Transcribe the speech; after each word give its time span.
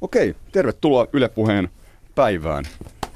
Okei, 0.00 0.34
tervetuloa 0.52 1.06
Yle 1.12 1.28
Puheen 1.28 1.68
päivään. 2.14 2.64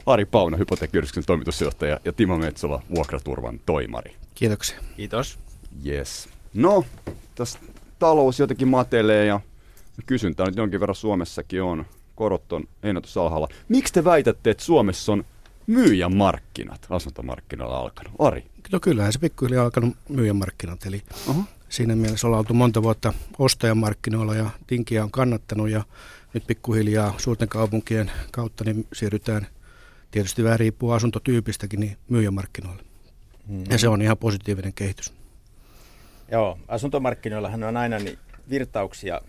Ari 0.06 0.24
Pauna, 0.24 0.56
hypoteekkiyhdistyksen 0.56 1.24
toimitusjohtaja 1.26 2.00
ja 2.04 2.12
Timo 2.12 2.38
Metsola, 2.38 2.82
vuokraturvan 2.94 3.60
toimari. 3.66 4.16
Kiitoksia. 4.34 4.78
Kiitos. 4.96 5.38
Yes. 5.86 6.28
No, 6.54 6.84
tässä 7.34 7.58
talous 7.98 8.38
jotenkin 8.38 8.68
matelee 8.68 9.26
ja 9.26 9.40
kysyntää 10.06 10.46
nyt 10.46 10.56
jonkin 10.56 10.80
verran 10.80 10.94
Suomessakin 10.94 11.62
on. 11.62 11.86
Korot 12.14 12.52
on 12.52 12.64
ennätysalhaalla. 12.82 13.48
Miksi 13.68 13.92
te 13.92 14.04
väitätte, 14.04 14.50
että 14.50 14.64
Suomessa 14.64 15.12
on 15.12 15.24
myyjän 15.66 16.16
markkinat 16.16 16.86
asuntomarkkinoilla 16.90 17.78
alkanut? 17.78 18.12
Ari? 18.18 18.44
No 18.72 18.80
kyllähän 18.80 19.12
se 19.12 19.18
pikkuhiljaa 19.18 19.64
alkanut 19.64 19.96
myyjän 20.08 20.36
markkinat, 20.36 20.86
eli 20.86 21.02
uh-huh. 21.28 21.44
siinä 21.68 21.96
mielessä 21.96 22.26
ollaan 22.26 22.38
oltu 22.38 22.54
monta 22.54 22.82
vuotta 22.82 23.12
ostajan 23.38 23.78
markkinoilla 23.78 24.34
ja 24.34 24.50
tinkiä 24.66 25.04
on 25.04 25.10
kannattanut 25.10 25.68
ja 25.70 25.84
nyt 26.34 26.46
pikkuhiljaa 26.46 27.14
suurten 27.18 27.48
kaupunkien 27.48 28.10
kautta 28.30 28.64
niin 28.64 28.86
siirrytään 28.92 29.46
tietysti 30.10 30.44
vähän 30.44 30.60
riippuu 30.60 30.90
asuntotyypistäkin 30.90 31.80
niin 31.80 31.96
myyjän 32.08 32.34
markkinoille. 32.34 32.82
Mm-hmm. 33.46 33.64
Ja 33.70 33.78
se 33.78 33.88
on 33.88 34.02
ihan 34.02 34.18
positiivinen 34.18 34.72
kehitys. 34.72 35.12
Joo, 36.30 36.58
asuntomarkkinoillahan 36.68 37.64
on 37.64 37.76
aina 37.76 37.98
niin 37.98 38.18
virtauksia 38.50 39.20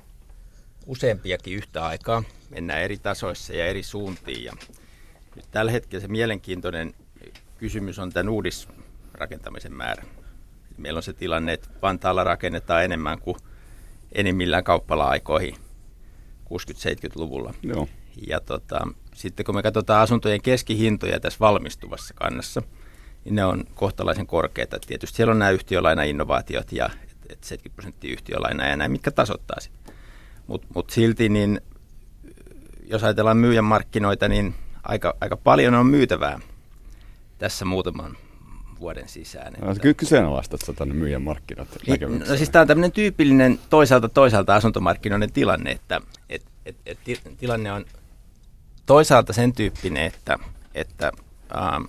useampiakin 0.85 1.55
yhtä 1.55 1.85
aikaa. 1.85 2.23
Mennään 2.49 2.81
eri 2.81 2.97
tasoissa 2.97 3.53
ja 3.53 3.65
eri 3.65 3.83
suuntiin. 3.83 4.43
Ja 4.43 4.53
nyt 5.35 5.45
tällä 5.51 5.71
hetkellä 5.71 6.01
se 6.01 6.07
mielenkiintoinen 6.07 6.93
kysymys 7.57 7.99
on 7.99 8.13
tämän 8.13 8.29
uudisrakentamisen 8.29 9.73
määrä. 9.73 10.03
Meillä 10.77 10.97
on 10.97 11.03
se 11.03 11.13
tilanne, 11.13 11.53
että 11.53 11.69
Vantaalla 11.81 12.23
rakennetaan 12.23 12.83
enemmän 12.83 13.19
kuin 13.19 13.37
enimmillään 14.11 14.63
kauppala-aikoihin 14.63 15.55
60-70-luvulla. 16.53 17.53
Joo. 17.63 17.87
Ja 18.27 18.39
tota, 18.39 18.87
sitten 19.15 19.45
kun 19.45 19.55
me 19.55 19.63
katsotaan 19.63 20.01
asuntojen 20.01 20.41
keskihintoja 20.41 21.19
tässä 21.19 21.39
valmistuvassa 21.39 22.13
kannassa, 22.13 22.61
niin 23.25 23.35
ne 23.35 23.45
on 23.45 23.63
kohtalaisen 23.73 24.27
korkeita. 24.27 24.79
Tietysti 24.87 25.15
siellä 25.15 25.31
on 25.31 25.39
nämä 25.39 25.51
yhtiölaina-innovaatiot 25.51 26.71
ja 26.71 26.89
et 27.29 27.43
70 27.43 27.75
prosenttia 27.75 28.13
yhtiölainaa 28.13 28.67
ja 28.67 28.77
näin, 28.77 28.91
mitkä 28.91 29.11
tasoittaa 29.11 29.59
sitä. 29.59 29.77
Mutta 30.47 30.67
mut 30.75 30.89
silti, 30.89 31.29
niin 31.29 31.61
jos 32.85 33.03
ajatellaan 33.03 33.37
myyjän 33.37 33.63
markkinoita, 33.63 34.27
niin 34.27 34.55
aika, 34.83 35.13
aika 35.21 35.37
paljon 35.37 35.73
on 35.73 35.85
myytävää 35.85 36.39
tässä 37.37 37.65
muutaman 37.65 38.17
vuoden 38.83 39.09
sisään. 39.09 39.53
No, 39.61 39.75
kyllä 39.81 39.93
kyseenalaistat 39.93 40.61
tänne 40.75 40.93
myyjän 40.93 41.21
markkinat 41.21 41.67
niin, 41.87 42.19
No 42.29 42.37
siis 42.37 42.49
tämä 42.49 42.61
on 42.61 42.67
tämmöinen 42.67 42.91
tyypillinen 42.91 43.59
toisaalta 43.69 44.09
toisaalta 44.09 44.55
asuntomarkkinoiden 44.55 45.31
tilanne, 45.31 45.71
että 45.71 46.01
et, 46.29 46.45
et, 46.65 46.77
et, 46.85 46.99
tilanne 47.37 47.71
on 47.71 47.85
toisaalta 48.85 49.33
sen 49.33 49.53
tyyppinen, 49.53 50.05
että, 50.05 50.39
että 50.75 51.11
ähm, 51.55 51.83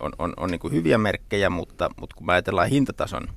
on, 0.00 0.12
on, 0.18 0.34
on 0.36 0.50
niin 0.50 0.72
hyviä 0.72 0.98
merkkejä, 0.98 1.50
mutta, 1.50 1.90
mutta 2.00 2.16
kun 2.16 2.26
me 2.26 2.32
ajatellaan 2.32 2.68
hintatason 2.68 3.28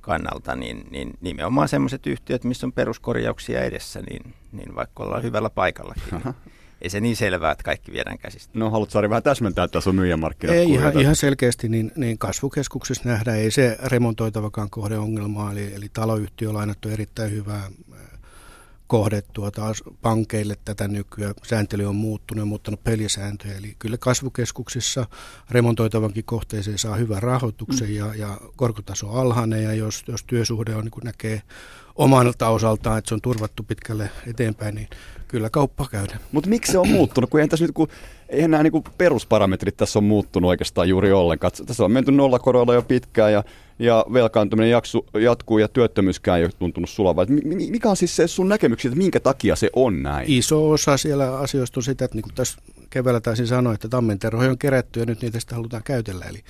kannalta, 0.00 0.56
niin, 0.56 0.84
niin 0.90 1.10
nimenomaan 1.20 1.68
sellaiset 1.68 2.06
yhtiöt, 2.06 2.44
missä 2.44 2.66
on 2.66 2.72
peruskorjauksia 2.72 3.64
edessä, 3.64 4.00
niin, 4.02 4.34
niin 4.52 4.74
vaikka 4.74 5.02
ollaan 5.02 5.22
hyvällä 5.22 5.50
paikallakin, 5.50 6.02
niin 6.10 6.34
ei 6.84 6.90
se 6.90 7.00
niin 7.00 7.16
selvää, 7.16 7.52
että 7.52 7.64
kaikki 7.64 7.92
viedään 7.92 8.18
käsistä. 8.18 8.58
No 8.58 8.70
haluatko 8.70 8.92
Sari 8.92 9.10
vähän 9.10 9.22
täsmentää, 9.22 9.64
että 9.64 9.72
tässä 9.72 9.90
on 9.90 9.96
myyjämarkkinat? 9.96 10.56
Ei 10.56 10.70
ihan, 10.70 11.00
ihan 11.00 11.16
selkeästi, 11.16 11.68
niin, 11.68 11.92
niin 11.96 12.18
kasvukeskuksessa 12.18 13.08
nähdään, 13.08 13.38
ei 13.38 13.50
se 13.50 13.76
remontoitavakaan 13.84 14.70
kohde 14.70 14.98
ongelmaa, 14.98 15.52
eli, 15.52 15.74
eli 15.74 15.88
taloyhtiölainat 15.92 16.84
on 16.84 16.92
erittäin 16.92 17.30
hyvää 17.30 17.70
kohde 18.86 19.22
tuota, 19.32 19.62
pankeille 20.02 20.56
tätä 20.64 20.88
nykyään. 20.88 21.34
Sääntely 21.42 21.84
on 21.84 21.96
muuttunut 21.96 22.42
ja 22.42 22.46
muuttanut 22.46 22.84
pelisääntöjä. 22.84 23.56
Eli 23.56 23.76
kyllä 23.78 23.96
kasvukeskuksissa 23.98 25.06
remontoitavankin 25.50 26.24
kohteeseen 26.24 26.78
saa 26.78 26.96
hyvän 26.96 27.22
rahoituksen 27.22 27.88
mm. 27.88 27.94
ja, 27.94 28.14
ja 28.14 28.38
korkotaso 28.56 29.10
alhainen. 29.10 29.62
Ja 29.62 29.74
jos, 29.74 30.04
jos 30.08 30.24
työsuhde 30.24 30.74
on, 30.74 30.84
niin 30.84 30.90
kuin 30.90 31.04
näkee 31.04 31.42
omalta 31.94 32.48
osaltaan, 32.48 32.98
että 32.98 33.08
se 33.08 33.14
on 33.14 33.20
turvattu 33.20 33.62
pitkälle 33.62 34.10
eteenpäin, 34.26 34.74
niin 34.74 34.88
kyllä 35.28 35.50
kauppa 35.50 35.88
käydään. 35.90 36.20
Mutta 36.32 36.50
miksi 36.50 36.72
se 36.72 36.78
on 36.78 36.88
muuttunut? 36.88 37.30
Kun 37.30 37.40
eihän 37.40 37.48
tässä 37.48 37.64
nyt, 37.64 37.74
kun, 37.74 37.88
eihän 38.28 38.50
nämä 38.50 38.62
niin 38.62 38.82
parametrit 39.28 39.76
tässä 39.76 39.98
on 39.98 40.04
muuttunut 40.04 40.48
oikeastaan 40.48 40.88
juuri 40.88 41.12
ollenkaan. 41.12 41.52
Tässä 41.66 41.84
on 41.84 41.92
menty 41.92 42.12
nollakoroilla 42.12 42.74
jo 42.74 42.82
pitkään 42.82 43.32
ja 43.32 43.44
ja 43.78 44.06
velkaantuminen 44.12 44.70
jaksu, 44.70 45.06
jatkuu 45.20 45.58
ja 45.58 45.68
työttömyyskään 45.68 46.38
ei 46.38 46.44
ole 46.44 46.52
tuntunut 46.58 46.90
sulavan. 46.90 47.26
Mikä 47.70 47.90
on 47.90 47.96
siis 47.96 48.16
se 48.16 48.26
sun 48.26 48.48
näkemyksiä, 48.48 48.88
että 48.88 48.98
minkä 48.98 49.20
takia 49.20 49.56
se 49.56 49.70
on 49.76 50.02
näin? 50.02 50.30
Iso 50.30 50.70
osa 50.70 50.96
siellä 50.96 51.38
asioista 51.38 51.80
on 51.80 51.84
sitä, 51.84 52.04
että 52.04 52.16
niin 52.16 52.34
tässä 52.34 52.58
keväällä 52.94 53.20
taisin 53.20 53.46
sanoa, 53.46 53.74
että 53.74 53.88
tammenterhoja 53.88 54.50
on 54.50 54.58
kerätty 54.58 55.00
ja 55.00 55.06
nyt 55.06 55.22
niitä 55.22 55.40
sitä 55.40 55.54
halutaan 55.54 55.82
käytellä. 55.82 56.24
Eli, 56.24 56.44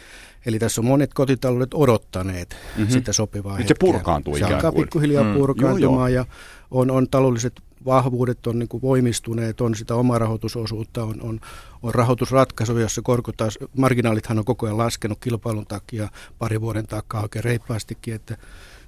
eli 0.46 0.58
tässä 0.58 0.80
on 0.80 0.84
monet 0.84 1.14
kotitaloudet 1.14 1.74
odottaneet 1.74 2.56
mm-hmm. 2.76 2.92
sitä 2.92 3.12
sopivaa 3.12 3.58
Nyt 3.58 3.68
se 3.68 3.74
purkaantuu 3.80 4.38
Se 4.38 4.44
alkaa 4.44 4.72
pikkuhiljaa 4.72 5.24
mm. 5.24 5.34
purkaantumaan 5.34 6.10
mm. 6.10 6.14
ja 6.14 6.26
on, 6.70 6.90
on 6.90 7.08
taloudelliset 7.08 7.60
vahvuudet 7.84 8.46
on 8.46 8.58
niin 8.58 8.68
kuin 8.68 8.82
voimistuneet, 8.82 9.60
on 9.60 9.74
sitä 9.74 9.94
omarahoitusosuutta, 9.94 11.04
on, 11.04 11.22
on, 11.22 11.40
on 11.82 11.94
rahoitusratkaisu, 11.94 12.78
jossa 12.78 13.02
korkotaas, 13.02 13.58
marginaalithan 13.76 14.38
on 14.38 14.44
koko 14.44 14.66
ajan 14.66 14.78
laskenut 14.78 15.18
kilpailun 15.20 15.66
takia 15.66 16.08
pari 16.38 16.60
vuoden 16.60 16.86
takaa 16.86 17.22
oikein 17.22 17.44
reippaastikin, 17.44 18.14
että 18.14 18.36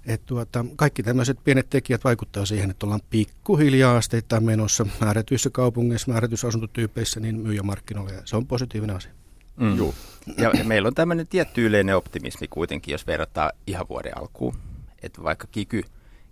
et 0.07 0.23
tuota, 0.27 0.65
kaikki 0.77 1.03
tämmöiset 1.03 1.39
pienet 1.45 1.71
tekijät 1.71 2.05
vaikuttaa 2.05 2.47
siihen, 2.47 2.71
että 2.71 2.87
ollaan 2.87 3.01
pikkuhiljaa 3.11 3.97
asteittain 3.97 4.45
menossa 4.45 4.87
määrätyissä 5.01 5.51
kaupungeissa, 5.51 6.11
määrätyissä 6.11 6.49
asuntotyypeissä, 6.49 7.21
niin 7.21 7.37
myyjämarkkinoilla, 7.37 8.13
ja 8.13 8.23
se 8.25 8.37
on 8.37 8.47
positiivinen 8.47 8.97
asia. 8.97 9.13
Mm. 9.57 9.77
Joo. 9.77 9.95
Ja, 10.37 10.51
ja 10.59 10.65
meillä 10.65 10.87
on 10.87 10.95
tämmöinen 10.95 11.27
tietty 11.27 11.67
yleinen 11.67 11.97
optimismi 11.97 12.49
kuitenkin, 12.49 12.93
jos 12.93 13.07
verrataan 13.07 13.51
ihan 13.67 13.89
vuoden 13.89 14.19
alkuun. 14.19 14.57
Että 15.03 15.23
vaikka 15.23 15.47
kiky 15.51 15.83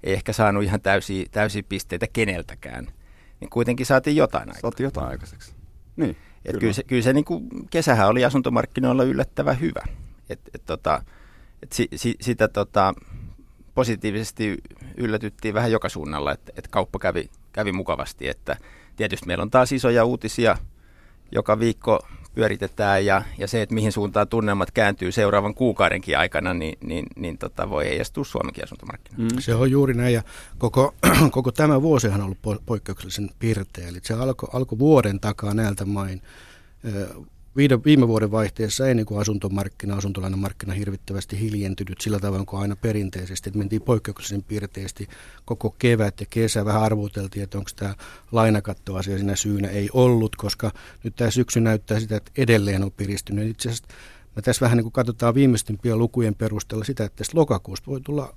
ei 0.03 0.13
ehkä 0.13 0.33
saanut 0.33 0.63
ihan 0.63 0.81
täysiä, 0.81 1.27
täysiä 1.31 1.63
pisteitä 1.69 2.07
keneltäkään, 2.13 2.87
niin 3.41 3.51
kuitenkin 3.51 3.87
saatiin 3.87 4.17
jotain 4.17 4.43
aikaiseksi. 4.43 4.61
Saatiin 4.61 4.85
jotain 4.85 5.09
aikaiseksi. 5.09 5.53
Niin, 5.97 6.11
et 6.11 6.17
kyllä. 6.45 6.61
kyllä 6.61 6.73
se, 6.73 6.83
kyllä 6.83 7.03
se 7.03 7.13
niin 7.13 7.25
kuin, 7.25 7.49
kesähän 7.71 8.09
oli 8.09 8.25
asuntomarkkinoilla 8.25 9.05
yllättävän 9.05 9.61
hyvä. 9.61 9.83
Et, 10.31 10.41
et, 10.55 10.63
tota, 10.67 11.03
et 11.63 11.73
si, 11.73 11.89
si, 11.97 12.15
sitä 12.21 12.49
tota, 12.49 12.95
positiivisesti 13.75 14.59
yllätyttiin 14.97 15.55
vähän 15.55 15.73
joka 15.73 15.89
suunnalla, 15.89 16.33
että, 16.33 16.53
että 16.57 16.71
kauppa 16.71 16.99
kävi, 16.99 17.31
kävi 17.53 17.73
mukavasti. 17.73 18.29
Että 18.29 18.57
tietysti 18.97 19.27
meillä 19.27 19.43
on 19.43 19.51
taas 19.51 19.73
isoja 19.73 20.05
uutisia 20.05 20.57
joka 21.33 21.59
viikko 21.59 22.01
pyöritetään 22.35 23.07
ja, 23.07 23.23
ja 23.39 23.49
se, 23.49 23.63
että 23.63 23.75
mihin 23.75 23.93
suuntaan 23.93 24.29
tunnelmat 24.29 24.71
kääntyy 24.71 25.13
seuraavan 25.13 25.55
kuukaudenkin 25.55 26.19
aikana, 26.19 26.55
niin, 26.55 26.79
niin, 26.85 27.07
niin 27.17 27.39
tota, 27.39 27.71
voi 27.71 27.85
heijastua 27.85 28.25
Suomenkin 28.25 28.65
asuntomarkkinoille. 28.65 29.35
Mm. 29.35 29.41
Se 29.41 29.55
on 29.55 29.71
juuri 29.71 29.95
näin 29.95 30.15
ja 30.15 30.23
koko, 30.59 30.95
koko 31.31 31.53
tämä 31.53 31.83
vuosihan 31.83 32.21
on 32.21 32.25
ollut 32.25 32.63
poikkeuksellisen 32.67 33.31
pirteä. 33.39 33.89
Eli 33.89 33.99
se 34.03 34.15
alkoi 34.15 34.49
alko 34.53 34.79
vuoden 34.79 35.21
takaa 35.21 35.55
näiltä 35.55 35.85
main 35.85 36.23
viime 37.57 38.09
vuoden 38.09 38.31
vaihteessa 38.31 38.89
ei 38.89 38.95
niin 38.95 39.07
kuin 39.07 39.21
asuntomarkkina, 39.21 39.97
asuntolainamarkkina 39.97 40.73
hirvittävästi 40.73 41.41
hiljentynyt 41.41 42.01
sillä 42.01 42.19
tavalla 42.19 42.45
kuin 42.45 42.63
aina 42.63 42.77
perinteisesti. 42.77 43.49
Että 43.49 43.59
mentiin 43.59 43.83
poikkeuksellisen 43.83 44.43
piirteisesti 44.43 45.09
koko 45.45 45.75
kevät 45.79 46.21
ja 46.21 46.27
kesä. 46.31 46.65
Vähän 46.65 46.83
arvuteltiin, 46.83 47.43
että 47.43 47.59
onko 47.59 47.71
tämä 47.77 47.95
lainakattoasia 48.33 49.17
siinä 49.17 49.37
syynä. 49.37 49.69
Ei 49.69 49.89
ollut, 49.93 50.37
koska 50.37 50.73
nyt 51.03 51.17
tämä 51.17 51.31
syksy 51.31 51.61
näyttää 51.61 52.01
sitä, 52.01 52.17
että 52.17 52.33
edelleen 52.39 52.85
on 52.85 52.93
piristynyt. 52.93 53.51
Itse 53.51 53.69
asiassa 53.69 53.95
Mä 54.37 54.43
tässä 54.43 54.65
vähän 54.65 54.77
niin 54.77 54.85
kuin 54.85 54.93
katsotaan 54.93 55.35
viimeisimpien 55.35 55.99
lukujen 55.99 56.35
perusteella 56.35 56.85
sitä, 56.85 57.05
että 57.05 57.25
lokakuusta 57.35 57.87
voi 57.91 58.01
tulla 58.01 58.37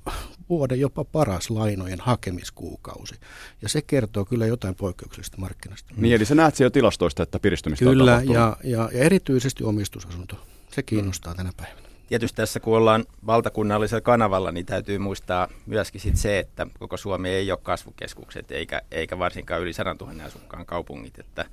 vuoden 0.49 0.79
jopa 0.79 1.03
paras 1.03 1.49
lainojen 1.49 1.99
hakemiskuukausi. 1.99 3.15
Ja 3.61 3.69
se 3.69 3.81
kertoo 3.81 4.25
kyllä 4.25 4.45
jotain 4.45 4.75
poikkeuksellisesta 4.75 5.37
markkinasta. 5.37 5.93
Niin, 5.97 6.15
eli 6.15 6.25
sä 6.25 6.35
näet 6.35 6.55
siellä 6.55 6.71
tilastoista, 6.71 7.23
että 7.23 7.39
piristymistä 7.39 7.85
Kyllä, 7.85 8.15
on 8.15 8.29
ja, 8.29 8.57
ja, 8.63 8.89
ja 8.93 8.99
erityisesti 8.99 9.63
omistusasunto. 9.63 10.35
Se 10.71 10.83
kiinnostaa 10.83 11.33
mm. 11.33 11.37
tänä 11.37 11.51
päivänä. 11.57 11.87
Tietysti 12.07 12.35
tässä 12.35 12.59
kun 12.59 12.77
ollaan 12.77 13.05
valtakunnallisella 13.25 14.01
kanavalla, 14.01 14.51
niin 14.51 14.65
täytyy 14.65 14.97
muistaa 14.97 15.47
myöskin 15.65 16.01
sit 16.01 16.17
se, 16.17 16.39
että 16.39 16.67
koko 16.79 16.97
Suomi 16.97 17.29
ei 17.29 17.51
ole 17.51 17.59
kasvukeskukset 17.63 18.51
eikä, 18.51 18.81
eikä 18.91 19.19
varsinkaan 19.19 19.61
yli 19.61 19.73
100 19.73 19.95
000 20.05 20.23
asukkaan 20.23 20.65
kaupungit. 20.65 21.19
Että, 21.19 21.45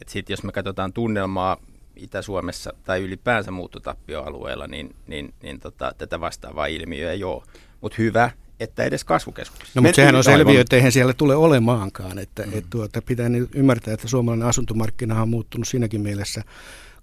että 0.00 0.12
sit 0.12 0.30
jos 0.30 0.42
me 0.42 0.52
katsotaan 0.52 0.92
tunnelmaa 0.92 1.56
Itä-Suomessa 1.96 2.72
tai 2.84 3.02
ylipäänsä 3.02 3.50
muuttotappioalueella, 3.50 4.66
niin, 4.66 4.96
niin, 5.06 5.34
niin 5.42 5.60
tota, 5.60 5.94
tätä 5.98 6.20
vastaavaa 6.20 6.66
ilmiöä 6.66 7.12
ei 7.12 7.24
ole. 7.24 7.42
Mutta 7.80 7.96
hyvä, 7.98 8.30
että 8.60 8.84
edes 8.84 9.04
kasvukeskuksissa. 9.04 9.80
No, 9.80 9.82
mutta 9.82 9.96
sehän 9.96 10.14
on 10.14 10.24
selviö, 10.24 10.60
että 10.60 10.76
eihän 10.76 10.92
siellä 10.92 11.12
tule 11.12 11.36
olemaankaan. 11.36 12.18
Että, 12.18 12.42
mm. 12.42 12.58
et 12.58 12.64
tuota, 12.70 13.02
pitää 13.02 13.26
ymmärtää, 13.54 13.94
että 13.94 14.08
suomalainen 14.08 14.48
asuntomarkkina 14.48 15.22
on 15.22 15.28
muuttunut 15.28 15.68
siinäkin 15.68 16.00
mielessä 16.00 16.42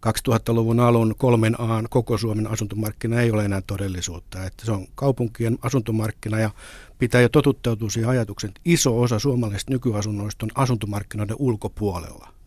2000-luvun 0.07 0.80
alun 0.80 1.15
kolmen 1.18 1.62
A 1.62 1.83
koko 1.89 2.18
Suomen 2.18 2.47
asuntomarkkina 2.47 3.21
ei 3.21 3.31
ole 3.31 3.45
enää 3.45 3.62
todellisuutta. 3.68 4.45
Että 4.45 4.65
se 4.65 4.71
on 4.71 4.88
kaupunkien 4.95 5.57
asuntomarkkina 5.62 6.39
ja 6.39 6.50
pitää 6.97 7.21
jo 7.21 7.30
totuttautua 7.30 7.89
siihen 7.89 8.09
ajatuksen, 8.09 8.47
että 8.47 8.62
iso 8.65 9.01
osa 9.01 9.19
suomalaisista 9.19 9.74
nykyasunnoista 9.74 10.45
on 10.45 10.51
asuntomarkkinoiden 10.56 11.36
ulkopuolella 11.39 12.38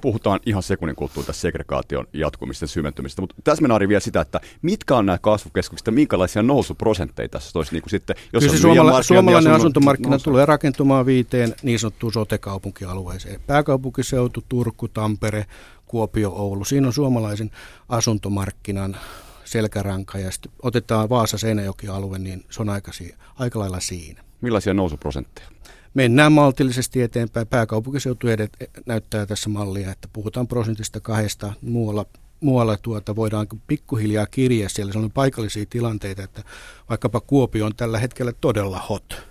puhutaan 0.00 0.40
ihan 0.46 0.62
sekunnin 0.62 0.96
kuluttua 0.96 1.22
tässä 1.22 1.40
segregaation 1.40 2.06
jatkumista 2.12 2.64
ja 2.64 2.68
syventymistä, 2.68 3.22
mutta 3.22 3.34
tässä 3.44 3.62
mennään 3.62 3.88
vielä 3.88 4.00
sitä, 4.00 4.20
että 4.20 4.40
mitkä 4.62 4.96
on 4.96 5.06
nämä 5.06 5.18
kasvukeskukset 5.18 5.86
ja 5.86 5.92
minkälaisia 5.92 6.42
nousuprosentteja 6.42 7.28
tässä 7.28 7.58
olisi 7.58 7.72
niin 7.72 7.82
kuin 7.82 7.90
sitten, 7.90 8.16
jos 8.32 8.40
Kyllä 8.44 8.56
se 8.56 8.62
suomala- 8.62 9.02
suomalainen 9.02 9.50
niin 9.50 9.60
asuntomarkkina 9.60 10.10
nousu. 10.10 10.24
tulee 10.24 10.46
rakentumaan 10.46 11.06
viiteen 11.06 11.54
niin 11.62 11.78
sanottuun 11.78 12.12
sote-kaupunkialueeseen. 12.12 13.40
Pääkaupunkiseutu, 13.46 14.44
Turku, 14.48 14.88
Tampere, 14.88 15.46
Kuopio, 15.86 16.32
Oulu. 16.32 16.64
Siinä 16.64 16.86
on 16.86 16.92
suomalaisen 16.92 17.50
asuntomarkkinan 17.88 18.96
selkäranka 19.44 20.18
ja 20.18 20.30
sitten 20.30 20.52
otetaan 20.62 21.08
Vaasa-Seinäjoki-alue, 21.08 22.18
niin 22.18 22.44
se 22.50 22.62
on 22.62 22.68
aika, 22.68 22.92
aika 23.38 23.58
lailla 23.58 23.80
siinä. 23.80 24.22
Millaisia 24.40 24.74
nousuprosentteja? 24.74 25.48
Mennään 25.96 26.32
maltillisesti 26.32 27.02
eteenpäin. 27.02 27.46
Pääkaupunkiseutu 27.46 28.28
edet, 28.28 28.52
näyttää 28.86 29.26
tässä 29.26 29.50
mallia, 29.50 29.92
että 29.92 30.08
puhutaan 30.12 30.48
prosentista 30.48 31.00
kahdesta 31.00 31.52
muualla 31.62 32.06
muualla 32.40 32.76
tuota 32.76 33.16
voidaan 33.16 33.46
pikkuhiljaa 33.66 34.26
kirjaa 34.26 34.68
siellä. 34.68 34.92
Se 34.92 34.98
on 34.98 35.10
paikallisia 35.10 35.66
tilanteita, 35.70 36.22
että 36.22 36.42
vaikkapa 36.88 37.20
Kuopio 37.20 37.66
on 37.66 37.76
tällä 37.76 37.98
hetkellä 37.98 38.32
todella 38.40 38.78
hot 38.78 39.22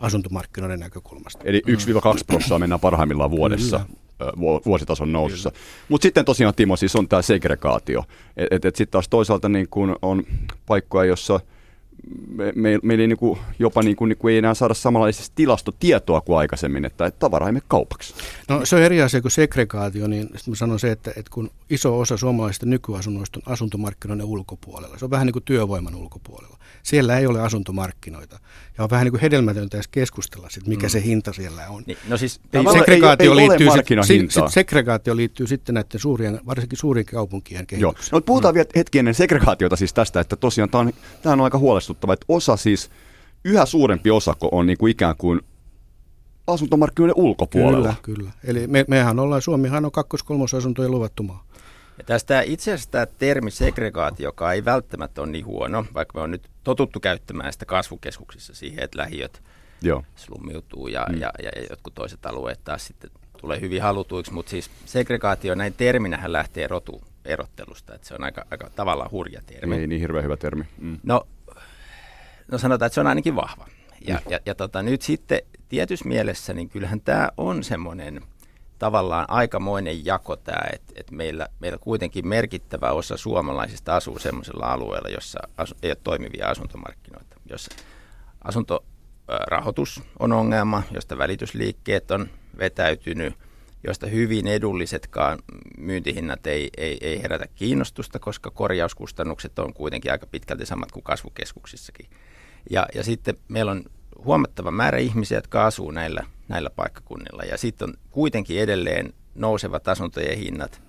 asuntomarkkinoiden 0.00 0.80
näkökulmasta. 0.80 1.44
Eli 1.44 1.62
1-2 1.68 1.70
prosenttia 2.26 2.58
mennään 2.58 2.80
parhaimmillaan 2.80 3.30
vuodessa. 3.30 3.80
vuositason 4.66 5.12
nousussa. 5.12 5.52
Mutta 5.88 6.02
sitten 6.02 6.24
tosiaan 6.24 6.54
Timo, 6.54 6.76
siis 6.76 6.96
on 6.96 7.08
tämä 7.08 7.22
segregaatio. 7.22 8.04
Että 8.36 8.56
et, 8.56 8.64
et 8.64 8.76
sitten 8.76 8.92
taas 8.92 9.08
toisaalta 9.08 9.48
niin 9.48 9.68
kun 9.68 9.96
on 10.02 10.22
paikkoja, 10.66 11.04
jossa– 11.04 11.40
me, 12.28 12.52
me, 12.54 12.78
meillä 12.82 13.02
ei 13.02 13.08
niinku, 13.08 13.38
jopa 13.58 13.82
niinku, 13.82 14.06
niinku 14.06 14.28
ei 14.28 14.38
enää 14.38 14.54
saada 14.54 14.74
samanlaisesta 14.74 15.32
tilastotietoa 15.34 16.20
kuin 16.20 16.38
aikaisemmin, 16.38 16.84
että, 16.84 17.06
että 17.06 17.18
tavara 17.18 17.46
ei 17.46 17.52
mene 17.52 17.64
kaupaksi. 17.68 18.14
No 18.48 18.66
se 18.66 18.76
on 18.76 18.82
eri 18.82 19.02
asia 19.02 19.22
kuin 19.22 19.32
segregaatio, 19.32 20.06
niin 20.06 20.30
mä 20.46 20.54
sanon 20.54 20.80
se, 20.80 20.90
että, 20.90 21.10
että 21.10 21.30
kun 21.30 21.50
iso 21.70 21.98
osa 21.98 22.16
suomalaisista 22.16 22.66
nykyasunnoista 22.66 23.40
on 23.46 23.52
asuntomarkkinoiden 23.52 24.26
ulkopuolella, 24.26 24.98
se 24.98 25.04
on 25.04 25.10
vähän 25.10 25.26
niin 25.26 25.32
kuin 25.32 25.44
työvoiman 25.44 25.94
ulkopuolella. 25.94 26.56
Siellä 26.86 27.18
ei 27.18 27.26
ole 27.26 27.40
asuntomarkkinoita. 27.40 28.38
Ja 28.78 28.84
on 28.84 28.90
vähän 28.90 29.04
niin 29.04 29.12
kuin 29.12 29.20
hedelmätöntä 29.20 29.76
edes 29.76 29.88
keskustella 29.88 30.50
siitä, 30.50 30.68
mikä 30.68 30.86
mm. 30.86 30.90
se 30.90 31.02
hinta 31.02 31.32
siellä 31.32 31.68
on. 31.68 31.82
Niin, 31.86 31.98
no 32.08 32.16
siis 32.16 32.40
segregaatio, 32.72 33.32
ei, 33.32 33.38
ei 33.40 33.48
liittyy 33.48 33.68
sit, 33.70 34.30
sit, 34.32 34.42
segregaatio 34.48 35.16
liittyy 35.16 35.46
sitten 35.46 35.74
näiden 35.74 36.00
suurien, 36.00 36.40
varsinkin 36.46 36.78
suurien 36.78 37.06
kaupunkien 37.06 37.66
kehitykseen. 37.66 38.08
Joo. 38.12 38.18
No, 38.18 38.20
puhutaan 38.20 38.54
mm. 38.54 38.56
vielä 38.56 38.68
hetki 38.76 38.98
ennen 38.98 39.14
segregaatiota 39.14 39.76
siis 39.76 39.94
tästä, 39.94 40.20
että 40.20 40.36
tosiaan 40.36 40.70
tämä 40.70 40.80
on, 40.80 40.92
tämä 41.22 41.32
on 41.32 41.40
aika 41.40 41.58
huolestuttava, 41.58 42.12
että 42.12 42.26
osa 42.28 42.56
siis, 42.56 42.90
yhä 43.44 43.66
suurempi 43.66 44.10
osako 44.10 44.48
on 44.52 44.66
niin 44.66 44.78
kuin 44.78 44.90
ikään 44.90 45.16
kuin 45.16 45.40
asuntomarkkinoiden 46.46 47.16
ulkopuolella. 47.16 47.94
Kyllä, 48.02 48.18
kyllä. 48.18 48.30
Eli 48.44 48.66
me, 48.66 48.84
mehän 48.88 49.18
ollaan, 49.18 49.42
Suomihan 49.42 49.84
on 49.84 49.92
kakkos-kolmosasuntojen 49.92 50.90
luvattu 50.90 51.22
maa. 51.22 51.46
Ja 51.98 52.04
tästä 52.04 52.40
itse 52.40 52.72
asiassa 52.72 52.90
tämä 52.90 53.06
termi 53.06 53.50
segregaatio, 53.50 54.28
joka 54.28 54.52
ei 54.52 54.64
välttämättä 54.64 55.22
ole 55.22 55.30
niin 55.30 55.46
huono, 55.46 55.84
vaikka 55.94 56.18
me 56.18 56.22
on 56.22 56.30
nyt 56.30 56.50
totuttu 56.66 57.00
käyttämään 57.00 57.52
sitä 57.52 57.64
kasvukeskuksissa 57.64 58.54
siihen, 58.54 58.84
että 58.84 58.98
lähiöt 58.98 59.42
Joo. 59.82 60.04
slummiutuu 60.16 60.88
ja, 60.88 61.06
mm. 61.08 61.20
ja, 61.20 61.30
ja, 61.42 61.50
ja 61.56 61.66
jotkut 61.70 61.94
toiset 61.94 62.26
alueet 62.26 62.64
taas 62.64 62.86
sitten 62.86 63.10
tulee 63.40 63.60
hyvin 63.60 63.82
halutuiksi, 63.82 64.32
mutta 64.32 64.50
siis 64.50 64.70
segregaatio 64.84 65.54
näin 65.54 65.74
terminähän 65.74 66.32
lähtee 66.32 66.66
rotuerottelusta, 66.66 67.94
että 67.94 68.08
se 68.08 68.14
on 68.14 68.24
aika, 68.24 68.44
aika 68.50 68.70
tavallaan 68.70 69.10
hurja 69.10 69.40
termi. 69.46 69.76
Ei 69.76 69.86
niin 69.86 70.00
hirveän 70.00 70.24
hyvä 70.24 70.36
termi. 70.36 70.64
Mm. 70.78 70.98
No, 71.02 71.26
no 72.52 72.58
sanotaan, 72.58 72.86
että 72.86 72.94
se 72.94 73.00
on 73.00 73.06
ainakin 73.06 73.36
vahva. 73.36 73.68
Ja, 74.06 74.14
mm. 74.14 74.30
ja, 74.30 74.40
ja 74.46 74.54
tota, 74.54 74.82
nyt 74.82 75.02
sitten 75.02 75.40
tietyssä 75.68 76.08
mielessä, 76.08 76.54
niin 76.54 76.68
kyllähän 76.68 77.00
tämä 77.00 77.28
on 77.36 77.64
semmoinen– 77.64 78.20
tavallaan 78.78 79.24
aikamoinen 79.28 80.04
jako 80.04 80.36
tämä, 80.36 80.66
että, 80.72 80.92
että 80.96 81.14
meillä, 81.14 81.48
meillä 81.60 81.78
kuitenkin 81.78 82.28
merkittävä 82.28 82.90
osa 82.90 83.16
suomalaisista 83.16 83.96
asuu 83.96 84.18
sellaisella 84.18 84.66
alueella, 84.66 85.08
jossa 85.08 85.38
asu, 85.56 85.74
ei 85.82 85.90
ole 85.90 85.98
toimivia 86.04 86.48
asuntomarkkinoita, 86.48 87.36
jossa 87.50 87.74
asuntorahoitus 88.44 90.02
on 90.18 90.32
ongelma, 90.32 90.82
josta 90.90 91.18
välitysliikkeet 91.18 92.10
on 92.10 92.28
vetäytynyt, 92.58 93.34
josta 93.86 94.06
hyvin 94.06 94.46
edullisetkaan 94.46 95.38
myyntihinnat 95.78 96.46
ei, 96.46 96.70
ei, 96.76 96.98
ei 97.00 97.22
herätä 97.22 97.46
kiinnostusta, 97.54 98.18
koska 98.18 98.50
korjauskustannukset 98.50 99.58
on 99.58 99.74
kuitenkin 99.74 100.12
aika 100.12 100.26
pitkälti 100.26 100.66
samat 100.66 100.92
kuin 100.92 101.02
kasvukeskuksissakin. 101.02 102.06
Ja, 102.70 102.86
ja 102.94 103.04
sitten 103.04 103.36
meillä 103.48 103.70
on 103.70 103.84
huomattava 104.24 104.70
määrä 104.70 104.98
ihmisiä, 104.98 105.38
jotka 105.38 105.66
asuu 105.66 105.90
näillä, 105.90 106.24
näillä 106.48 106.70
paikkakunnilla. 106.70 107.42
Ja 107.42 107.58
sitten 107.58 107.88
on 107.88 107.94
kuitenkin 108.10 108.60
edelleen 108.60 109.12
nousevat 109.34 109.88
asuntojen 109.88 110.38
hinnat 110.38 110.82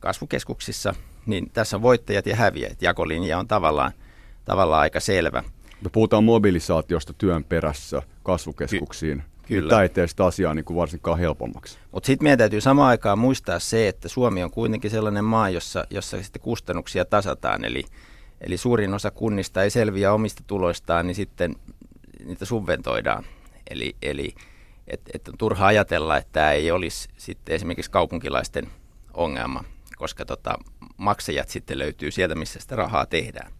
kasvukeskuksissa, 0.00 0.94
niin 1.26 1.50
tässä 1.50 1.76
on 1.76 1.82
voittajat 1.82 2.26
ja 2.26 2.36
häviäjät. 2.36 2.82
Jakolinja 2.82 3.38
on 3.38 3.48
tavallaan, 3.48 3.92
tavallaan 4.44 4.80
aika 4.80 5.00
selvä. 5.00 5.42
Me 5.82 5.90
puhutaan 5.92 6.24
mobilisaatiosta 6.24 7.12
työn 7.12 7.44
perässä 7.44 8.02
kasvukeskuksiin. 8.22 9.18
Ky- 9.18 9.54
Kyllä. 9.54 9.68
Tämä 9.68 9.82
ei 9.82 9.88
tee 9.88 10.06
sitä 10.06 10.24
asiaa 10.24 10.54
niin 10.54 10.64
kuin 10.64 10.76
varsinkaan 10.76 11.18
helpommaksi. 11.18 11.78
Mutta 11.92 12.06
sitten 12.06 12.24
meidän 12.24 12.38
täytyy 12.38 12.60
samaan 12.60 12.88
aikaan 12.88 13.18
muistaa 13.18 13.58
se, 13.58 13.88
että 13.88 14.08
Suomi 14.08 14.42
on 14.42 14.50
kuitenkin 14.50 14.90
sellainen 14.90 15.24
maa, 15.24 15.50
jossa, 15.50 15.84
jossa 15.90 16.22
sitten 16.22 16.42
kustannuksia 16.42 17.04
tasataan. 17.04 17.64
Eli, 17.64 17.84
eli 18.40 18.56
suurin 18.56 18.94
osa 18.94 19.10
kunnista 19.10 19.62
ei 19.62 19.70
selviä 19.70 20.12
omista 20.12 20.42
tuloistaan, 20.46 21.06
niin 21.06 21.14
sitten 21.14 21.56
niitä 22.24 22.44
subventoidaan. 22.44 23.24
Eli, 23.70 23.96
eli 24.02 24.34
että 24.88 25.10
et 25.14 25.28
on 25.28 25.38
turha 25.38 25.66
ajatella, 25.66 26.16
että 26.16 26.32
tämä 26.32 26.52
ei 26.52 26.70
olisi 26.70 27.08
sitten 27.16 27.54
esimerkiksi 27.54 27.90
kaupunkilaisten 27.90 28.66
ongelma, 29.14 29.64
koska 29.96 30.24
tota, 30.24 30.54
maksajat 30.96 31.48
sitten 31.48 31.78
löytyy 31.78 32.10
sieltä, 32.10 32.34
missä 32.34 32.60
sitä 32.60 32.76
rahaa 32.76 33.06
tehdään. 33.06 33.52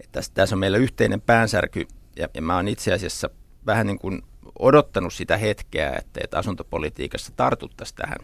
Et 0.00 0.12
tässä, 0.12 0.32
tässä 0.34 0.54
on 0.54 0.60
meillä 0.60 0.78
yhteinen 0.78 1.20
päänsärky, 1.20 1.86
ja, 2.16 2.28
ja 2.34 2.42
mä 2.42 2.56
oon 2.56 2.68
itse 2.68 2.92
asiassa 2.92 3.30
vähän 3.66 3.86
niin 3.86 3.98
kuin 3.98 4.22
odottanut 4.58 5.14
sitä 5.14 5.36
hetkeä, 5.36 5.92
että, 5.98 6.20
että 6.24 6.38
asuntopolitiikassa 6.38 7.32
tartuttaisiin 7.36 7.96
tähän. 7.96 8.18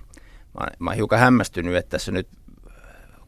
Mä, 0.61 0.67
mä 0.79 0.91
oon 0.91 0.97
hiukan 0.97 1.19
hämmästynyt, 1.19 1.77
että 1.77 1.91
tässä 1.91 2.13
nyt 2.13 2.29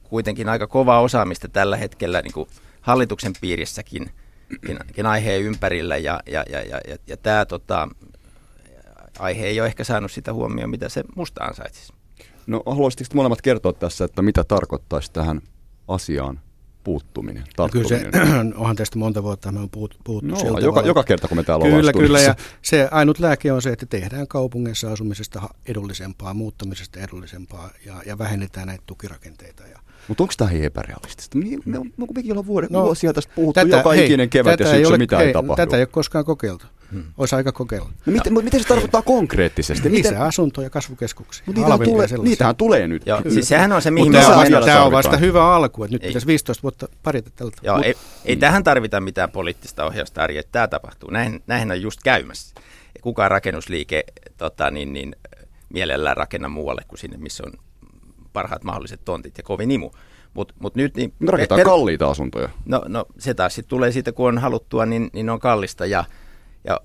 kuitenkin 0.02 0.48
aika 0.48 0.66
kovaa 0.66 1.00
osaamista 1.00 1.48
tällä 1.48 1.76
hetkellä 1.76 2.22
niin 2.22 2.32
kuin 2.32 2.48
hallituksen 2.80 3.32
piirissäkin– 3.40 4.10
aiheen 5.06 5.42
ympärillä 5.42 5.96
ja, 5.96 6.20
ja, 6.26 6.44
ja, 6.50 6.60
ja, 6.60 6.80
ja, 6.88 6.96
ja 7.06 7.16
tämä 7.16 7.44
tota, 7.44 7.88
aihe 9.18 9.46
ei 9.46 9.60
ole 9.60 9.66
ehkä 9.66 9.84
saanut 9.84 10.12
sitä 10.12 10.32
huomioon, 10.32 10.70
mitä 10.70 10.88
se 10.88 11.04
musta 11.16 11.44
ansaitsisi. 11.44 11.92
No 12.46 12.62
haluaisitteko 12.66 13.10
molemmat 13.14 13.42
kertoa 13.42 13.72
tässä, 13.72 14.04
että 14.04 14.22
mitä 14.22 14.44
tarkoittaisi 14.44 15.12
tähän 15.12 15.40
asiaan 15.88 16.40
puuttuminen, 16.84 17.44
Kyllä 17.72 17.88
se, 17.88 18.10
onhan 18.56 18.76
tästä 18.76 18.98
monta 18.98 19.22
vuotta 19.22 19.52
me 19.52 19.60
on 19.60 19.70
puhuttu. 19.70 20.20
no, 20.22 20.58
joka, 20.58 20.80
joka 20.80 21.04
kerta, 21.04 21.28
kun 21.28 21.36
me 21.36 21.42
täällä 21.42 21.64
Kyllä, 21.64 21.92
kyllä, 21.92 22.20
ja 22.20 22.34
se 22.62 22.88
ainut 22.90 23.18
lääke 23.18 23.52
on 23.52 23.62
se, 23.62 23.70
että 23.70 23.86
tehdään 23.86 24.28
kaupungeissa 24.28 24.92
asumisesta 24.92 25.42
edullisempaa, 25.66 26.34
muuttamisesta 26.34 27.00
edullisempaa 27.00 27.70
ja, 27.86 27.94
ja 28.06 28.18
vähennetään 28.18 28.66
näitä 28.66 28.84
tukirakenteita. 28.86 29.66
Ja, 29.66 29.78
mutta 30.08 30.22
onko 30.22 30.34
tämä 30.36 30.50
epärealistista? 30.50 31.38
Me, 31.38 31.44
me, 31.44 31.78
me, 31.78 31.88
me 31.96 32.22
ollaan 32.30 32.46
vuoden, 32.46 32.68
no, 32.72 32.82
vuosia 32.82 33.12
tästä 33.12 33.32
puhuttu 33.34 33.60
tätä, 33.60 33.76
joka 33.76 33.92
hei, 33.92 34.04
ikinen 34.04 34.30
kevät 34.30 34.60
ja 34.60 34.70
syksy, 34.70 34.98
mitä 34.98 35.18
hei, 35.18 35.26
ei 35.26 35.32
tapahdu. 35.32 35.56
Tätä 35.56 35.76
ei 35.76 35.82
ole 35.82 35.86
koskaan 35.86 36.24
kokeiltu. 36.24 36.66
Hmm. 36.94 37.04
Olisi 37.18 37.36
aika 37.36 37.52
kokeilla. 37.52 37.88
No, 38.06 38.12
miten, 38.12 38.34
no. 38.34 38.40
miten 38.40 38.60
se 38.60 38.68
tarkoittaa 38.68 39.02
konkreettisesti? 39.02 39.88
Miten? 39.88 40.20
asunto- 40.20 40.62
ja 40.62 40.70
kasvukeskuksia. 40.70 41.44
Mutta 41.46 41.60
niitähän, 41.60 41.80
tulee, 41.84 42.08
niitähän 42.22 42.56
tulee 42.56 42.88
nyt. 42.88 43.06
Joo, 43.06 43.20
siis 43.28 43.48
sehän 43.48 43.72
on 43.72 43.82
se, 43.82 43.90
mihin 43.90 44.12
me 44.12 44.26
on 44.26 44.64
Tämä 44.64 44.84
on 44.84 44.92
vasta 44.92 45.16
hyvä 45.16 45.54
alku, 45.54 45.84
että 45.84 45.94
nyt 45.94 46.02
ei. 46.02 46.08
pitäisi 46.08 46.26
15 46.26 46.62
vuotta 46.62 46.88
parita 47.02 47.30
tältä. 47.30 47.56
Joo, 47.62 47.76
Mut, 47.76 47.86
ei, 47.86 47.94
ei 48.24 48.36
tähän 48.36 48.64
tarvita 48.64 49.00
mitään 49.00 49.30
poliittista 49.30 49.84
ohjausta, 49.84 50.22
Ari, 50.22 50.38
että 50.38 50.52
tämä 50.52 50.68
tapahtuu. 50.68 51.10
Näin, 51.10 51.42
näinhän 51.46 51.70
on 51.70 51.82
just 51.82 52.00
käymässä. 52.04 52.54
Kukaan 53.02 53.30
rakennusliike 53.30 54.04
tota, 54.36 54.70
niin, 54.70 54.92
niin, 54.92 55.16
mielellään 55.68 56.16
rakenna 56.16 56.48
muualle 56.48 56.82
kuin 56.88 56.98
sinne, 56.98 57.16
missä 57.16 57.42
on 57.46 57.52
parhaat 58.32 58.64
mahdolliset 58.64 59.00
tontit 59.04 59.38
ja 59.38 59.44
kovin 59.44 59.70
imu. 59.70 59.90
Mut, 60.34 60.52
mut 60.58 60.74
nyt, 60.74 60.96
niin, 60.96 61.12
Rakentaa 61.28 61.56
per, 61.56 61.64
kalliita 61.64 62.10
asuntoja. 62.10 62.48
No, 62.64 62.82
no 62.88 63.06
se 63.18 63.34
taas 63.34 63.54
sitten 63.54 63.70
tulee 63.70 63.92
siitä, 63.92 64.12
kun 64.12 64.28
on 64.28 64.38
haluttua, 64.38 64.86
niin, 64.86 65.10
niin 65.12 65.30
on 65.30 65.40
kallista 65.40 65.86
ja, 65.86 66.04
ja, 66.64 66.80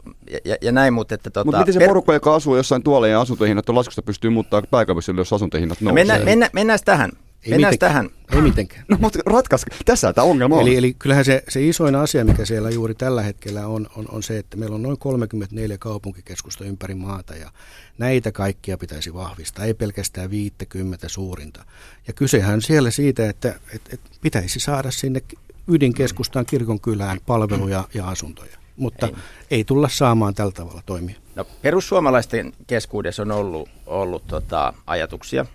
ja, 0.46 0.56
ja 0.62 0.72
näin, 0.72 0.94
mutta 0.94 1.16
että 1.16 1.30
tota, 1.30 1.46
Mut 1.46 1.58
miten 1.60 1.74
se 1.74 1.80
per... 1.80 1.88
porukka, 1.88 2.14
joka 2.14 2.36
asuu 2.36 2.56
jossain 2.56 2.84
tuolla 2.84 3.08
ja 3.08 3.22
asuntohinnat 3.22 3.70
on 3.70 3.76
laskusta, 3.76 4.02
pystyy 4.02 4.30
muuttamaan 4.30 4.68
pääkaupunkiseudulle, 4.72 5.22
jos 5.22 5.34
asuntohinnat 5.34 5.82
nousee? 5.82 5.94
Mennään, 5.94 6.26
mennä, 6.26 6.50
mennään 6.54 6.80
tähän. 6.86 7.12
Ei 7.44 7.52
Mennään 7.52 7.78
tähän. 7.80 8.10
Ei 8.36 8.42
mitenkään. 8.42 8.86
No 8.90 8.98
mutta 9.02 9.20
ratkaisi, 9.26 9.66
tässä 9.86 10.14
tämä 10.14 10.26
ongelma 10.26 10.56
on. 10.56 10.62
Eli, 10.62 10.78
eli 10.78 10.94
kyllähän 10.94 11.26
se, 11.26 11.44
se 11.50 11.68
isoin 11.68 11.96
asia, 11.96 12.26
mikä 12.26 12.46
siellä 12.46 12.70
juuri 12.70 12.96
tällä 12.96 13.22
hetkellä 13.22 13.68
on, 13.68 13.88
on, 13.96 14.06
on 14.12 14.24
se, 14.24 14.38
että 14.38 14.58
meillä 14.58 14.76
on 14.76 14.82
noin 14.82 14.98
34 14.98 15.78
kaupunkikeskusta 15.78 16.66
ympäri 16.66 16.96
maata 16.96 17.36
ja 17.36 17.52
näitä 17.98 18.32
kaikkia 18.32 18.78
pitäisi 18.78 19.14
vahvistaa, 19.14 19.66
ei 19.66 19.74
pelkästään 19.74 20.30
50 20.30 21.10
suurinta. 21.10 21.66
Ja 22.08 22.14
kysehän 22.14 22.62
siellä 22.62 22.92
siitä, 22.92 23.30
että, 23.30 23.60
että, 23.74 23.90
että 23.94 24.10
pitäisi 24.22 24.60
saada 24.60 24.92
sinne 24.92 25.22
ydinkeskustaan 25.68 26.46
kirkonkylään 26.46 27.20
palveluja 27.26 27.88
ja 27.94 28.08
asuntoja 28.08 28.59
mutta 28.80 29.06
ei. 29.08 29.14
ei 29.52 29.64
tulla 29.64 29.90
saamaan 29.90 30.36
tällä 30.36 30.52
tavalla 30.52 30.82
toimia. 30.86 31.16
No, 31.36 31.46
perussuomalaisten 31.62 32.54
keskuudessa 32.68 33.22
on 33.22 33.32
ollut, 33.32 33.70
ollut 33.86 34.28
tota, 34.28 34.74
ajatuksia, 34.88 35.46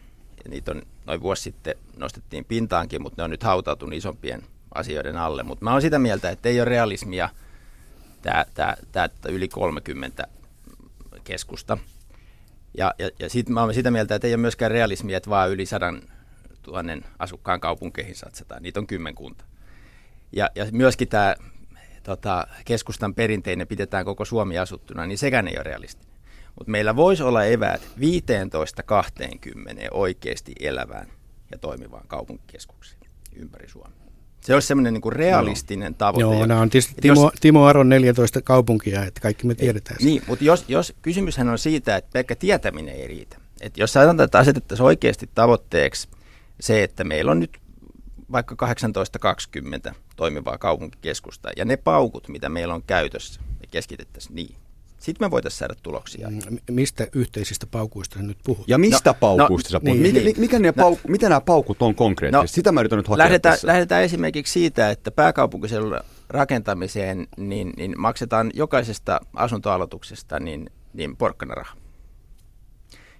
ja 0.44 0.50
niitä 0.50 0.70
on 0.70 0.82
noin 1.06 1.20
vuosi 1.20 1.42
sitten 1.42 1.74
nostettiin 1.96 2.44
pintaankin, 2.44 3.02
mutta 3.02 3.22
ne 3.22 3.24
on 3.24 3.30
nyt 3.30 3.42
hautautunut 3.42 3.94
isompien 3.94 4.42
asioiden 4.74 5.16
alle. 5.16 5.42
Mutta 5.42 5.64
mä 5.64 5.72
oon 5.72 5.82
sitä 5.82 5.98
mieltä, 5.98 6.30
että 6.30 6.48
ei 6.48 6.60
ole 6.60 6.64
realismia 6.64 7.28
tämä 8.22 9.08
yli 9.28 9.48
30 9.48 10.26
keskusta. 11.24 11.78
Ja, 12.78 12.94
ja, 12.98 13.10
ja 13.18 13.30
sitten 13.30 13.54
mä 13.54 13.60
oon 13.60 13.74
sitä 13.74 13.90
mieltä, 13.90 14.14
että 14.14 14.26
ei 14.26 14.34
ole 14.34 14.40
myöskään 14.40 14.70
realismia, 14.70 15.16
että 15.16 15.30
vaan 15.30 15.50
yli 15.50 15.66
sadan 15.66 16.02
tuhannen 16.62 17.04
asukkaan 17.18 17.60
kaupunkeihin 17.60 18.14
satsataan. 18.14 18.62
Niitä 18.62 18.80
on 18.80 18.86
kymmenkunta. 18.86 19.44
Ja, 20.32 20.50
ja 20.54 20.66
myöskin 20.72 21.08
tämä 21.08 21.36
tota, 22.04 22.46
keskustan 22.64 23.14
perinteinen 23.14 23.66
pidetään 23.66 24.04
koko 24.04 24.24
Suomi 24.24 24.58
asuttuna, 24.58 25.06
niin 25.06 25.18
sekään 25.18 25.48
ei 25.48 25.54
ole 25.56 25.62
realistinen. 25.62 26.14
Mutta 26.58 26.70
meillä 26.70 26.96
voisi 26.96 27.22
olla 27.22 27.44
eväät 27.44 27.82
15-20 27.82 27.84
oikeasti 29.90 30.52
elävään 30.60 31.08
ja 31.50 31.58
toimivaan 31.58 32.08
kaupunkikeskukseen 32.08 33.00
ympäri 33.36 33.68
Suomea. 33.68 34.04
Se 34.40 34.54
olisi 34.54 34.68
semmoinen 34.68 34.94
niin 34.94 35.12
realistinen 35.12 35.92
no. 35.92 35.96
tavoite. 35.98 36.20
Joo, 36.20 36.46
nämä 36.46 36.60
on 36.60 36.70
tietysti 36.70 36.94
Timo, 37.00 37.22
jos, 37.22 37.32
Timo 37.40 37.64
Aron 37.64 37.88
14 37.88 38.42
kaupunkia, 38.42 39.04
että 39.04 39.20
kaikki 39.20 39.46
me 39.46 39.54
tiedetään. 39.54 39.96
Niin, 40.00 40.22
mutta 40.26 40.44
jos, 40.44 40.64
jos 40.68 40.94
kysymyshän 41.02 41.48
on 41.48 41.58
siitä, 41.58 41.96
että 41.96 42.10
pelkkä 42.12 42.34
tietäminen 42.34 42.94
ei 42.94 43.06
riitä. 43.06 43.36
Että 43.60 43.80
jos 43.80 43.92
sanotaan, 43.92 44.24
että 44.24 44.38
asetettaisiin 44.38 44.86
oikeasti 44.86 45.30
tavoitteeksi 45.34 46.08
se, 46.60 46.82
että 46.82 47.04
meillä 47.04 47.30
on 47.30 47.40
nyt 47.40 47.58
vaikka 48.34 48.66
18-20 49.90 49.94
toimivaa 50.16 50.58
kaupunkikeskusta 50.58 51.48
ja 51.56 51.64
ne 51.64 51.76
paukut, 51.76 52.28
mitä 52.28 52.48
meillä 52.48 52.74
on 52.74 52.82
käytössä, 52.82 53.40
me 53.60 53.66
keskitettäisiin 53.70 54.34
niin. 54.34 54.56
Sitten 54.98 55.26
me 55.26 55.30
voitaisiin 55.30 55.58
saada 55.58 55.74
tuloksia. 55.82 56.30
Mm, 56.30 56.58
mistä 56.70 57.06
yhteisistä 57.12 57.66
paukuista 57.66 58.22
nyt 58.22 58.38
puhut? 58.44 58.68
Ja 58.68 58.78
mistä 58.78 59.10
no, 59.10 59.14
paukuista 59.14 59.68
no, 59.68 59.70
sä 59.70 59.80
puhut? 59.80 59.98
Niin, 59.98 60.14
mikä, 60.14 60.24
niin. 60.24 60.40
mikä 60.40 60.58
ne 60.58 60.72
no, 60.76 60.90
pauk- 60.90 61.08
mitä 61.08 61.28
nämä 61.28 61.40
paukut 61.40 61.82
on 61.82 61.94
konkreettisesti? 61.94 62.54
No, 62.54 62.54
Sitä 62.54 62.72
mä 62.72 62.80
yritän 62.80 62.96
nyt 62.96 63.08
hakea 63.08 63.24
lähdetään, 63.24 63.52
tässä. 63.52 63.66
lähdetään 63.66 64.02
esimerkiksi 64.02 64.52
siitä, 64.52 64.90
että 64.90 65.10
pääkaupunkiseudulla 65.10 66.04
rakentamiseen 66.28 67.26
niin, 67.36 67.72
niin 67.76 68.00
maksetaan 68.00 68.50
jokaisesta 68.54 69.20
asuntoaloituksesta 69.34 70.40
niin, 70.40 70.70
niin 70.92 71.16
porkkanaraha. 71.16 71.76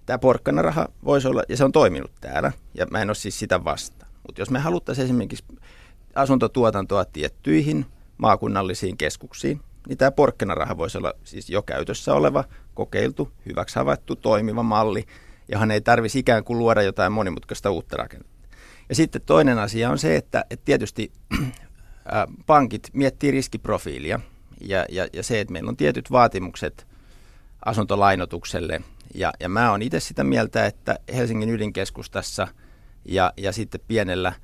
Tämä 0.06 0.18
porkkanaraha 0.18 0.88
voisi 1.04 1.28
olla, 1.28 1.42
ja 1.48 1.56
se 1.56 1.64
on 1.64 1.72
toiminut 1.72 2.12
täällä, 2.20 2.52
ja 2.74 2.86
mä 2.86 3.02
en 3.02 3.08
ole 3.08 3.14
siis 3.14 3.38
sitä 3.38 3.64
vastaan. 3.64 4.03
Mutta 4.26 4.40
jos 4.40 4.50
me 4.50 4.58
haluttaisiin 4.58 5.04
esimerkiksi 5.04 5.44
asuntotuotantoa 6.14 7.04
tiettyihin 7.04 7.86
maakunnallisiin 8.18 8.96
keskuksiin, 8.96 9.60
niin 9.88 9.98
tämä 9.98 10.10
porkkanaraha 10.10 10.76
voisi 10.76 10.98
olla 10.98 11.12
siis 11.24 11.50
jo 11.50 11.62
käytössä 11.62 12.14
oleva, 12.14 12.44
kokeiltu, 12.74 13.32
hyväksi 13.46 13.76
havaittu, 13.76 14.16
toimiva 14.16 14.62
malli, 14.62 15.04
johon 15.48 15.70
ei 15.70 15.80
tarvitsisi 15.80 16.18
ikään 16.18 16.44
kuin 16.44 16.58
luoda 16.58 16.82
jotain 16.82 17.12
monimutkaista 17.12 17.70
uutta 17.70 17.96
rakennetta. 17.96 18.34
Ja 18.88 18.94
sitten 18.94 19.22
toinen 19.22 19.58
asia 19.58 19.90
on 19.90 19.98
se, 19.98 20.16
että, 20.16 20.44
että 20.50 20.64
tietysti 20.64 21.12
pankit 22.46 22.90
miettii 22.92 23.30
riskiprofiilia 23.30 24.20
ja, 24.60 24.86
ja, 24.88 25.06
ja 25.12 25.22
se, 25.22 25.40
että 25.40 25.52
meillä 25.52 25.68
on 25.68 25.76
tietyt 25.76 26.10
vaatimukset 26.10 26.86
asuntolainotukselle. 27.64 28.82
Ja, 29.14 29.32
ja 29.40 29.48
mä 29.48 29.70
oon 29.70 29.82
itse 29.82 30.00
sitä 30.00 30.24
mieltä, 30.24 30.66
että 30.66 30.98
Helsingin 31.14 31.50
ydinkeskustassa 31.50 32.48
ja, 33.04 33.32
ja 33.36 33.52
sitten 33.52 33.80
pienellä– 33.88 34.32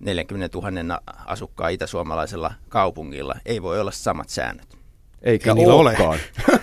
40 0.00 0.58
000 0.58 1.00
asukkaa 1.26 1.68
itäsuomalaisella 1.68 2.52
kaupungilla 2.68 3.34
ei 3.46 3.62
voi 3.62 3.80
olla 3.80 3.90
samat 3.90 4.28
säännöt. 4.28 4.78
Eikä 5.22 5.54
Ei 5.58 5.66
olekaan. 5.66 6.18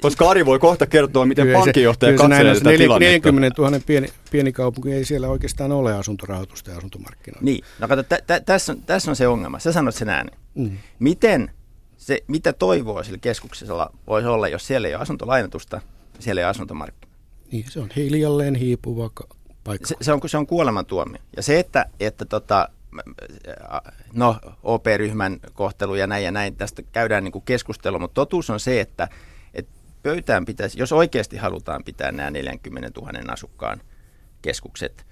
Koska 0.00 0.30
Ari 0.30 0.46
voi 0.46 0.58
kohta 0.58 0.86
kertoa, 0.86 1.26
miten 1.26 1.46
kyllä 1.46 1.58
pankkijohtaja 1.58 2.16
katselee 2.16 2.54
tätä 2.54 2.70
40 2.70 2.84
tilannetta. 2.84 3.30
40 3.30 3.62
000 3.62 3.80
pieni, 3.86 4.08
pieni 4.30 4.52
kaupunki, 4.52 4.92
ei 4.92 5.04
siellä 5.04 5.28
oikeastaan 5.28 5.72
ole 5.72 5.94
asuntorahoitusta 5.94 6.70
ja 6.70 6.76
asuntomarkkinoita. 6.76 7.44
Niin, 7.44 7.64
no 7.78 7.88
kato, 7.88 8.02
t- 8.02 8.08
t- 8.08 8.44
tässä, 8.46 8.72
on, 8.72 8.82
tässä 8.82 9.10
on 9.10 9.16
se 9.16 9.28
ongelma. 9.28 9.58
Sä 9.58 9.72
sanot 9.72 9.94
sen 9.94 10.08
äänen. 10.08 10.34
Mm. 10.54 10.78
Miten 10.98 11.50
se, 11.96 12.20
mitä 12.26 12.52
toivoa 12.52 13.02
sillä 13.02 13.18
keskuksella 13.18 13.90
voisi 14.06 14.28
olla, 14.28 14.48
jos 14.48 14.66
siellä 14.66 14.88
ei 14.88 14.94
ole 14.94 15.02
asuntolainatusta, 15.02 15.80
siellä 16.18 16.40
ei 16.40 16.44
ole 16.44 16.50
asuntomarkkinoita? 16.50 17.18
Niin, 17.52 17.64
se 17.68 17.80
on 17.80 17.88
hiljalleen 17.96 18.54
hiipuva 18.54 19.10
paikka. 19.64 19.86
Se, 19.86 19.96
se, 20.00 20.12
on, 20.12 20.20
se 20.26 20.36
on 20.36 20.46
kuolemantuomio. 20.46 21.22
Ja 21.36 21.42
se, 21.42 21.58
että, 21.58 21.86
että 22.00 22.24
tota, 22.24 22.68
no, 24.12 24.36
OP-ryhmän 24.62 25.40
kohtelu 25.52 25.94
ja 25.94 26.06
näin 26.06 26.24
ja 26.24 26.30
näin, 26.30 26.56
tästä 26.56 26.82
käydään 26.82 27.24
niin 27.24 27.42
keskustelua, 27.42 27.98
mutta 27.98 28.14
totuus 28.14 28.50
on 28.50 28.60
se, 28.60 28.80
että, 28.80 29.08
että 29.54 29.72
pöytään 30.02 30.44
pitäisi, 30.44 30.78
jos 30.78 30.92
oikeasti 30.92 31.36
halutaan 31.36 31.84
pitää 31.84 32.12
nämä 32.12 32.30
40 32.30 33.00
000 33.00 33.32
asukkaan 33.32 33.80
keskukset 34.42 35.06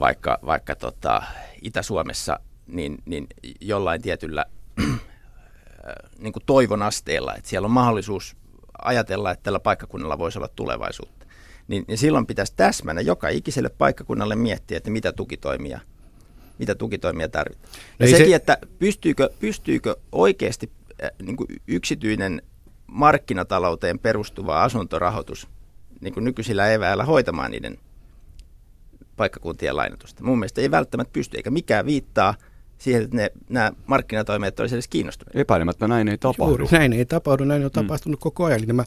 vaikka, 0.00 0.38
vaikka 0.46 0.76
tota, 0.76 1.22
Itä-Suomessa, 1.62 2.40
niin, 2.66 2.98
niin 3.04 3.26
jollain 3.60 4.02
tietyllä 4.02 4.44
niin 6.18 6.32
kuin 6.32 6.42
toivon 6.46 6.82
asteella, 6.82 7.34
että 7.34 7.50
siellä 7.50 7.66
on 7.66 7.72
mahdollisuus 7.72 8.36
ajatella, 8.82 9.30
että 9.30 9.42
tällä 9.42 9.60
paikkakunnalla 9.60 10.18
voisi 10.18 10.38
olla 10.38 10.48
tulevaisuutta 10.48 11.21
niin, 11.68 11.84
niin 11.88 11.98
silloin 11.98 12.26
pitäisi 12.26 12.52
täsmänä 12.56 13.00
joka 13.00 13.28
ikiselle 13.28 13.68
paikkakunnalle 13.68 14.36
miettiä, 14.36 14.76
että 14.76 14.90
mitä 14.90 15.12
tukitoimia, 15.12 15.80
mitä 16.58 16.74
tukitoimia 16.74 17.28
tarvitaan. 17.28 17.72
Ja 17.98 18.06
no 18.06 18.10
sekin, 18.10 18.26
se... 18.26 18.34
että 18.34 18.58
pystyykö, 18.78 19.30
pystyykö 19.40 19.96
oikeasti 20.12 20.70
äh, 21.04 21.10
niin 21.22 21.36
kuin 21.36 21.48
yksityinen 21.68 22.42
markkinatalouteen 22.86 23.98
perustuva 23.98 24.62
asuntorahoitus 24.62 25.48
niin 26.00 26.14
kuin 26.14 26.24
nykyisillä 26.24 26.72
eväillä 26.72 27.04
hoitamaan 27.04 27.50
niiden 27.50 27.78
paikkakuntien 29.16 29.76
lainatusta. 29.76 30.24
Mun 30.24 30.38
mielestä 30.38 30.60
ei 30.60 30.70
välttämättä 30.70 31.12
pysty, 31.12 31.36
eikä 31.36 31.50
mikään 31.50 31.86
viittaa 31.86 32.34
siihen, 32.78 33.02
että 33.02 33.16
ne, 33.16 33.30
nämä 33.48 33.72
markkinatoimijat 33.86 34.60
olisivat 34.60 34.76
edes 34.76 34.88
kiinnostuneet. 34.88 35.36
Epäilemättä 35.36 35.88
näin 35.88 36.08
ei 36.08 36.18
tapahdu. 36.18 36.50
Juuri, 36.50 36.66
näin 36.72 36.92
ei 36.92 37.04
tapahdu, 37.04 37.44
näin 37.44 37.64
on 37.64 37.70
mm. 37.70 37.72
tapahtunut 37.72 38.20
koko 38.20 38.44
ajan. 38.44 38.58
Eli 38.58 38.66
nämä 38.66 38.84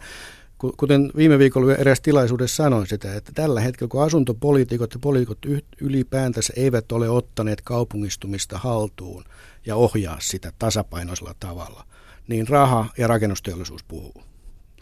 kuten 0.77 1.11
viime 1.15 1.39
viikolla 1.39 1.75
eräs 1.75 2.01
tilaisuudessa 2.01 2.63
sanoin 2.63 2.87
sitä, 2.87 3.15
että 3.15 3.31
tällä 3.35 3.61
hetkellä 3.61 3.89
kun 3.89 4.03
asuntopoliitikot 4.03 4.93
ja 4.93 4.99
poliitikot 4.99 5.37
ylipäätänsä 5.81 6.53
eivät 6.55 6.91
ole 6.91 7.09
ottaneet 7.09 7.61
kaupungistumista 7.61 8.57
haltuun 8.57 9.23
ja 9.65 9.75
ohjaa 9.75 10.17
sitä 10.19 10.51
tasapainoisella 10.59 11.35
tavalla, 11.39 11.83
niin 12.27 12.47
raha 12.47 12.89
ja 12.97 13.07
rakennusteollisuus 13.07 13.83
puhuu. 13.83 14.23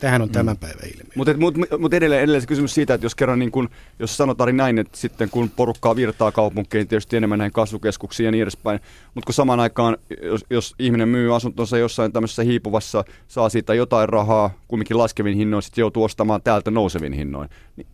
Tähän 0.04 0.22
on 0.22 0.28
mm. 0.28 0.32
tämän 0.32 0.58
päivän 0.58 0.86
ilmiö. 0.86 1.14
Mutta 1.16 1.38
mut, 1.38 1.56
mut 1.80 1.94
edelleen, 1.94 2.22
edelleen 2.22 2.42
se 2.42 2.48
kysymys 2.48 2.74
siitä, 2.74 2.94
että 2.94 3.06
jos 3.06 3.16
kerran 3.16 3.40
niin 3.40 3.52
kun, 3.52 3.70
jos 4.00 4.18
sanotaan 4.18 4.58
näin, 4.58 4.80
että 4.80 4.98
sitten 4.98 5.30
kun 5.30 5.50
porukkaa 5.50 5.96
virtaa 5.96 6.32
kaupunkiin, 6.32 6.88
tietysti 6.88 7.18
enemmän 7.18 7.40
näihin 7.40 7.54
kasvukeskuksiin 7.54 8.26
ja 8.26 8.32
niin 8.32 8.42
edespäin, 8.42 8.80
mutta 9.14 9.26
kun 9.26 9.34
samaan 9.34 9.60
aikaan, 9.60 9.98
jos, 10.22 10.46
jos 10.50 10.76
ihminen 10.80 11.10
myy 11.10 11.36
asuntonsa 11.36 11.78
jossain 11.78 12.12
tämmöisessä 12.12 12.44
hiipuvassa, 12.44 13.04
saa 13.28 13.50
siitä 13.50 13.74
jotain 13.74 14.10
rahaa, 14.10 14.50
kumminkin 14.68 14.98
laskevin 14.98 15.38
hinnoin, 15.38 15.64
sitten 15.64 15.82
joutuu 15.82 16.04
ostamaan 16.04 16.42
täältä 16.42 16.72
nousevin 16.72 17.14
hinnoin, 17.14 17.50
niin 17.76 17.88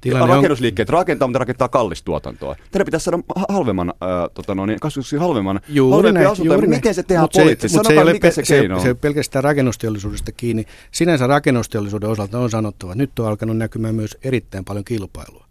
Tilanne 0.00 0.34
rakennusliikkeet 0.34 0.88
on... 0.88 0.92
rakentaa, 0.92 1.28
mutta 1.28 1.38
rakentaa 1.38 1.68
kallistuotantoa. 1.68 2.56
Teidän 2.70 2.84
pitäisi 2.84 3.04
saada 3.04 3.18
halvemman, 3.48 3.88
äh, 3.88 4.30
tota 4.34 4.54
no, 4.54 4.66
niin, 4.66 4.78
halvemman, 5.18 5.60
juuri 5.68 6.08
asuntoja, 6.08 6.54
juuri 6.54 6.68
miten 6.68 6.94
se 6.94 7.02
tehdään 7.02 7.28
poliittisesti? 7.34 7.78
Mutta 7.78 7.88
se, 7.88 7.94
ei 7.94 8.02
ole, 8.02 8.12
mikä 8.12 8.30
se, 8.30 8.44
se, 8.44 8.68
se, 8.76 8.82
se 8.82 8.94
pelkästään 8.94 9.44
rakennusteollisuudesta 9.44 10.32
kiinni. 10.32 10.64
Sinänsä 10.90 11.26
rakennusteollisuuden 11.26 12.10
osalta 12.10 12.38
on 12.38 12.50
sanottava, 12.50 12.92
että 12.92 13.02
nyt 13.02 13.18
on 13.18 13.26
alkanut 13.26 13.56
näkymään 13.56 13.94
myös 13.94 14.18
erittäin 14.24 14.64
paljon 14.64 14.84
kilpailua 14.84 15.50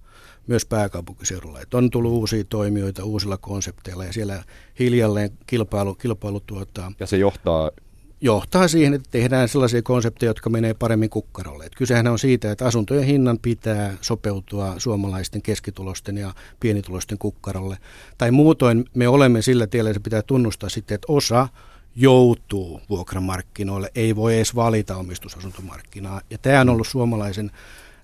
myös 0.49 0.65
pääkaupunkiseudulla. 0.65 1.61
Että 1.61 1.77
on 1.77 1.89
tullut 1.89 2.11
uusia 2.11 2.43
toimijoita 2.43 3.03
uusilla 3.03 3.37
konsepteilla 3.37 4.05
ja 4.05 4.13
siellä 4.13 4.43
hiljalleen 4.79 5.31
kilpailu, 5.47 5.95
kilpailu 5.95 6.39
tuottaa. 6.39 6.91
Ja 6.99 7.07
se 7.07 7.17
johtaa 7.17 7.71
johtaa 8.21 8.67
siihen, 8.67 8.93
että 8.93 9.09
tehdään 9.11 9.49
sellaisia 9.49 9.81
konsepteja, 9.81 10.29
jotka 10.29 10.49
menee 10.49 10.73
paremmin 10.73 11.09
kukkarolle. 11.09 11.65
Et 11.65 11.75
kysehän 11.75 12.07
on 12.07 12.19
siitä, 12.19 12.51
että 12.51 12.65
asuntojen 12.65 13.03
hinnan 13.03 13.39
pitää 13.39 13.97
sopeutua 14.01 14.73
suomalaisten 14.77 15.41
keskitulosten 15.41 16.17
ja 16.17 16.33
pienitulosten 16.59 17.17
kukkarolle. 17.17 17.77
Tai 18.17 18.31
muutoin 18.31 18.85
me 18.93 19.07
olemme 19.07 19.41
sillä 19.41 19.67
tiellä, 19.67 19.89
että 19.89 19.99
pitää 19.99 20.21
tunnustaa 20.21 20.69
sitten, 20.69 20.95
että 20.95 21.13
osa 21.13 21.47
joutuu 21.95 22.81
vuokramarkkinoille, 22.89 23.91
ei 23.95 24.15
voi 24.15 24.35
edes 24.35 24.55
valita 24.55 24.97
omistusasuntomarkkinaa. 24.97 26.21
Ja 26.29 26.37
tämä 26.37 26.61
on 26.61 26.69
ollut 26.69 26.87
suomalaisen 26.87 27.51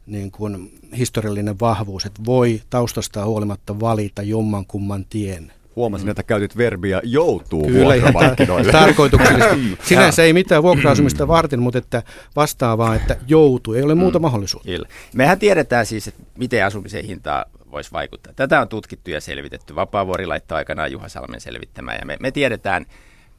niin 0.07 0.31
kuin 0.31 0.79
historiallinen 0.97 1.59
vahvuus, 1.59 2.05
että 2.05 2.21
voi 2.25 2.61
taustastaan 2.69 3.27
huolimatta 3.27 3.79
valita 3.79 4.21
jommankumman 4.21 5.05
tien. 5.09 5.51
Huomasin, 5.75 6.09
että 6.09 6.23
käytit 6.23 6.57
verbiä 6.57 7.01
joutuu 7.03 7.67
Kyllä, 7.67 7.95
ihan 7.95 8.13
tarkoituksellisesti. 8.71 9.77
Sinänsä 9.87 10.23
ei 10.23 10.33
mitään 10.33 10.63
vuokra-asumista 10.63 11.27
varten, 11.27 11.59
mutta 11.59 11.77
että 11.77 12.03
vastaavaa, 12.35 12.95
että 12.95 13.17
joutuu. 13.27 13.73
Ei 13.73 13.83
ole 13.83 13.95
muuta 13.95 14.19
mm. 14.19 14.21
mahdollisuutta. 14.21 14.69
Kyllä. 14.69 14.87
Mehän 15.13 15.39
tiedetään 15.39 15.85
siis, 15.85 16.07
että 16.07 16.23
miten 16.37 16.65
asumisen 16.65 17.05
hintaa 17.05 17.45
voisi 17.71 17.91
vaikuttaa. 17.91 18.33
Tätä 18.33 18.61
on 18.61 18.67
tutkittu 18.67 19.11
ja 19.11 19.21
selvitetty. 19.21 19.75
Vapaavuori 19.75 20.25
laittaa 20.25 20.57
aikanaan 20.57 20.91
Juha 20.91 21.09
Salmen 21.09 21.41
selvittämään. 21.41 21.97
Ja 21.99 22.05
me, 22.05 22.17
me, 22.19 22.31
tiedetään, 22.31 22.85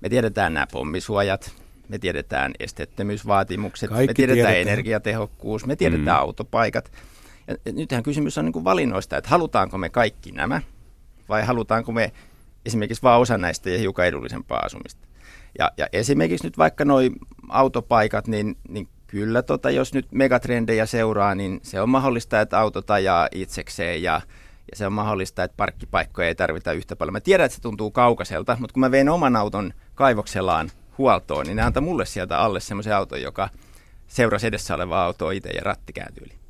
me 0.01 0.09
tiedetään 0.09 0.55
nämä 0.55 0.67
pommisuojat, 0.73 1.53
me 1.89 1.99
tiedetään 1.99 2.53
esteettömyysvaatimukset, 2.61 3.91
Kaikki 3.91 4.07
me 4.09 4.15
tiedetään, 4.15 4.53
tiedetään 4.53 4.73
energiatehokkuus, 4.73 5.67
me 5.67 5.77
tiedetään 5.77 6.17
mm. 6.17 6.23
autopaikat. 6.23 6.93
Ja 7.49 7.73
nythän 7.73 8.03
kysymys 8.03 8.39
on 8.39 8.45
niin 8.45 8.53
kuin 8.53 8.65
valinnoista, 8.65 9.17
että 9.17 9.31
halutaanko 9.31 9.79
me 9.79 9.89
kaikki 9.89 10.33
nämä 10.33 10.63
vai 11.29 11.45
halutaanko 11.45 11.93
me 11.93 12.13
esimerkiksi 12.67 13.03
vain 13.03 13.21
osa 13.21 13.39
näistä 13.39 13.71
ja 13.71 13.79
hiukan 13.79 14.07
edullisempaa 14.07 14.59
asumista. 14.59 15.07
Ja, 15.59 15.71
ja 15.77 15.87
esimerkiksi 15.93 16.47
nyt 16.47 16.59
vaikka 16.59 16.85
nuo 16.85 16.99
autopaikat, 17.49 18.27
niin, 18.27 18.57
niin 18.69 18.89
kyllä 19.07 19.43
tota, 19.43 19.71
jos 19.71 19.95
nyt 19.95 20.07
megatrendejä 20.13 20.87
seuraa, 20.87 21.35
niin 21.35 21.61
se 21.63 21.81
on 21.81 21.89
mahdollista, 21.89 22.41
että 22.41 22.61
autot 22.61 22.91
ajaa 22.91 23.29
itsekseen 23.33 24.03
ja, 24.03 24.21
ja 24.71 24.77
se 24.77 24.87
on 24.87 24.93
mahdollista, 24.93 25.45
että 25.45 25.57
parkkipaikkoja 25.57 26.29
ei 26.29 26.35
tarvita 26.35 26.73
yhtä 26.73 26.97
paljon. 26.97 27.13
Mä 27.13 27.21
tiedän, 27.21 27.45
että 27.45 27.57
se 27.57 27.63
tuntuu 27.63 27.91
kaukaiselta, 27.91 28.57
mutta 28.61 28.75
kun 28.75 28.81
mä 28.81 28.91
vein 28.91 29.09
oman 29.09 29.37
auton 29.37 29.73
kaivoksellaan 29.95 30.71
huoltoon, 30.99 31.47
niin 31.47 31.57
ne 31.57 31.63
antaa 31.63 31.81
mulle 31.81 32.07
sieltä 32.07 32.39
alle 32.39 32.61
semmoisen 32.61 32.97
auton, 32.97 33.23
joka 33.23 33.49
seurasi 34.07 34.47
edessä 34.47 34.75
olevaa 34.75 35.05
autoa 35.05 35.33
itse 35.33 35.49
ja 35.49 35.61
ratti 35.63 35.93
kääntyi 35.93 36.27
yli. 36.27 36.46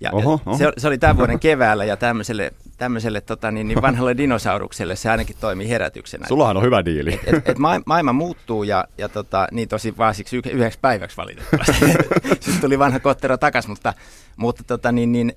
Ja, 0.00 0.10
oho, 0.12 0.40
oho. 0.46 0.58
Se, 0.58 0.72
se 0.78 0.86
oli 0.86 0.98
tämän 0.98 1.16
vuoden 1.16 1.40
keväällä 1.40 1.84
ja 1.84 1.96
tämmöiselle, 1.96 2.52
tämmöiselle 2.76 3.20
tota, 3.20 3.50
niin, 3.50 3.68
niin 3.68 3.82
vanhalle 3.82 4.16
dinosaurukselle 4.16 4.96
se 4.96 5.10
ainakin 5.10 5.36
toimii 5.40 5.68
herätyksenä. 5.68 6.28
Sullahan 6.28 6.56
on 6.56 6.62
hyvä 6.62 6.84
diili. 6.84 7.20
Et, 7.26 7.34
et, 7.34 7.48
et 7.48 7.58
maailma 7.86 8.12
muuttuu 8.12 8.62
ja, 8.62 8.84
ja 8.98 9.08
tota, 9.08 9.48
niin 9.52 9.68
tosi 9.68 9.96
vaan 9.98 10.14
siksi 10.14 10.36
yhdeksi 10.52 10.78
päiväksi 10.82 11.16
valitettavasti. 11.16 11.72
Sitten 12.40 12.60
tuli 12.60 12.78
vanha 12.78 13.00
kottero 13.00 13.36
takas, 13.36 13.68
mutta, 13.68 13.94
mutta 14.36 14.64
tota, 14.66 14.92
niin, 14.92 15.12
niin, 15.12 15.32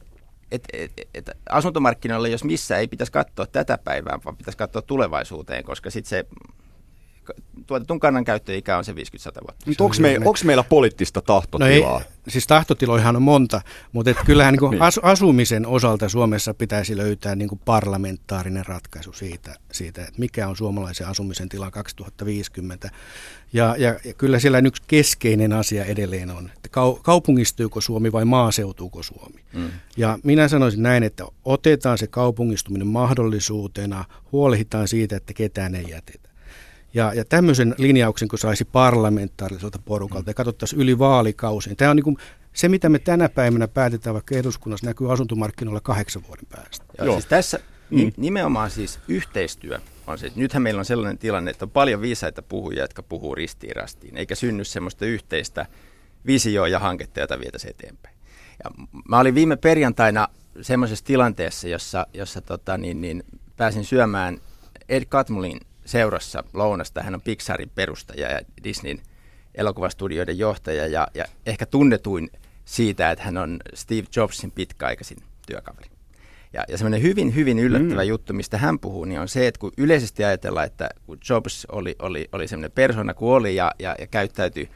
et, 0.52 0.64
et, 0.74 0.92
et, 1.14 1.30
asuntomarkkinoilla, 1.50 2.28
jos 2.28 2.44
missä, 2.44 2.78
ei 2.78 2.88
pitäisi 2.88 3.12
katsoa 3.12 3.46
tätä 3.46 3.78
päivää, 3.84 4.20
vaan 4.26 4.38
pitäisi 4.38 4.58
katsoa 4.58 4.82
tulevaisuuteen, 4.82 5.64
koska 5.64 5.90
sitten 5.90 6.10
se 6.10 6.26
tuotetun 7.68 8.00
kannan 8.00 8.24
käyttöikä 8.24 8.78
on 8.78 8.86
se 8.86 8.92
50-100 8.92 8.96
vuotta. 8.96 9.84
Onko 9.84 9.96
me, 10.00 10.20
meillä 10.46 10.64
poliittista 10.64 11.22
tahtotilaa? 11.22 11.92
No 11.92 12.00
ei, 12.00 12.06
siis 12.28 12.48
tahtotiloihan 12.48 13.16
on 13.16 13.22
monta, 13.22 13.62
mutta 13.92 14.12
et 14.12 14.18
kyllähän 14.26 14.54
niin 14.62 14.72
niin. 14.72 14.82
As, 14.82 15.00
asumisen 15.04 15.66
osalta 15.66 16.10
Suomessa 16.10 16.54
pitäisi 16.54 16.98
löytää 16.98 17.36
niin 17.36 17.50
parlamentaarinen 17.66 18.66
ratkaisu 18.66 19.14
siitä, 19.14 19.56
siitä, 19.72 20.02
että 20.02 20.20
mikä 20.20 20.48
on 20.48 20.56
suomalaisen 20.56 21.08
asumisen 21.08 21.50
tila 21.50 21.72
2050. 21.72 22.90
Ja, 23.54 23.76
ja, 23.78 24.00
ja 24.06 24.14
kyllä 24.14 24.40
siellä 24.40 24.62
yksi 24.66 24.84
keskeinen 24.88 25.54
asia 25.54 25.86
edelleen 25.86 26.32
on, 26.32 26.50
että 26.56 26.70
kaupungistuuko 27.02 27.82
Suomi 27.82 28.12
vai 28.12 28.26
maaseutuuko 28.26 29.04
Suomi. 29.04 29.42
Mm. 29.54 29.70
Ja 29.98 30.20
minä 30.24 30.48
sanoisin 30.48 30.84
näin, 30.84 31.04
että 31.04 31.26
otetaan 31.46 31.98
se 31.98 32.08
kaupungistuminen 32.08 32.88
mahdollisuutena, 32.88 34.06
huolehditaan 34.32 34.88
siitä, 34.88 35.16
että 35.18 35.34
ketään 35.34 35.76
ei 35.76 35.86
jätetä. 35.90 36.33
Ja, 36.94 37.14
ja 37.14 37.26
tämmöisen 37.26 37.76
linjauksen, 37.78 38.28
kun 38.28 38.40
saisi 38.40 38.66
parlamentaariselta 38.66 39.80
porukalta 39.86 40.30
ja 40.30 40.34
katsottaisiin 40.34 40.82
yli 40.82 41.00
vaalikausien. 41.00 41.76
Tämä 41.76 41.92
on 41.92 41.96
niin 41.98 42.04
kuin 42.04 42.18
se, 42.54 42.70
mitä 42.70 42.90
me 42.90 43.00
tänä 43.00 43.30
päivänä 43.30 43.68
päätetään 43.68 44.14
vaikka 44.14 44.36
eduskunnassa, 44.36 44.88
näkyy 44.88 45.12
asuntomarkkinoilla 45.12 45.82
kahdeksan 45.82 46.24
vuoden 46.28 46.46
päästä. 46.50 46.86
Joo, 46.98 47.06
Joo. 47.06 47.16
Siis 47.16 47.26
tässä 47.26 47.60
mm. 47.90 48.12
nimenomaan 48.18 48.72
siis 48.72 49.00
yhteistyö 49.08 49.80
on 50.08 50.18
se. 50.18 50.32
Nythän 50.36 50.64
meillä 50.64 50.80
on 50.80 50.86
sellainen 50.86 51.18
tilanne, 51.18 51.52
että 51.52 51.66
on 51.66 51.72
paljon 51.72 52.02
viisaita 52.02 52.42
puhujia, 52.42 52.84
jotka 52.84 53.04
puhuu 53.04 53.36
ristiin 53.36 53.76
rastiin, 53.76 54.18
eikä 54.18 54.36
synny 54.36 54.64
semmoista 54.64 55.06
yhteistä 55.06 55.66
visioa 56.26 56.68
ja 56.68 56.80
hanketta, 56.80 57.20
jota 57.20 57.40
vietäisiin 57.40 57.72
eteenpäin. 57.72 58.16
Ja 58.64 58.86
mä 59.10 59.20
olin 59.20 59.36
viime 59.36 59.56
perjantaina 59.56 60.28
semmoisessa 60.62 61.06
tilanteessa, 61.06 61.68
jossa, 61.68 62.08
jossa 62.14 62.42
tota, 62.42 62.78
niin, 62.78 63.02
niin, 63.02 63.24
pääsin 63.58 63.86
syömään 63.86 64.38
Ed 64.90 65.06
Catmullin 65.06 65.60
seurassa 65.86 66.44
lounasta. 66.54 67.04
Hän 67.04 67.16
on 67.16 67.22
Pixarin 67.22 67.72
perustaja 67.76 68.32
ja 68.32 68.40
Disneyn 68.64 69.00
elokuvastudioiden 69.56 70.38
johtaja 70.38 70.88
ja, 70.88 71.08
ja 71.14 71.26
ehkä 71.46 71.66
tunnetuin 71.66 72.30
siitä, 72.66 73.12
että 73.12 73.24
hän 73.24 73.38
on 73.38 73.60
Steve 73.74 74.08
Jobsin 74.16 74.52
pitkäaikaisin 74.52 75.18
työkaveri. 75.48 75.90
Ja, 76.54 76.64
ja 76.68 76.78
semmoinen 76.78 77.02
hyvin, 77.02 77.36
hyvin 77.36 77.60
yllättävä 77.60 78.04
mm. 78.04 78.08
juttu, 78.08 78.34
mistä 78.34 78.58
hän 78.58 78.80
puhuu, 78.80 79.06
niin 79.06 79.20
on 79.20 79.28
se, 79.28 79.48
että 79.48 79.60
kun 79.60 79.72
yleisesti 79.78 80.24
ajatellaan, 80.24 80.66
että 80.66 80.90
kun 81.06 81.18
Jobs 81.30 81.66
oli, 81.72 81.96
oli, 82.00 82.30
oli 82.32 82.48
semmoinen 82.48 82.72
persona 82.72 83.14
kuin 83.14 83.34
oli 83.34 83.56
ja, 83.56 83.72
ja, 83.80 83.96
ja 84.00 84.08
käyttäytyi 84.08 84.70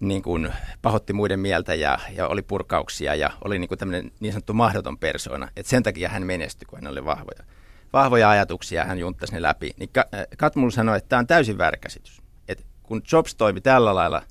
niin 0.00 0.22
kuin 0.22 0.52
pahotti 0.82 1.12
muiden 1.12 1.40
mieltä 1.40 1.74
ja, 1.74 1.98
ja 2.16 2.28
oli 2.28 2.42
purkauksia 2.42 3.14
ja 3.14 3.30
oli 3.44 3.58
niin 3.58 3.68
kuin 3.68 3.78
tämmöinen 3.78 4.12
niin 4.20 4.32
sanottu 4.32 4.52
mahdoton 4.52 4.98
persona. 4.98 5.48
Että 5.56 5.70
sen 5.70 5.82
takia 5.82 6.08
hän 6.08 6.26
menestyi, 6.26 6.66
kun 6.66 6.78
hän 6.78 6.92
oli 6.92 7.04
vahvoja 7.04 7.42
vahvoja 7.92 8.30
ajatuksia, 8.30 8.84
hän 8.84 8.98
junttasi 8.98 9.32
ne 9.32 9.42
läpi. 9.42 9.70
Niin 9.78 9.90
äh, 9.98 10.04
Katmul 10.38 10.70
sanoi, 10.70 10.96
että 10.96 11.08
tämä 11.08 11.20
on 11.20 11.26
täysin 11.26 11.58
väärä 11.58 11.76
käsitys. 11.76 12.22
Et 12.48 12.66
kun 12.82 13.02
Jobs 13.12 13.34
toimi 13.34 13.60
tällä 13.60 13.94
lailla 13.94 14.22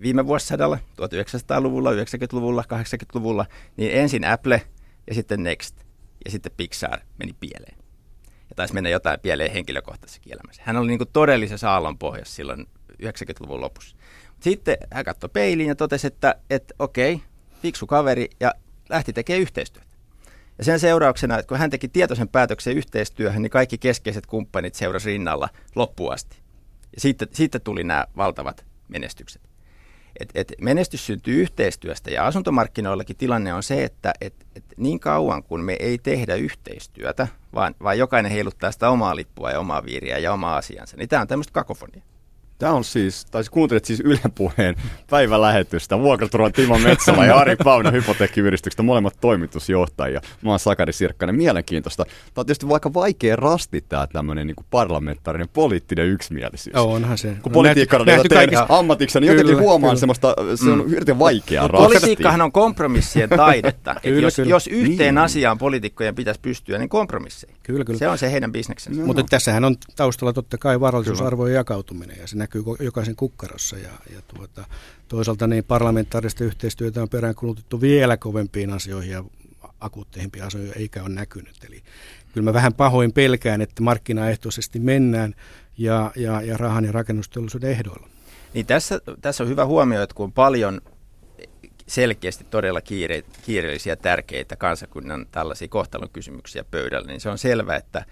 viime 0.00 0.26
vuosisadalla, 0.26 0.78
1900-luvulla, 1.02 1.90
90-luvulla, 1.90 2.64
80-luvulla, 2.72 3.46
niin 3.76 3.92
ensin 3.92 4.24
Apple 4.24 4.62
ja 5.06 5.14
sitten 5.14 5.42
Next 5.42 5.76
ja 6.24 6.30
sitten 6.30 6.52
Pixar 6.56 7.00
meni 7.18 7.32
pieleen. 7.40 7.78
Ja 8.50 8.54
taisi 8.56 8.74
mennä 8.74 8.90
jotain 8.90 9.20
pieleen 9.20 9.52
henkilökohtaisessa 9.52 10.22
elämässä. 10.30 10.62
Hän 10.64 10.76
oli 10.76 10.86
niin 10.86 10.98
kuin 10.98 11.10
todellisessa 11.12 11.70
aallon 11.70 11.98
pohjassa 11.98 12.34
silloin 12.34 12.66
90-luvun 13.02 13.60
lopussa. 13.60 13.96
Sitten 14.40 14.76
hän 14.92 15.04
katsoi 15.04 15.30
peiliin 15.32 15.68
ja 15.68 15.74
totesi, 15.74 16.06
että, 16.06 16.34
että 16.50 16.74
okei, 16.78 17.20
fiksu 17.62 17.86
kaveri 17.86 18.28
ja 18.40 18.54
lähti 18.88 19.12
tekemään 19.12 19.42
yhteistyötä. 19.42 19.93
Ja 20.58 20.64
sen 20.64 20.80
seurauksena, 20.80 21.38
että 21.38 21.48
kun 21.48 21.58
hän 21.58 21.70
teki 21.70 21.88
tietoisen 21.88 22.28
päätöksen 22.28 22.76
yhteistyöhön, 22.76 23.42
niin 23.42 23.50
kaikki 23.50 23.78
keskeiset 23.78 24.26
kumppanit 24.26 24.74
seurasi 24.74 25.10
rinnalla 25.10 25.48
loppuun 25.74 26.12
asti. 26.12 26.36
Ja 26.94 27.00
sitten, 27.00 27.28
sitten 27.32 27.60
tuli 27.60 27.84
nämä 27.84 28.06
valtavat 28.16 28.64
menestykset. 28.88 29.42
Et, 30.20 30.30
et 30.34 30.52
menestys 30.60 31.06
syntyy 31.06 31.42
yhteistyöstä 31.42 32.10
ja 32.10 32.26
asuntomarkkinoillakin 32.26 33.16
tilanne 33.16 33.54
on 33.54 33.62
se, 33.62 33.84
että 33.84 34.12
et, 34.20 34.34
et 34.56 34.64
niin 34.76 35.00
kauan 35.00 35.42
kun 35.42 35.60
me 35.60 35.76
ei 35.80 35.98
tehdä 35.98 36.34
yhteistyötä, 36.34 37.28
vaan, 37.54 37.74
vaan 37.82 37.98
jokainen 37.98 38.32
heiluttaa 38.32 38.72
sitä 38.72 38.90
omaa 38.90 39.16
lippua 39.16 39.50
ja 39.50 39.60
omaa 39.60 39.84
viiriä 39.84 40.18
ja 40.18 40.32
omaa 40.32 40.56
asiansa, 40.56 40.96
niin 40.96 41.08
tämä 41.08 41.22
on 41.22 41.28
tämmöistä 41.28 41.52
kakofonia. 41.52 42.02
Tämä 42.64 42.74
on 42.74 42.84
siis, 42.84 43.24
tai 43.24 43.42
kuuntelet 43.50 43.84
siis 43.84 44.00
Ylen 44.00 44.32
puheen 44.34 44.76
päivälähetystä. 45.10 45.98
Vuokraturvan 45.98 46.52
Timo 46.52 46.78
Metsälä 46.78 47.26
ja 47.26 47.36
Ari 47.36 47.56
Pauna 47.64 47.90
hypoteekkiyhdistyksestä, 47.90 48.82
molemmat 48.82 49.14
toimitusjohtajia. 49.20 50.20
Mä 50.42 50.50
oon 50.50 50.58
Sakari 50.58 50.92
Sirkkanen. 50.92 51.34
Mielenkiintoista. 51.34 52.04
Tämä 52.04 52.14
on 52.36 52.46
tietysti 52.46 52.68
vaikka 52.68 52.94
vaikea 52.94 53.36
rasti 53.36 53.84
tämä 53.88 54.06
tämmöinen 54.06 54.46
niin 54.46 54.56
parlamentaarinen 54.70 55.48
poliittinen 55.48 56.06
yksimielisyys. 56.06 56.74
Joo, 56.74 56.92
onhan 56.92 57.18
se. 57.18 57.36
Kun 57.42 57.52
politiikka 57.52 58.04
teen 58.04 58.28
kaikista... 58.28 58.66
ammatiksi, 58.68 59.20
niin 59.20 59.30
jotenkin 59.30 59.58
huomaan 59.58 59.90
kyllä. 59.90 60.00
semmoista, 60.00 60.34
se 60.54 60.70
on 60.70 60.84
mm. 60.84 60.90
hirveän 60.90 61.18
vaikeaa 61.18 61.68
rastia. 61.68 61.88
Politiikkahan 61.88 62.42
on 62.42 62.52
kompromissien 62.52 63.28
taidetta. 63.28 63.94
kyllä, 64.02 64.20
jos, 64.20 64.36
kyllä. 64.36 64.50
jos 64.50 64.66
yhteen 64.66 65.14
niin. 65.14 65.24
asiaan 65.24 65.58
poliitikkojen 65.58 66.14
pitäisi 66.14 66.40
pystyä, 66.40 66.78
niin 66.78 66.88
kompromisseihin. 66.88 67.56
Kyllä, 67.62 67.84
kyllä. 67.84 67.98
Se 67.98 68.08
on 68.08 68.18
se 68.18 68.32
heidän 68.32 68.52
bisneksensä. 68.52 69.02
Mutta 69.02 69.22
tässähän 69.30 69.64
on 69.64 69.76
taustalla 69.96 70.32
totta 70.32 70.58
kai 70.58 70.80
varallisuusarvojen 70.80 71.54
jakautuminen 71.54 72.16
ja 72.20 72.26
se 72.26 72.36
näkyy 72.36 72.53
jokaisen 72.80 73.16
kukkarossa. 73.16 73.76
Ja, 73.76 73.90
ja 74.14 74.22
tuota, 74.22 74.64
toisaalta 75.08 75.46
niin 75.46 75.64
parlamentaarista 75.64 76.44
yhteistyötä 76.44 77.02
on 77.02 77.08
peräänkulutettu 77.08 77.80
vielä 77.80 78.16
kovempiin 78.16 78.72
asioihin 78.72 79.12
ja 79.12 79.24
akuutteimpiin 79.80 80.44
asioihin 80.44 80.78
eikä 80.78 81.02
ole 81.02 81.08
näkynyt. 81.08 81.64
Eli 81.68 81.82
kyllä 82.32 82.44
mä 82.44 82.52
vähän 82.52 82.74
pahoin 82.74 83.12
pelkään, 83.12 83.60
että 83.60 83.82
markkinaehtoisesti 83.82 84.78
mennään 84.78 85.34
ja, 85.78 86.12
ja, 86.16 86.42
ja 86.42 86.56
rahan 86.56 86.84
ja 86.84 86.92
rakennusteollisuuden 86.92 87.70
ehdoilla. 87.70 88.08
Niin 88.54 88.66
tässä, 88.66 89.00
tässä 89.20 89.44
on 89.44 89.50
hyvä 89.50 89.66
huomio, 89.66 90.02
että 90.02 90.14
kun 90.14 90.32
paljon 90.32 90.80
selkeästi 91.86 92.44
todella 92.44 92.80
kiire, 92.80 93.22
kiireellisiä, 93.42 93.96
tärkeitä 93.96 94.56
kansakunnan 94.56 95.26
tällaisia 95.30 95.68
kohtalon 95.68 96.10
kysymyksiä 96.10 96.64
pöydällä, 96.64 97.06
niin 97.06 97.20
se 97.20 97.30
on 97.30 97.38
selvää, 97.38 97.76
että 97.76 98.04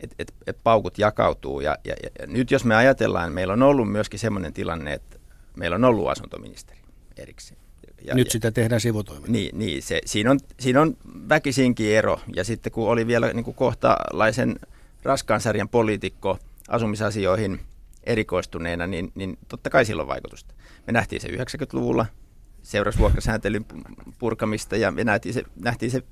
et, 0.00 0.14
et, 0.18 0.34
et 0.46 0.58
paukut 0.64 0.98
jakautuu. 0.98 1.60
Ja, 1.60 1.76
ja, 1.84 1.94
ja 2.02 2.26
nyt 2.26 2.50
jos 2.50 2.64
me 2.64 2.76
ajatellaan, 2.76 3.32
meillä 3.32 3.52
on 3.52 3.62
ollut 3.62 3.92
myöskin 3.92 4.20
sellainen 4.20 4.52
tilanne, 4.52 4.92
että 4.92 5.18
meillä 5.56 5.74
on 5.74 5.84
ollut 5.84 6.08
asuntoministeri 6.08 6.80
erikseen. 7.16 7.60
Ja, 8.02 8.14
nyt 8.14 8.30
sitä 8.30 8.50
tehdään 8.50 8.80
sivutoimena. 8.80 9.32
Niin, 9.32 9.58
niin 9.58 9.82
se, 9.82 10.00
siinä, 10.04 10.30
on, 10.30 10.40
siinä 10.60 10.80
on 10.80 10.96
väkisinkin 11.28 11.96
ero. 11.96 12.20
Ja 12.36 12.44
sitten 12.44 12.72
kun 12.72 12.88
oli 12.88 13.06
vielä 13.06 13.32
niin 13.32 13.44
kuin 13.44 13.54
kohtalaisen 13.54 14.56
raskaan 15.02 15.40
sarjan 15.40 15.68
poliitikko 15.68 16.38
asumisasioihin 16.68 17.60
erikoistuneena, 18.04 18.86
niin, 18.86 19.12
niin 19.14 19.38
totta 19.48 19.70
kai 19.70 19.84
sillä 19.84 20.02
on 20.02 20.08
vaikutusta. 20.08 20.54
Me 20.86 20.92
nähtiin 20.92 21.20
se 21.20 21.28
90-luvulla, 21.28 22.06
seurasi 22.62 22.98
vuokrasääntelyn 22.98 23.64
purkamista 24.18 24.76
ja 24.76 24.90
me 24.90 25.04
nähtiin 25.04 25.34
se, 25.34 25.42
nähtiin 25.60 25.90
se 25.90 26.02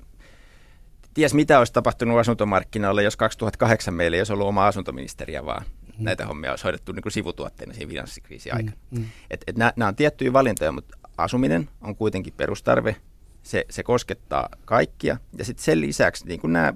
ties 1.15 1.33
mitä 1.33 1.59
olisi 1.59 1.73
tapahtunut 1.73 2.19
asuntomarkkinoilla, 2.19 3.01
jos 3.01 3.17
2008 3.17 3.93
meillä 3.93 4.15
ei 4.15 4.21
olisi 4.21 4.33
ollut 4.33 4.47
oma 4.47 4.67
asuntoministeriä, 4.67 5.45
vaan 5.45 5.65
mm. 5.65 6.03
näitä 6.03 6.25
hommia 6.25 6.49
olisi 6.49 6.63
hoidettu 6.63 6.91
niin 6.91 7.03
kuin 7.03 7.13
sivutuotteena 7.13 7.73
siinä 7.73 7.89
finanssikriisin 7.89 8.51
mm, 8.51 8.57
aikana. 8.57 8.77
Mm. 8.91 9.05
Et, 9.29 9.43
et 9.47 9.57
nämä 9.57 9.87
on 9.87 9.95
tiettyjä 9.95 10.33
valintoja, 10.33 10.71
mutta 10.71 10.97
asuminen 11.17 11.69
on 11.81 11.95
kuitenkin 11.95 12.33
perustarve. 12.37 12.95
Se, 13.43 13.65
se 13.69 13.83
koskettaa 13.83 14.49
kaikkia. 14.65 15.17
Ja 15.37 15.45
sitten 15.45 15.63
sen 15.63 15.81
lisäksi 15.81 16.27
niin 16.27 16.39
kuin 16.39 16.53
nämä 16.53 16.73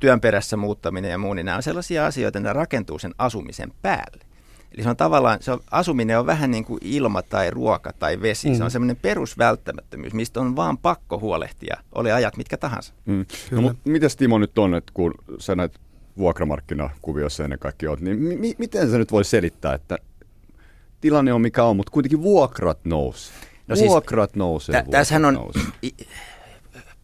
työn 0.00 0.20
perässä 0.20 0.56
muuttaminen 0.56 1.10
ja 1.10 1.18
muu, 1.18 1.34
niin 1.34 1.46
nämä 1.46 1.56
on 1.56 1.62
sellaisia 1.62 2.06
asioita, 2.06 2.38
että 2.38 2.48
ne 2.48 2.52
rakentuu 2.52 2.98
sen 2.98 3.14
asumisen 3.18 3.72
päälle. 3.82 4.25
Eli 4.74 4.82
se 4.82 4.88
on 4.88 4.96
tavallaan, 4.96 5.38
se 5.40 5.52
on, 5.52 5.60
asuminen 5.70 6.18
on 6.18 6.26
vähän 6.26 6.50
niin 6.50 6.64
kuin 6.64 6.78
ilma 6.82 7.22
tai 7.22 7.50
ruoka 7.50 7.92
tai 7.92 8.20
vesi. 8.20 8.48
Mm. 8.48 8.54
Se 8.54 8.62
on 8.62 8.68
mm. 8.68 8.72
semmoinen 8.72 8.96
perusvälttämättömyys, 8.96 10.14
mistä 10.14 10.40
on 10.40 10.56
vaan 10.56 10.78
pakko 10.78 11.18
huolehtia, 11.18 11.76
oli 11.94 12.12
ajat 12.12 12.36
mitkä 12.36 12.56
tahansa. 12.56 12.92
Mm. 13.06 13.26
No, 13.50 13.60
mutta 13.60 13.78
miten 13.84 14.10
Timo 14.16 14.38
nyt 14.38 14.58
on, 14.58 14.74
että 14.74 14.92
kun 14.94 15.14
sä 15.38 15.54
näet 15.54 15.80
vuokramarkkinakuviossa 16.18 17.44
ennen 17.44 17.58
kaikkea 17.58 17.90
oot, 17.90 18.00
niin 18.00 18.18
mi- 18.18 18.54
miten 18.58 18.90
sä 18.90 18.98
nyt 18.98 19.12
voi 19.12 19.24
selittää, 19.24 19.74
että 19.74 19.98
tilanne 21.00 21.32
on 21.32 21.40
mikä 21.40 21.64
on, 21.64 21.76
mutta 21.76 21.92
kuitenkin 21.92 22.22
vuokrat 22.22 22.78
nousee? 22.84 23.34
No 23.68 23.76
siis 23.76 23.88
vuokrat 23.88 24.30
siis, 24.30 24.36
nousee, 24.36 24.72
tä- 24.82 24.90
Tässähän 24.90 25.24
on, 25.24 25.34
nousee. 25.34 25.62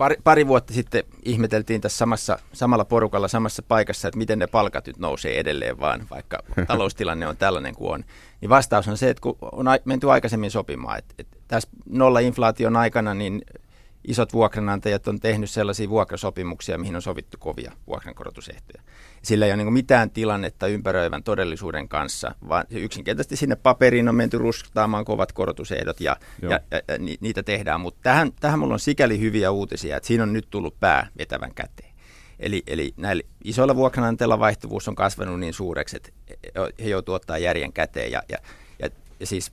Pari, 0.02 0.16
pari 0.24 0.46
vuotta 0.46 0.74
sitten 0.74 1.04
ihmeteltiin 1.24 1.80
tässä 1.80 1.98
samassa, 1.98 2.38
samalla 2.52 2.84
porukalla 2.84 3.28
samassa 3.28 3.62
paikassa, 3.62 4.08
että 4.08 4.18
miten 4.18 4.38
ne 4.38 4.46
palkat 4.46 4.86
nyt 4.86 4.98
nousee 4.98 5.38
edelleen 5.38 5.80
vaan, 5.80 6.06
vaikka 6.10 6.42
taloustilanne 6.68 7.26
on 7.26 7.36
tällainen 7.36 7.74
kuin 7.74 7.92
on. 7.92 8.04
Niin 8.40 8.48
vastaus 8.48 8.88
on 8.88 8.96
se, 8.96 9.10
että 9.10 9.20
kun 9.20 9.38
on 9.52 9.66
menty 9.84 10.10
aikaisemmin 10.10 10.50
sopimaan, 10.50 10.98
että, 10.98 11.14
että 11.18 11.36
tässä 11.48 11.68
nolla-inflaation 11.86 12.76
aikana 12.76 13.14
niin 13.14 13.42
isot 14.08 14.32
vuokranantajat 14.32 15.08
on 15.08 15.20
tehnyt 15.20 15.50
sellaisia 15.50 15.88
vuokrasopimuksia, 15.88 16.78
mihin 16.78 16.96
on 16.96 17.02
sovittu 17.02 17.36
kovia 17.40 17.72
vuokrankorotusehtoja. 17.86 18.82
Sillä 19.22 19.46
ei 19.46 19.52
ole 19.52 19.64
niin 19.64 19.72
mitään 19.72 20.10
tilannetta 20.10 20.66
ympäröivän 20.66 21.22
todellisuuden 21.22 21.88
kanssa, 21.88 22.34
vaan 22.48 22.64
yksinkertaisesti 22.70 23.36
sinne 23.36 23.56
paperiin 23.56 24.08
on 24.08 24.14
menty 24.14 24.38
ruskaamaan 24.38 25.04
kovat 25.04 25.32
korotusehdot 25.32 26.00
ja, 26.00 26.16
ja, 26.42 26.50
ja, 26.50 26.60
ja 26.70 26.98
niitä 27.20 27.42
tehdään. 27.42 27.80
Mutta 27.80 28.00
tähän, 28.02 28.32
tähän 28.40 28.58
mulla 28.58 28.74
on 28.74 28.80
sikäli 28.80 29.20
hyviä 29.20 29.50
uutisia, 29.50 29.96
että 29.96 30.06
siinä 30.06 30.22
on 30.22 30.32
nyt 30.32 30.46
tullut 30.50 30.80
pää 30.80 31.08
vetävän 31.18 31.54
käteen. 31.54 31.92
Eli, 32.38 32.62
eli 32.66 32.94
näillä 32.96 33.22
isoilla 33.44 33.76
vuokranantajilla 33.76 34.38
vaihtuvuus 34.38 34.88
on 34.88 34.94
kasvanut 34.94 35.40
niin 35.40 35.54
suureksi, 35.54 35.96
että 35.96 36.10
he 36.84 36.88
joutuvat 36.88 37.22
ottaa 37.22 37.38
järjen 37.38 37.72
käteen. 37.72 38.12
Ja, 38.12 38.22
ja, 38.28 38.38
ja, 38.78 38.88
ja 39.20 39.26
siis 39.26 39.52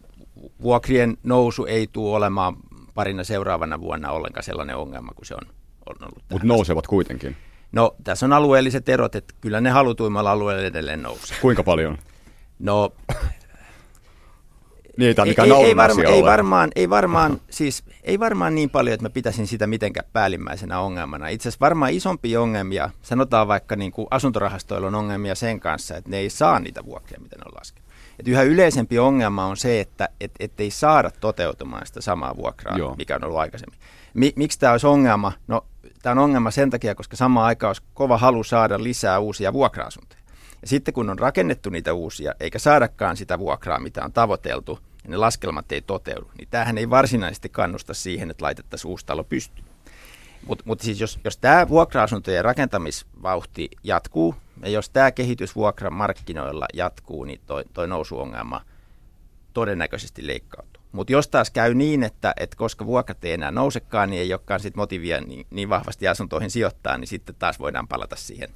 vuokrien 0.62 1.18
nousu 1.24 1.66
ei 1.66 1.88
tule 1.94 2.16
olemaan 2.16 2.56
parina 2.94 3.24
seuraavana 3.24 3.82
vuonna 3.82 4.12
ollenkaan 4.12 4.44
sellainen 4.44 4.76
ongelma 4.76 5.12
kuin 5.16 5.26
se 5.26 5.34
on, 5.34 5.42
on 5.86 5.96
ollut. 6.02 6.24
Mutta 6.30 6.48
nousevat 6.48 6.88
kuitenkin. 6.88 7.36
No 7.72 7.96
tässä 8.04 8.26
on 8.26 8.34
alueelliset 8.34 8.90
erot, 8.90 9.16
että 9.16 9.34
kyllä 9.42 9.62
ne 9.62 9.70
halutuimmalla 9.70 10.32
alueella 10.32 10.64
edelleen 10.64 11.04
nousee. 11.04 11.38
Kuinka 11.42 11.64
paljon? 11.64 11.98
No 12.60 12.94
niin, 15.00 15.16
ei, 15.20 15.36
ei, 15.38 15.66
ei, 15.66 15.76
varma, 15.76 16.04
ei, 16.04 16.24
varmaan, 16.24 16.70
ei, 16.76 16.90
varmaan, 16.90 17.42
siis, 17.50 17.84
ei 18.04 18.20
varmaan 18.20 18.56
niin 18.56 18.70
paljon, 18.70 18.94
että 18.94 19.06
mä 19.06 19.10
pitäisin 19.10 19.48
sitä 19.48 19.68
mitenkään 19.68 20.10
päällimmäisenä 20.14 20.80
ongelmana. 20.80 21.28
Itse 21.28 21.50
asiassa 21.50 21.66
varmaan 21.66 21.92
isompi 21.94 22.38
ongelmia, 22.38 22.90
sanotaan 23.02 23.48
vaikka 23.48 23.76
niin 23.76 23.92
kuin 23.92 24.08
asuntorahastoilla 24.12 24.88
on 24.88 24.96
ongelmia 24.96 25.36
sen 25.36 25.60
kanssa, 25.60 25.98
että 25.98 26.10
ne 26.10 26.18
ei 26.18 26.30
saa 26.30 26.60
niitä 26.60 26.86
vuokria, 26.86 27.20
mitä 27.20 27.36
ne 27.36 27.44
on 27.46 27.52
laskenut. 27.56 27.79
Et 28.20 28.28
yhä 28.28 28.44
yleisempi 28.44 29.00
ongelma 29.00 29.46
on 29.46 29.58
se, 29.58 29.80
että 29.80 30.10
et, 30.20 30.60
ei 30.60 30.72
saada 30.72 31.12
toteutumaan 31.12 31.88
sitä 31.88 32.02
samaa 32.02 32.38
vuokraa, 32.38 32.78
Joo. 32.78 32.96
mikä 32.96 33.16
on 33.16 33.24
ollut 33.24 33.38
aikaisemmin. 33.38 33.80
Mi, 34.14 34.34
miksi 34.36 34.60
tämä 34.60 34.72
olisi 34.72 34.88
ongelma? 34.88 35.32
No, 35.48 35.66
tämä 36.02 36.12
on 36.12 36.18
ongelma 36.18 36.52
sen 36.52 36.70
takia, 36.70 36.96
koska 36.96 37.16
samaan 37.16 37.46
aikaan 37.46 37.70
olisi 37.70 37.82
kova 37.94 38.18
halu 38.18 38.44
saada 38.44 38.84
lisää 38.84 39.20
uusia 39.20 39.54
vuokra-asuntoja. 39.54 40.22
Ja 40.62 40.68
sitten 40.68 40.94
kun 40.94 41.10
on 41.10 41.20
rakennettu 41.20 41.70
niitä 41.70 41.94
uusia, 41.94 42.34
eikä 42.40 42.60
saadakaan 42.60 43.18
sitä 43.18 43.40
vuokraa, 43.40 43.80
mitä 43.80 44.04
on 44.04 44.14
tavoiteltu, 44.14 44.80
ja 45.04 45.10
ne 45.10 45.18
laskelmat 45.18 45.72
ei 45.72 45.82
toteudu, 45.82 46.32
niin 46.38 46.48
tämähän 46.52 46.78
ei 46.78 46.90
varsinaisesti 46.90 47.50
kannusta 47.50 47.94
siihen, 47.94 48.32
että 48.32 48.46
laitettaisiin 48.46 48.92
uusi 48.92 49.06
talo 49.06 49.24
pystyyn. 49.24 49.66
Mutta 50.48 50.64
mut 50.68 50.80
siis 50.80 51.00
jos, 51.00 51.20
jos 51.24 51.38
tämä 51.38 51.70
vuokra-asuntojen 51.70 52.46
rakentamisvauhti 52.46 53.70
jatkuu, 53.84 54.36
ja 54.64 54.70
jos 54.70 54.90
tämä 54.90 55.12
kehitys 55.12 55.56
vuokramarkkinoilla 55.56 56.66
jatkuu, 56.74 57.24
niin 57.24 57.42
toi, 57.46 57.64
toi 57.74 57.88
nousuongelma 57.88 58.62
todennäköisesti 59.54 60.28
leikkautuu. 60.28 60.84
Mutta 60.92 61.14
jos 61.14 61.28
taas 61.28 61.52
käy 61.52 61.74
niin, 61.74 62.04
että, 62.04 62.34
että 62.40 62.58
koska 62.58 62.86
vuokrat 62.86 63.26
ei 63.26 63.34
enää 63.34 63.52
nousekaan, 63.52 64.10
niin 64.10 64.22
ei 64.22 64.34
olekaan 64.34 64.60
sit 64.60 64.76
motivia 64.76 65.22
niin, 65.22 65.48
niin 65.50 65.70
vahvasti 65.70 66.08
asuntoihin 66.08 66.52
sijoittaa, 66.52 66.98
niin 66.98 67.08
sitten 67.08 67.36
taas 67.36 67.60
voidaan 67.60 67.88
palata 67.88 68.16
siihen 68.16 68.50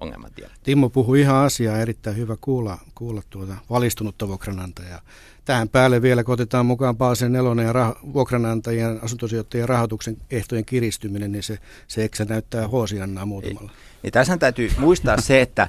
ongelmatielle. 0.00 0.54
Timo 0.62 0.90
puhui 0.90 1.20
ihan 1.20 1.36
asiaa, 1.36 1.78
erittäin 1.78 2.16
hyvä 2.16 2.36
kuulla, 2.40 2.78
kuulla 2.94 3.22
tuota 3.30 3.56
valistunutta 3.70 4.28
vuokranantajaa. 4.28 5.00
Tähän 5.44 5.68
päälle 5.68 6.02
vielä, 6.02 6.24
kun 6.24 6.34
otetaan 6.34 6.66
mukaan 6.66 6.96
Paasen 6.96 7.32
nelonen 7.32 7.66
ja 7.66 7.72
rah- 7.72 8.12
vuokranantajien 8.12 8.98
asuntosijoittajien 9.02 9.68
rahoituksen 9.68 10.16
ehtojen 10.30 10.64
kiristyminen, 10.64 11.32
niin 11.32 11.42
se, 11.42 11.58
se 11.88 12.04
eksä 12.04 12.24
näyttää 12.24 12.68
hoosiannaa 12.68 13.26
muutamalla. 13.26 13.70
Ei. 13.70 13.76
Niin 14.02 14.12
tässä 14.12 14.36
täytyy 14.36 14.70
muistaa 14.78 15.20
se, 15.20 15.40
että 15.40 15.68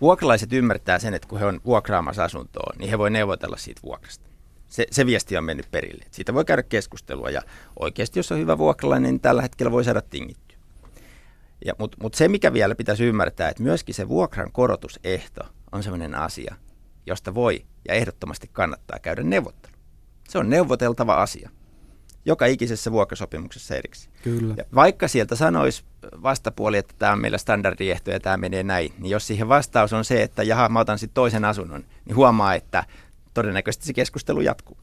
vuokralaiset 0.00 0.52
ymmärtää 0.52 0.98
sen, 0.98 1.14
että 1.14 1.28
kun 1.28 1.38
he 1.38 1.44
on 1.46 1.60
vuokraamassa 1.64 2.24
asuntoa, 2.24 2.72
niin 2.78 2.90
he 2.90 2.98
voi 2.98 3.10
neuvotella 3.10 3.56
siitä 3.56 3.80
vuokrasta. 3.82 4.30
Se, 4.68 4.86
se 4.90 5.06
viesti 5.06 5.36
on 5.36 5.44
mennyt 5.44 5.70
perille. 5.70 6.04
Siitä 6.10 6.34
voi 6.34 6.44
käydä 6.44 6.62
keskustelua 6.62 7.30
ja 7.30 7.42
oikeasti, 7.78 8.18
jos 8.18 8.32
on 8.32 8.38
hyvä 8.38 8.58
vuokralainen, 8.58 9.10
niin 9.10 9.20
tällä 9.20 9.42
hetkellä 9.42 9.72
voi 9.72 9.84
saada 9.84 10.02
tingittyä. 10.02 10.49
Mutta 11.78 11.96
mut 12.02 12.14
se, 12.14 12.28
mikä 12.28 12.52
vielä 12.52 12.74
pitäisi 12.74 13.04
ymmärtää, 13.04 13.48
että 13.48 13.62
myöskin 13.62 13.94
se 13.94 14.08
vuokran 14.08 14.52
korotusehto 14.52 15.40
on 15.72 15.82
sellainen 15.82 16.14
asia, 16.14 16.54
josta 17.06 17.34
voi 17.34 17.64
ja 17.88 17.94
ehdottomasti 17.94 18.50
kannattaa 18.52 18.98
käydä 18.98 19.22
neuvottelu. 19.22 19.74
Se 20.28 20.38
on 20.38 20.50
neuvoteltava 20.50 21.14
asia 21.14 21.50
joka 22.24 22.46
ikisessä 22.46 22.92
vuokrasopimuksessa 22.92 23.76
erikseen. 23.76 24.14
Kyllä. 24.22 24.54
Ja 24.56 24.64
vaikka 24.74 25.08
sieltä 25.08 25.36
sanoisi 25.36 25.84
vastapuoli, 26.22 26.78
että 26.78 26.94
tämä 26.98 27.12
on 27.12 27.20
meillä 27.20 27.38
standardiehto 27.38 28.10
ja 28.10 28.20
tämä 28.20 28.36
menee 28.36 28.62
näin, 28.62 28.92
niin 28.98 29.10
jos 29.10 29.26
siihen 29.26 29.48
vastaus 29.48 29.92
on 29.92 30.04
se, 30.04 30.22
että 30.22 30.42
jaha, 30.42 30.68
mä 30.68 30.80
otan 30.80 30.98
sitten 30.98 31.14
toisen 31.14 31.44
asunnon, 31.44 31.84
niin 32.04 32.16
huomaa, 32.16 32.54
että 32.54 32.84
todennäköisesti 33.34 33.86
se 33.86 33.92
keskustelu 33.92 34.40
jatkuu. 34.40 34.76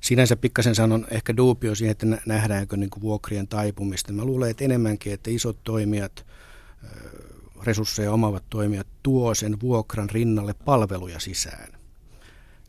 Sinänsä 0.00 0.36
pikkasen 0.36 0.74
sanon 0.74 1.06
ehkä 1.10 1.36
duupio 1.36 1.74
siihen, 1.74 1.92
että 1.92 2.06
nähdäänkö 2.26 2.76
niin 2.76 2.90
kuin 2.90 3.02
vuokrien 3.02 3.48
taipumista. 3.48 4.12
Mä 4.12 4.24
luulen, 4.24 4.50
että 4.50 4.64
enemmänkin, 4.64 5.12
että 5.12 5.30
isot 5.30 5.58
toimijat, 5.64 6.26
resursseja 7.62 8.12
omavat 8.12 8.44
toimijat 8.50 8.86
tuo 9.02 9.34
sen 9.34 9.60
vuokran 9.60 10.10
rinnalle 10.10 10.54
palveluja 10.64 11.20
sisään 11.20 11.72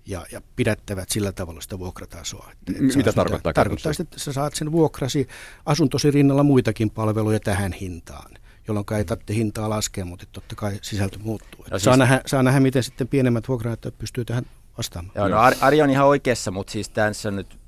ja, 0.06 0.26
ja 0.32 0.42
pidättävät 0.56 1.10
sillä 1.10 1.32
tavalla 1.32 1.62
sitä 1.62 1.80
vuokratasoa. 1.80 2.52
Että, 2.52 2.84
että 2.86 2.98
Mitä 2.98 3.14
tarkoittaa? 3.14 3.54
Tarkoittaa 3.54 3.94
sitä, 3.94 4.04
että 4.04 4.20
sä 4.20 4.34
saat 4.34 4.56
sen 4.56 4.72
vuokrasi 4.72 5.28
asuntosi 5.66 6.12
rinnalla 6.12 6.44
muitakin 6.44 6.90
palveluja 6.90 7.40
tähän 7.40 7.74
hintaan 7.74 8.32
jolloin 8.68 8.86
ei 8.98 9.06
tarvitse 9.06 9.34
hintaa 9.34 9.70
laskea, 9.70 10.06
mutta 10.06 10.26
totta 10.32 10.56
kai 10.56 10.80
sisältö 10.82 11.20
muuttuu. 11.20 11.66
No 11.72 11.80
siis, 11.80 11.84
saa, 11.84 11.98
nähdä, 11.98 12.22
saa 12.26 12.44
nähdä, 12.44 12.60
miten 12.60 12.84
sitten 12.84 13.08
pienemmät 13.08 13.48
vuokranantajat 13.48 13.98
pystyy 13.98 14.26
tähän 14.26 14.46
vastaamaan. 14.78 15.14
Joo, 15.16 15.28
no 15.28 15.38
Ari 15.62 15.82
on 15.82 15.90
ihan 15.90 16.08
oikeassa, 16.08 16.52
mutta 16.52 16.72
siis 16.72 16.90
tässä 16.90 17.30
on 17.30 17.36
nyt, 17.36 17.60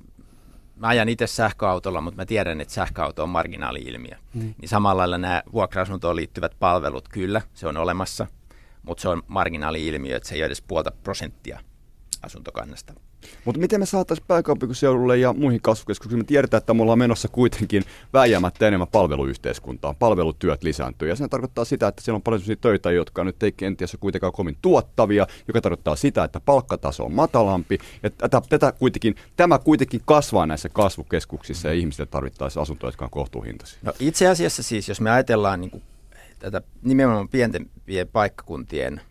mä 0.75 0.87
ajan 0.87 1.09
itse 1.09 1.27
sähköautolla, 1.27 2.01
mutta 2.01 2.21
mä 2.21 2.25
tiedän, 2.25 2.61
että 2.61 2.73
sähköauto 2.73 3.23
on 3.23 3.29
marginaali-ilmiö. 3.29 4.15
Mm. 4.33 4.53
Niin 4.61 4.69
samalla 4.69 4.99
lailla 5.01 5.17
nämä 5.17 5.43
vuokra-asuntoon 5.53 6.15
liittyvät 6.15 6.55
palvelut, 6.59 7.09
kyllä, 7.09 7.41
se 7.53 7.67
on 7.67 7.77
olemassa, 7.77 8.27
mutta 8.83 9.01
se 9.01 9.09
on 9.09 9.23
marginaali-ilmiö, 9.27 10.17
että 10.17 10.29
se 10.29 10.35
ei 10.35 10.41
ole 10.41 10.45
edes 10.45 10.61
puolta 10.61 10.91
prosenttia 11.03 11.59
asuntokannasta. 12.23 12.93
Mutta 13.45 13.62
miten 13.62 13.79
me 13.79 13.86
saataisiin 13.86 14.25
pääkaupunkiseudulle 14.27 15.17
ja 15.17 15.33
muihin 15.33 15.62
kasvukeskuksiin? 15.62 16.19
Me 16.19 16.23
tiedetään, 16.23 16.59
että 16.59 16.73
me 16.73 16.81
ollaan 16.81 16.99
menossa 16.99 17.27
kuitenkin 17.27 17.83
vääjäämättä 18.13 18.67
enemmän 18.67 18.88
palveluyhteiskuntaan. 18.88 19.95
Palvelutyöt 19.95 20.63
lisääntyy 20.63 21.09
ja 21.09 21.15
se 21.15 21.27
tarkoittaa 21.27 21.65
sitä, 21.65 21.88
että 21.88 22.01
siellä 22.01 22.15
on 22.15 22.21
paljon 22.21 22.41
sellaisia 22.41 22.62
töitä, 22.62 22.91
jotka 22.91 23.23
nyt 23.23 23.43
ei 23.43 23.51
kenties 23.51 23.93
ole 23.93 23.99
kuitenkaan 23.99 24.33
kovin 24.33 24.57
tuottavia, 24.62 25.27
joka 25.47 25.62
tarkoittaa 25.62 25.95
sitä, 25.95 26.23
että 26.23 26.39
palkkataso 26.39 27.05
on 27.05 27.13
matalampi. 27.13 27.77
Ja 28.03 28.09
tätä, 28.09 28.41
tätä 28.49 28.71
kuitenkin, 28.71 29.15
tämä 29.36 29.59
kuitenkin 29.59 30.01
kasvaa 30.05 30.45
näissä 30.45 30.69
kasvukeskuksissa 30.69 31.67
ja 31.67 31.73
ihmisille 31.73 32.05
tarvittaisiin 32.05 32.62
asuntoja, 32.62 32.88
jotka 32.88 33.05
on 33.05 33.12
kohtuuhintaisia. 33.12 33.79
No 33.83 33.93
itse 33.99 34.27
asiassa 34.27 34.63
siis, 34.63 34.89
jos 34.89 35.01
me 35.01 35.12
ajatellaan 35.12 35.62
niin 35.62 35.71
kuin 35.71 35.83
tätä 36.39 36.62
nimenomaan 36.81 37.29
pienten 37.29 37.69
paikkakuntien 38.12 39.01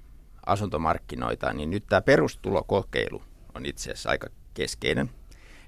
asuntomarkkinoita, 0.46 1.52
niin 1.52 1.70
nyt 1.70 1.84
tämä 1.88 2.00
perustulokokeilu 2.00 3.22
on 3.54 3.66
itse 3.66 3.90
asiassa 3.90 4.10
aika 4.10 4.26
keskeinen, 4.54 5.10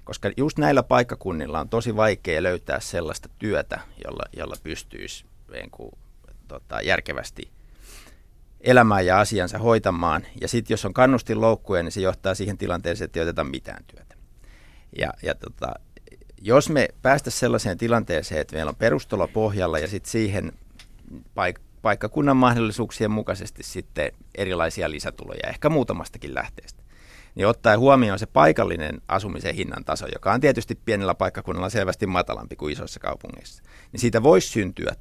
koska 0.03 0.31
just 0.37 0.57
näillä 0.57 0.83
paikkakunnilla 0.83 1.59
on 1.59 1.69
tosi 1.69 1.95
vaikea 1.95 2.43
löytää 2.43 2.79
sellaista 2.79 3.29
työtä, 3.39 3.79
jolla, 4.05 4.23
jolla 4.37 4.55
pystyisi 4.63 5.25
niin 5.51 5.71
kuin, 5.71 5.91
tota, 6.47 6.81
järkevästi 6.81 7.51
elämään 8.61 9.05
ja 9.05 9.19
asiansa 9.19 9.57
hoitamaan. 9.57 10.25
Ja 10.41 10.47
sitten 10.47 10.73
jos 10.73 10.85
on 10.85 10.93
kannustinloukkuja, 10.93 11.83
niin 11.83 11.91
se 11.91 12.01
johtaa 12.01 12.35
siihen 12.35 12.57
tilanteeseen, 12.57 13.05
että 13.05 13.19
ei 13.19 13.23
oteta 13.23 13.43
mitään 13.43 13.83
työtä. 13.87 14.15
Ja, 14.99 15.13
ja 15.23 15.35
tota, 15.35 15.73
jos 16.41 16.69
me 16.69 16.87
päästä 17.01 17.29
sellaiseen 17.29 17.77
tilanteeseen, 17.77 18.41
että 18.41 18.55
meillä 18.55 18.69
on 18.69 18.75
perustulo 18.75 19.27
pohjalla 19.27 19.79
ja 19.79 19.87
sitten 19.87 20.11
siihen 20.11 20.51
paik- 21.35 21.64
paikkakunnan 21.85 22.37
mahdollisuuksien 22.37 23.11
mukaisesti 23.11 23.63
sitten 23.63 24.11
erilaisia 24.35 24.91
lisätuloja, 24.91 25.49
ehkä 25.49 25.69
muutamastakin 25.69 26.35
lähteestä, 26.35 26.83
niin 27.35 27.47
ottaa 27.47 27.77
huomioon 27.77 28.19
se 28.19 28.25
paikallinen 28.25 29.01
asumisen 29.07 29.55
hinnan 29.55 29.85
taso, 29.85 30.07
joka 30.13 30.33
on 30.33 30.41
tietysti 30.41 30.79
pienellä 30.85 31.15
paikkakunnalla 31.15 31.69
selvästi 31.69 32.07
matalampi 32.07 32.55
kuin 32.55 32.73
isoissa 32.73 32.99
kaupungeissa, 32.99 33.63
niin 33.91 33.99
siitä 34.01 34.23
voisi 34.23 34.47
syntyä 34.49 34.95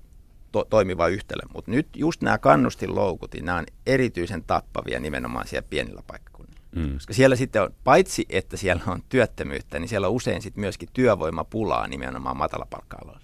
to- 0.53 0.67
toimiva 0.71 1.09
yhtälö. 1.09 1.43
Mutta 1.55 1.71
nyt 1.71 1.89
just 1.97 2.23
nämä 2.23 2.39
kannustinloukut, 2.39 3.35
niin 3.35 3.45
nämä 3.45 3.59
on 3.59 3.67
erityisen 3.87 4.45
tappavia 4.45 5.01
nimenomaan 5.01 5.47
siellä 5.47 5.69
pienillä 5.71 6.03
paikkakunnilla. 6.07 6.61
Mm. 6.77 6.93
Koska 6.93 7.15
siellä 7.15 7.37
sitten 7.37 7.63
on, 7.63 7.75
paitsi 7.85 8.27
että 8.29 8.57
siellä 8.57 8.83
on 8.87 9.03
työttömyyttä, 9.09 9.79
niin 9.79 9.89
siellä 9.89 10.07
on 10.07 10.15
usein 10.15 10.43
sitten 10.43 10.61
myöskin 10.61 10.89
työvoimapulaa 10.93 11.89
nimenomaan 11.89 12.37
matalapalkka-aloilla. 12.37 13.24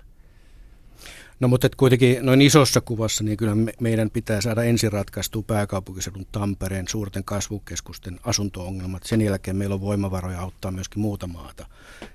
No 1.40 1.48
mutta 1.48 1.66
et 1.66 1.74
kuitenkin 1.74 2.26
noin 2.26 2.42
isossa 2.42 2.81
kuvassa, 2.81 3.24
niin 3.24 3.37
kyllä 3.37 3.55
me, 3.55 3.72
meidän 3.81 4.11
pitää 4.11 4.40
saada 4.40 4.62
ensin 4.62 4.92
ratkaistua 4.92 5.42
pääkaupunkiseudun 5.42 6.26
Tampereen 6.33 6.88
suurten 6.88 7.24
kasvukeskusten 7.24 8.20
asunto-ongelmat. 8.24 9.03
Sen 9.03 9.20
jälkeen 9.20 9.57
meillä 9.57 9.74
on 9.74 9.81
voimavaroja 9.81 10.40
auttaa 10.40 10.70
myöskin 10.70 11.00
muuta 11.03 11.26
maata. 11.26 11.66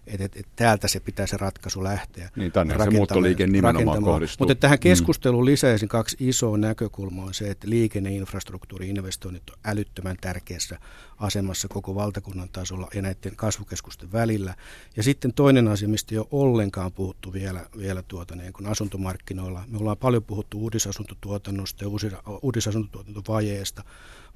Et, 0.08 0.22
et, 0.22 0.36
et 0.36 0.48
täältä 0.56 0.88
se 0.88 1.00
pitää 1.00 1.28
se 1.28 1.38
ratkaisu 1.38 1.84
lähteä. 1.84 2.30
Niin 2.36 2.52
tänne 2.52 2.78
se 2.84 2.90
muuttoliike 2.90 3.48
nimenomaan 3.48 4.04
kohdistuu. 4.04 4.48
Mutta 4.48 4.62
tähän 4.62 4.78
mm. 4.78 4.82
keskusteluun 4.82 5.46
lisäisin 5.46 5.90
kaksi 5.90 6.18
isoa 6.20 6.58
näkökulmaa. 6.58 7.26
On 7.26 7.34
se, 7.34 7.50
että 7.50 7.70
liikenneinfrastruktuuri-investoinnit 7.70 9.50
on 9.50 9.56
älyttömän 9.66 10.18
tärkeässä 10.22 10.80
asemassa 11.18 11.68
koko 11.68 11.96
valtakunnan 11.96 12.50
tasolla 12.50 12.88
ja 12.96 13.02
näiden 13.02 13.36
kasvukeskusten 13.36 14.12
välillä. 14.12 14.56
Ja 14.98 15.04
sitten 15.04 15.34
toinen 15.34 15.68
asia, 15.68 15.88
mistä 15.88 16.16
ei 16.16 16.20
ole 16.20 16.28
ollenkaan 16.32 16.92
puhuttu 16.92 17.34
vielä, 17.34 17.66
vielä 17.78 18.04
tuota, 18.08 18.36
niin 18.36 18.54
kuin 18.54 18.68
asuntomarkkinoilla. 18.68 19.15
Me 19.68 19.78
ollaan 19.78 19.98
paljon 19.98 20.24
puhuttu 20.24 20.60
uudisasuntotuotannosta 20.60 21.84
ja 21.84 21.90
uudisasuntotuotantovajeesta, 22.42 23.84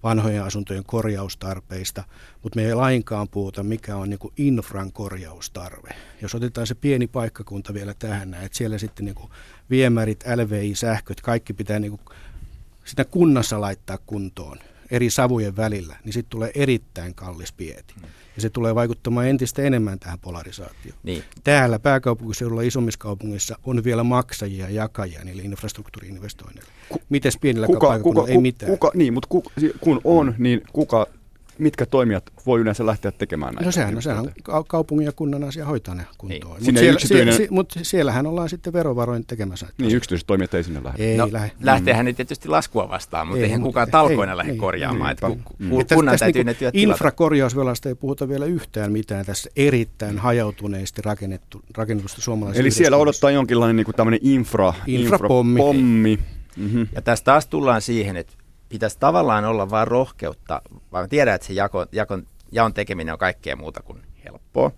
vanhojen 0.04 0.44
asuntojen 0.44 0.84
korjaustarpeista, 0.84 2.04
mutta 2.44 2.60
me 2.60 2.66
ei 2.66 2.74
lainkaan 2.74 3.28
puhuta, 3.28 3.64
mikä 3.64 3.96
on 3.96 4.10
niin 4.10 4.20
infran 4.38 4.92
korjaustarve. 4.92 5.90
Jos 6.22 6.36
otetaan 6.36 6.68
se 6.68 6.76
pieni 6.76 7.08
paikkakunta 7.08 7.74
vielä 7.74 7.94
tähän, 7.94 8.34
että 8.34 8.58
siellä 8.58 8.78
sitten 8.78 9.06
niin 9.06 9.30
viemärit, 9.70 10.24
LVI, 10.36 10.76
sähköt, 10.76 11.22
kaikki 11.22 11.54
pitää 11.54 11.80
niin 11.80 12.00
sitä 12.86 13.06
kunnassa 13.06 13.62
laittaa 13.62 13.98
kuntoon 14.06 14.58
eri 14.92 15.10
savujen 15.10 15.56
välillä, 15.56 15.96
niin 16.04 16.14
sitten 16.14 16.30
tulee 16.30 16.52
erittäin 16.56 17.16
kallis 17.16 17.52
pieti. 17.54 17.94
Mm. 18.02 18.08
Ja 18.36 18.42
se 18.42 18.50
tulee 18.50 18.76
vaikuttamaan 18.76 19.28
entistä 19.28 19.62
enemmän 19.62 20.00
tähän 20.00 20.20
polarisaatioon. 20.20 20.98
Niin. 21.04 21.24
Täällä 21.44 21.80
pääkaupunkiseudulla 21.80 22.62
isommissa 22.62 23.00
kaupungeissa 23.00 23.60
on 23.64 23.84
vielä 23.84 24.04
maksajia 24.04 24.66
ja 24.66 24.72
jakajia 24.72 25.24
niille 25.24 25.42
infrastruktuuriinvestoinneille. 25.42 26.72
Mites 27.10 27.38
pienillä 27.38 27.68
kuka, 27.68 28.00
kuka, 28.00 28.26
ei 28.28 28.38
mitään? 28.38 28.72
Kuka, 28.72 28.92
niin, 28.94 29.14
mutta 29.14 29.28
kuka, 29.30 29.50
kun 29.80 30.02
on, 30.04 30.36
niin 30.38 30.62
kuka 30.74 31.08
mitkä 31.60 31.86
toimijat 31.86 32.24
voi 32.46 32.60
yleensä 32.60 32.86
lähteä 32.86 33.12
tekemään 33.12 33.54
näitä? 33.54 33.66
No 33.66 33.72
sehän, 33.72 33.94
no 33.94 34.02
sehän 34.02 34.20
on 34.48 34.66
kaupungin 34.68 35.06
ja 35.06 35.12
kunnan 35.12 35.44
asia 35.44 35.66
hoitaa 35.66 35.96
ne 35.96 36.06
kuntoon. 36.18 36.42
Niin. 36.42 36.66
Mutta 36.66 36.80
siellä, 36.80 36.94
yksityinen... 36.94 37.34
sie, 37.34 37.48
mut 37.50 37.74
siellähän 37.82 38.28
ollaan 38.28 38.50
sitten 38.50 38.74
verovaroin 38.74 39.26
tekemässä. 39.26 39.68
Niin, 39.78 39.96
yksityiset 39.96 40.28
toimijat 40.28 40.54
ei 40.54 40.64
sinne 40.64 40.84
lähde. 40.84 41.04
Ei 41.04 41.18
no, 41.18 41.30
lähde. 41.32 41.52
Lähteehän 41.64 42.06
mm. 42.06 42.16
tietysti 42.16 42.50
laskua 42.50 42.90
vastaan, 42.90 43.28
mutta 43.28 43.40
ei, 43.40 43.44
eihän 43.44 43.62
kukaan 43.62 43.92
talkoina 43.92 44.38
lähde 44.38 44.56
korjaamaan. 44.56 45.10
Ei, 45.10 45.12
että 45.12 45.30
mm. 45.30 45.70
kunnan 45.94 46.14
tästä 46.14 46.26
täytyy 46.26 46.44
niin 46.44 46.58
ne 46.62 46.72
Infrakorjausvelasta 46.74 47.90
ei 47.90 47.96
puhuta 47.96 48.30
vielä 48.30 48.46
yhtään 48.46 48.92
mitään 48.92 49.26
tässä 49.26 49.50
erittäin 49.56 50.18
hajautuneesti 50.18 51.02
rakennettu, 51.02 51.62
rakennetusta 51.78 52.22
suomalaisesta 52.22 52.62
Eli 52.62 52.72
siellä 52.72 52.98
odottaa 52.98 53.32
jonkinlainen 53.32 53.76
niin 53.76 53.86
kuin 53.86 53.96
tämmöinen 53.96 54.20
infra, 54.24 54.74
infrapommi. 54.88 55.60
infrapommi. 55.60 56.20
Mm-hmm. 56.58 56.88
Ja 56.96 57.02
tästä 57.02 57.26
taas 57.26 57.48
tullaan 57.48 57.82
siihen, 57.82 58.18
että 58.18 58.34
pitäisi 58.70 58.98
tavallaan 59.00 59.46
olla 59.46 59.70
vain 59.70 59.88
rohkeutta, 59.88 60.62
vaan 60.92 61.10
tiedän, 61.10 61.36
että 61.36 61.48
se 61.48 61.54
jako, 61.54 61.86
jakon, 61.92 62.28
jaon 62.52 62.74
tekeminen 62.74 63.14
on 63.14 63.20
kaikkea 63.20 63.56
muuta 63.56 63.82
kuin 63.82 64.02
helppoa. 64.26 64.72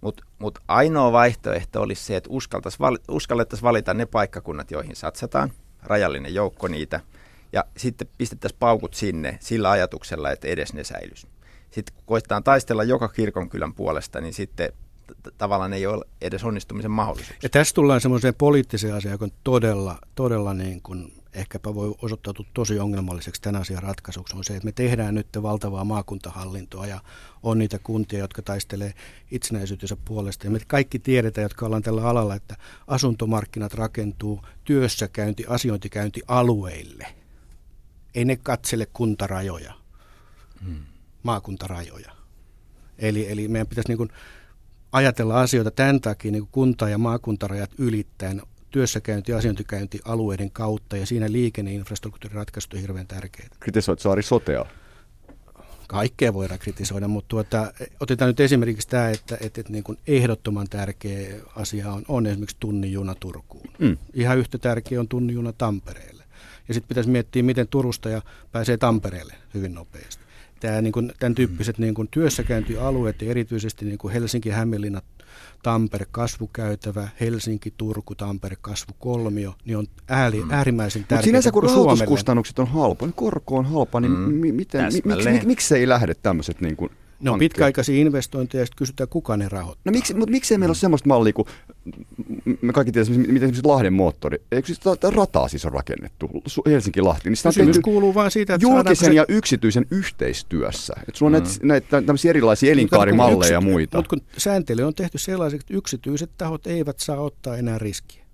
Mutta 0.00 0.24
mut 0.38 0.58
ainoa 0.68 1.12
vaihtoehto 1.12 1.82
olisi 1.82 2.04
se, 2.04 2.16
että 2.16 2.30
uskallettaisiin 3.08 3.62
valita 3.62 3.94
ne 3.94 4.06
paikkakunnat, 4.06 4.70
joihin 4.70 4.96
satsataan, 4.96 5.52
rajallinen 5.82 6.34
joukko 6.34 6.68
niitä, 6.68 7.00
ja 7.52 7.64
sitten 7.76 8.08
pistettäisiin 8.18 8.58
paukut 8.58 8.94
sinne 8.94 9.38
sillä 9.40 9.70
ajatuksella, 9.70 10.30
että 10.30 10.48
edes 10.48 10.72
ne 10.72 10.84
säilys. 10.84 11.26
Sitten 11.70 11.94
kun 11.94 12.04
koitetaan 12.06 12.44
taistella 12.44 12.84
joka 12.84 13.08
kirkonkylän 13.08 13.74
puolesta, 13.74 14.20
niin 14.20 14.34
sitten 14.34 14.72
tavallaan 15.38 15.72
ei 15.72 15.86
ole 15.86 16.04
edes 16.20 16.44
onnistumisen 16.44 16.90
mahdollisuus. 16.90 17.36
Ja 17.42 17.48
tässä 17.48 17.74
tullaan 17.74 18.00
semmoiseen 18.00 18.34
poliittiseen 18.34 18.94
asiaan, 18.94 19.14
joka 19.14 19.24
on 19.24 19.32
todella, 19.44 19.98
todella 20.14 20.54
niin 20.54 20.82
kuin 20.82 21.12
ehkäpä 21.34 21.74
voi 21.74 21.94
osoittautua 22.02 22.46
tosi 22.54 22.78
ongelmalliseksi 22.78 23.42
tämän 23.42 23.60
asian 23.60 23.82
ratkaisuksi, 23.82 24.36
on 24.36 24.44
se, 24.44 24.56
että 24.56 24.64
me 24.64 24.72
tehdään 24.72 25.14
nyt 25.14 25.28
valtavaa 25.42 25.84
maakuntahallintoa 25.84 26.86
ja 26.86 27.00
on 27.42 27.58
niitä 27.58 27.78
kuntia, 27.78 28.18
jotka 28.18 28.42
taistelee 28.42 28.94
itsenäisyytensä 29.30 29.96
puolesta. 30.04 30.46
Ja 30.46 30.50
me 30.50 30.58
kaikki 30.66 30.98
tiedetään, 30.98 31.42
jotka 31.42 31.66
ollaan 31.66 31.82
tällä 31.82 32.08
alalla, 32.08 32.34
että 32.34 32.56
asuntomarkkinat 32.86 33.74
rakentuu 33.74 34.40
työssäkäynti, 34.64 35.44
asiointikäyntialueille. 35.48 37.06
Ei 38.14 38.24
ne 38.24 38.36
katsele 38.36 38.86
kuntarajoja, 38.86 39.74
hmm. 40.64 40.84
maakuntarajoja. 41.22 42.12
Eli, 42.98 43.32
eli 43.32 43.48
meidän 43.48 43.66
pitäisi 43.66 43.88
niin 43.88 43.98
kuin 43.98 44.10
ajatella 44.92 45.40
asioita 45.40 45.70
tämän 45.70 46.00
takia 46.00 46.32
niin 46.32 46.48
kunta- 46.52 46.88
ja 46.88 46.98
maakuntarajat 46.98 47.70
ylittäen 47.78 48.42
työssäkäynti- 48.74 49.32
ja 49.32 49.38
asiointikäyntialueiden 49.38 50.50
kautta 50.50 50.96
ja 50.96 51.06
siinä 51.06 51.32
liikenneinfrastruktuuriratkaisut 51.32 52.74
on 52.74 52.80
hirveän 52.80 53.06
tärkeitä. 53.06 53.56
Kritisoit 53.60 54.00
Saari 54.00 54.22
Sotea? 54.22 54.66
Kaikkea 55.88 56.34
voidaan 56.34 56.58
kritisoida, 56.58 57.08
mutta 57.08 57.28
tuota, 57.28 57.72
otetaan 58.00 58.28
nyt 58.28 58.40
esimerkiksi 58.40 58.88
tämä, 58.88 59.10
että, 59.10 59.34
että, 59.40 59.60
että 59.60 59.72
niin 59.72 59.84
kuin 59.84 59.98
ehdottoman 60.06 60.66
tärkeä 60.70 61.36
asia 61.56 61.92
on, 61.92 62.04
on 62.08 62.26
esimerkiksi 62.26 62.56
tunnin 62.60 62.92
juna 62.92 63.14
Turkuun. 63.14 63.70
Mm. 63.78 63.96
Ihan 64.14 64.38
yhtä 64.38 64.58
tärkeä 64.58 65.00
on 65.00 65.08
tunnin 65.08 65.34
juna 65.34 65.52
Tampereelle. 65.52 66.24
Ja 66.68 66.74
sitten 66.74 66.88
pitäisi 66.88 67.10
miettiä, 67.10 67.42
miten 67.42 67.68
Turusta 67.68 68.08
ja 68.08 68.22
pääsee 68.52 68.76
Tampereelle 68.76 69.34
hyvin 69.54 69.74
nopeasti. 69.74 70.23
Tämä, 70.64 70.82
niin 70.82 70.92
kuin, 70.92 71.12
tämän 71.20 71.34
tyyppiset 71.34 71.78
niin 71.78 71.94
kuin 71.94 72.08
työssäkäyntialueet 72.10 73.22
ja 73.22 73.30
erityisesti 73.30 73.84
niin 73.84 73.98
kuin 73.98 74.12
Helsinki, 74.12 74.50
Hämeenlinna, 74.50 75.02
Tampere 75.62 76.06
kasvukäytävä, 76.10 77.08
Helsinki, 77.20 77.74
Turku, 77.76 78.14
Tampere 78.14 78.56
kasvukolmio, 78.60 79.54
niin 79.64 79.76
on 79.76 79.86
ääri, 80.08 80.42
mm. 80.42 80.50
äärimmäisen 80.50 81.02
tärkeää. 81.02 81.18
Mutta 81.18 81.24
sinänsä 81.24 81.50
kun 81.50 81.62
rahoituskustannukset 81.62 82.58
on 82.58 82.66
halpa, 82.66 83.06
niin 83.06 83.14
korko 83.14 83.56
on 83.56 83.64
halpa, 83.64 84.00
niin 84.00 84.12
mm. 84.12 84.34
mi- 84.34 84.52
miten, 84.52 84.84
mi- 84.84 85.02
miksi, 85.04 85.30
miksi, 85.30 85.46
miksi 85.46 85.74
ei 85.74 85.88
lähde 85.88 86.14
tämmöiset 86.14 86.60
niin 86.60 86.76
kuin 86.76 86.90
ne 87.24 87.30
on 87.30 87.38
pitkäaikaisia 87.38 88.00
investointeja 88.00 88.62
ja 88.62 88.66
sitten 88.66 88.78
kysytään, 88.78 89.08
kuka 89.08 89.36
ne 89.36 89.48
rahoittaa. 89.48 89.82
No 89.84 89.92
miksi, 89.92 90.14
mutta 90.14 90.30
miksei 90.30 90.58
meillä 90.58 90.70
ole 90.70 90.76
semmoista 90.76 91.08
mallia, 91.08 91.32
kun 91.32 91.46
me 92.60 92.72
kaikki 92.72 92.92
tiedämme, 92.92 93.18
miten 93.18 93.34
esimerkiksi 93.34 93.64
Lahden 93.64 93.92
moottori, 93.92 94.38
eikö 94.52 94.66
siis 94.66 94.80
rataa 95.14 95.48
siis 95.48 95.64
on 95.64 95.72
rakennettu, 95.72 96.30
Helsinki-Lahti. 96.66 97.30
Niin 97.30 97.38
Kysymys 97.44 97.78
kuuluu 97.78 98.14
vain 98.14 98.30
siitä, 98.30 98.54
että 98.54 98.64
julkisen 98.64 99.08
se... 99.08 99.12
ja 99.12 99.24
yksityisen 99.28 99.86
yhteistyössä. 99.90 100.94
Että 100.98 101.18
sulla 101.18 101.36
on 101.36 101.42
mm. 101.42 101.46
näitä, 101.46 101.66
näitä 101.90 102.06
tämmöisiä 102.06 102.30
erilaisia 102.30 102.72
elinkaarimalleja 102.72 103.52
ja 103.52 103.60
muita. 103.60 103.98
Mutta 103.98 104.08
kun 104.08 104.20
sääntely 104.36 104.82
on 104.82 104.94
tehty 104.94 105.18
sellaiseksi, 105.18 105.64
että 105.64 105.74
yksityiset 105.74 106.30
tahot 106.38 106.66
eivät 106.66 107.00
saa 107.00 107.20
ottaa 107.20 107.56
enää 107.56 107.78
riskiä. 107.78 108.24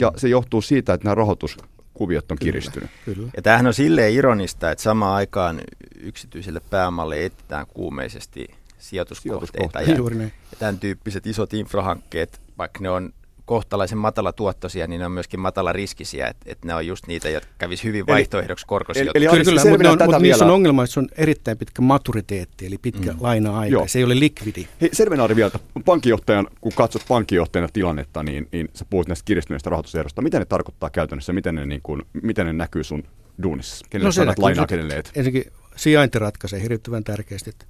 Ja 0.00 0.12
se 0.16 0.28
johtuu 0.28 0.62
siitä, 0.62 0.94
että 0.94 1.04
nämä 1.04 1.14
rahoitus 1.14 1.56
kuviot 2.00 2.30
on 2.30 2.38
kyllä, 2.38 2.52
kiristynyt. 2.52 2.90
Kyllä. 3.04 3.28
Ja 3.36 3.42
tämähän 3.42 3.66
on 3.66 3.74
silleen 3.74 4.12
ironista, 4.12 4.70
että 4.70 4.82
samaan 4.82 5.16
aikaan 5.16 5.60
yksityiselle 6.00 6.60
pääomalle 6.70 7.24
etsitään 7.24 7.66
kuumeisesti 7.66 8.48
sijoituskohteita. 8.78 9.80
Ja, 9.80 9.88
ja 10.22 10.56
tämän 10.58 10.78
tyyppiset 10.78 11.26
isot 11.26 11.54
infrahankkeet, 11.54 12.40
vaikka 12.58 12.80
ne 12.80 12.90
on 12.90 13.12
kohtalaisen 13.50 13.98
matala 13.98 14.32
tuottosia, 14.32 14.86
niin 14.86 14.98
ne 14.98 15.06
on 15.06 15.12
myöskin 15.12 15.40
matala 15.40 15.72
riskisiä, 15.72 16.26
että, 16.26 16.44
että 16.46 16.66
ne 16.66 16.74
on 16.74 16.86
just 16.86 17.06
niitä, 17.06 17.28
jotka 17.28 17.50
kävisi 17.58 17.84
hyvin 17.84 18.06
vaihtoehdoksi 18.06 18.66
korkosijoituksia. 18.66 19.18
Eli, 19.18 19.36
eli 19.36 19.44
kyllä, 19.44 19.62
kyllä 19.62 19.76
mutta, 19.76 19.90
on, 19.90 19.98
mutta 20.04 20.18
niissä 20.18 20.44
on 20.44 20.50
ongelma, 20.50 20.84
että 20.84 20.94
se 20.94 21.00
on 21.00 21.08
erittäin 21.18 21.58
pitkä 21.58 21.82
maturiteetti, 21.82 22.66
eli 22.66 22.78
pitkä 22.78 23.12
mm. 23.12 23.18
laina-aika. 23.20 23.72
Joo. 23.72 23.88
Se 23.88 23.98
ei 23.98 24.04
ole 24.04 24.18
likvidi. 24.18 24.66
Hei, 24.80 24.90
Servenaari 24.92 25.36
vielä, 25.36 25.50
pankinjohtajan, 25.84 26.48
kun 26.60 26.72
katsot 26.74 27.02
pankinjohtajana 27.08 27.68
tilannetta, 27.72 28.22
niin, 28.22 28.48
niin 28.52 28.68
sä 28.74 28.84
puhut 28.90 29.08
näistä 29.08 29.24
kiristyneistä 29.24 29.70
rahoitusehdosta. 29.70 30.22
Mitä 30.22 30.38
ne 30.38 30.44
tarkoittaa 30.44 30.90
käytännössä? 30.90 31.32
Miten 31.32 31.54
ne, 31.54 31.66
niin 31.66 31.80
kuin, 31.82 32.02
miten 32.22 32.46
ne 32.46 32.52
näkyy 32.52 32.84
sun 32.84 33.04
duunissa? 33.42 33.86
Kenelle 33.90 34.08
no, 34.08 34.12
sanat 34.12 34.38
lainaa, 34.38 34.66
kenelle 34.66 34.96
et? 34.96 35.12
Ensinnäkin 35.14 35.52
sijainti 35.76 36.18
ratkaisee 36.18 36.62
hirvittävän 36.62 37.04
tärkeästi, 37.04 37.50
että 37.50 37.64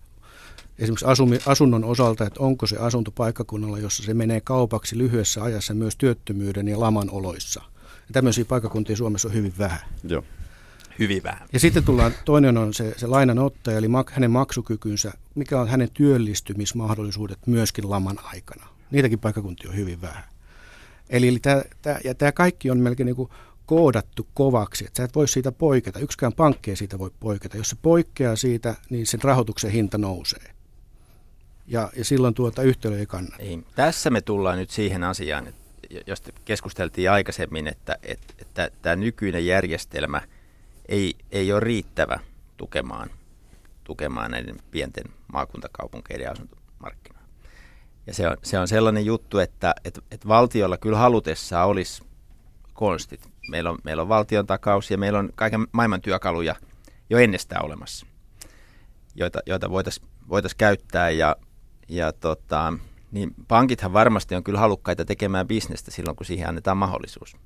esimerkiksi 0.81 1.07
asumi, 1.07 1.39
asunnon 1.47 1.85
osalta, 1.85 2.27
että 2.27 2.41
onko 2.41 2.67
se 2.67 2.77
asunto 2.77 3.11
paikkakunnalla, 3.11 3.79
jossa 3.79 4.03
se 4.03 4.15
menee 4.15 4.41
kaupaksi 4.41 4.99
lyhyessä 4.99 5.43
ajassa 5.43 5.75
myös 5.75 5.97
työttömyyden 5.97 6.69
ja 6.69 6.81
laman 6.81 7.11
oloissa. 7.11 7.63
Ja 7.85 8.13
tämmöisiä 8.13 8.45
paikkakuntia 8.45 8.97
Suomessa 8.97 9.29
on 9.29 9.35
hyvin 9.35 9.55
vähän. 9.59 9.81
Joo. 10.05 10.25
Hyvin 10.99 11.23
vähän. 11.23 11.49
Ja 11.53 11.61
sitten 11.61 11.85
tullaan, 11.85 12.13
toinen 12.25 12.59
on 12.59 12.75
se, 12.75 12.95
se 12.97 13.07
lainanottaja, 13.07 13.79
eli 13.79 13.89
mak, 13.89 14.11
hänen 14.11 14.31
maksukykynsä, 14.31 15.13
mikä 15.35 15.61
on 15.61 15.69
hänen 15.69 15.91
työllistymismahdollisuudet 15.95 17.39
myöskin 17.47 17.91
laman 17.91 18.19
aikana. 18.23 18.67
Niitäkin 18.91 19.19
paikkakuntia 19.19 19.71
on 19.71 19.77
hyvin 19.77 20.01
vähän. 20.01 20.25
Eli, 21.11 21.29
eli 21.29 21.39
tämä, 21.39 21.63
tämä, 21.83 21.99
ja 22.05 22.15
tämä 22.15 22.33
kaikki 22.33 22.71
on 22.71 22.79
melkein 22.79 23.05
niin 23.07 23.17
kuin 23.17 23.31
koodattu 23.67 24.27
kovaksi, 24.35 24.85
että 24.85 24.97
sä 24.97 25.05
et 25.05 25.15
voi 25.15 25.29
siitä 25.29 25.53
poiketa. 25.53 25.99
Yksikään 25.99 26.33
pankki 26.33 26.71
ei 26.71 26.77
siitä 26.77 26.99
voi 26.99 27.11
poiketa. 27.21 27.57
Jos 27.57 27.71
se 27.71 27.77
poikkeaa 27.83 28.37
siitä, 28.37 28.75
niin 28.91 29.07
sen 29.07 29.23
rahoituksen 29.23 29.71
hinta 29.71 29.99
nousee. 29.99 30.60
Ja, 31.71 31.91
ja 31.97 32.05
silloin 32.05 32.35
tuota 32.35 32.63
yhtälö 32.63 32.99
ei 32.99 33.07
kannata. 33.07 33.37
Ei. 33.39 33.59
Tässä 33.75 34.11
me 34.11 34.21
tullaan 34.21 34.59
nyt 34.59 34.71
siihen 34.71 35.05
asiaan, 35.05 35.47
että 35.47 35.61
josta 36.07 36.33
keskusteltiin 36.45 37.11
aikaisemmin, 37.11 37.67
että, 37.67 37.97
että, 38.03 38.35
että 38.39 38.71
tämä 38.83 38.97
nykyinen 38.97 39.47
järjestelmä 39.47 40.23
ei, 40.89 41.15
ei 41.33 41.53
ole 41.53 41.61
riittävä 41.61 42.21
tukemaan, 42.57 43.11
tukemaan 43.85 44.31
näiden 44.31 44.57
pienten 44.71 45.05
maakuntakaupunkeiden 45.33 46.33
asuntomarkkinoita. 46.33 47.29
Ja 48.07 48.15
se 48.15 48.29
on, 48.29 48.37
se 48.43 48.59
on 48.59 48.69
sellainen 48.69 49.07
juttu, 49.07 49.39
että, 49.39 49.75
että, 49.85 50.01
että 50.11 50.29
valtiolla 50.29 50.77
kyllä 50.77 50.99
halutessaan 50.99 51.69
olisi 51.69 52.03
konstit. 52.75 53.29
Meillä 53.51 53.71
on, 53.71 53.79
meillä 53.85 54.03
on 54.03 54.09
valtion 54.09 54.47
takaus 54.47 54.91
ja 54.91 54.99
meillä 54.99 55.19
on 55.19 55.31
kaiken 55.35 55.67
maailman 55.73 56.03
työkaluja 56.03 56.55
jo 57.11 57.19
ennestään 57.19 57.65
olemassa, 57.65 58.07
joita, 59.15 59.41
joita 59.47 59.71
voitaisiin 59.71 60.09
voitais 60.29 60.55
käyttää. 60.55 61.11
Ja, 61.11 61.37
ja 61.91 62.13
tota, 62.13 62.73
niin 63.13 63.35
pankithan 63.49 63.93
varmasti 63.93 64.35
on 64.35 64.45
kyllä 64.45 64.59
halukkaita 64.59 65.05
tekemään 65.05 65.49
bisnestä 65.49 65.91
silloin, 65.91 66.17
kun 66.17 66.27
siihen 66.27 66.49
annetaan 66.49 66.77
mahdollisuus. 66.77 67.37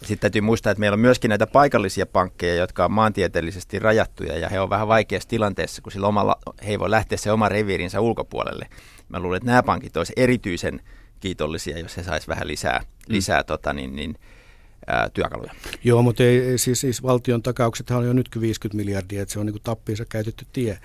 Ja 0.00 0.06
sitten 0.06 0.18
täytyy 0.18 0.40
muistaa, 0.40 0.70
että 0.70 0.80
meillä 0.80 0.94
on 0.94 1.00
myöskin 1.00 1.28
näitä 1.28 1.46
paikallisia 1.46 2.06
pankkeja, 2.06 2.54
jotka 2.54 2.84
on 2.84 2.92
maantieteellisesti 2.92 3.78
rajattuja 3.78 4.38
ja 4.38 4.48
he 4.48 4.60
on 4.60 4.70
vähän 4.70 4.88
vaikeassa 4.88 5.28
tilanteessa, 5.28 5.82
kun 5.82 5.92
sillä 5.92 6.06
omalla, 6.06 6.38
he 6.66 6.70
ei 6.70 6.78
voi 6.78 6.90
lähteä 6.90 7.18
se 7.18 7.32
oma 7.32 7.48
reviirinsä 7.48 8.00
ulkopuolelle. 8.00 8.68
Mä 9.08 9.20
luulen, 9.20 9.36
että 9.36 9.46
nämä 9.46 9.62
pankit 9.62 9.96
olisivat 9.96 10.18
erityisen 10.18 10.80
kiitollisia, 11.20 11.78
jos 11.78 11.96
he 11.96 12.02
saisivat 12.02 12.28
vähän 12.28 12.48
lisää, 12.48 12.78
mm. 12.78 12.86
lisää 13.08 13.44
tota, 13.44 13.72
niin, 13.72 13.96
niin, 13.96 14.14
ää, 14.86 15.08
työkaluja. 15.14 15.54
Joo, 15.84 16.02
mutta 16.02 16.22
ei, 16.22 16.58
siis, 16.58 16.80
siis 16.80 17.02
valtion 17.02 17.42
takauksethan 17.42 17.98
on 17.98 18.06
jo 18.06 18.12
nytkin 18.12 18.42
50 18.42 18.76
miljardia, 18.76 19.22
että 19.22 19.32
se 19.32 19.40
on 19.40 19.46
niin 19.46 19.62
tappiinsa 19.62 20.04
käytetty 20.08 20.46
tie. 20.52 20.78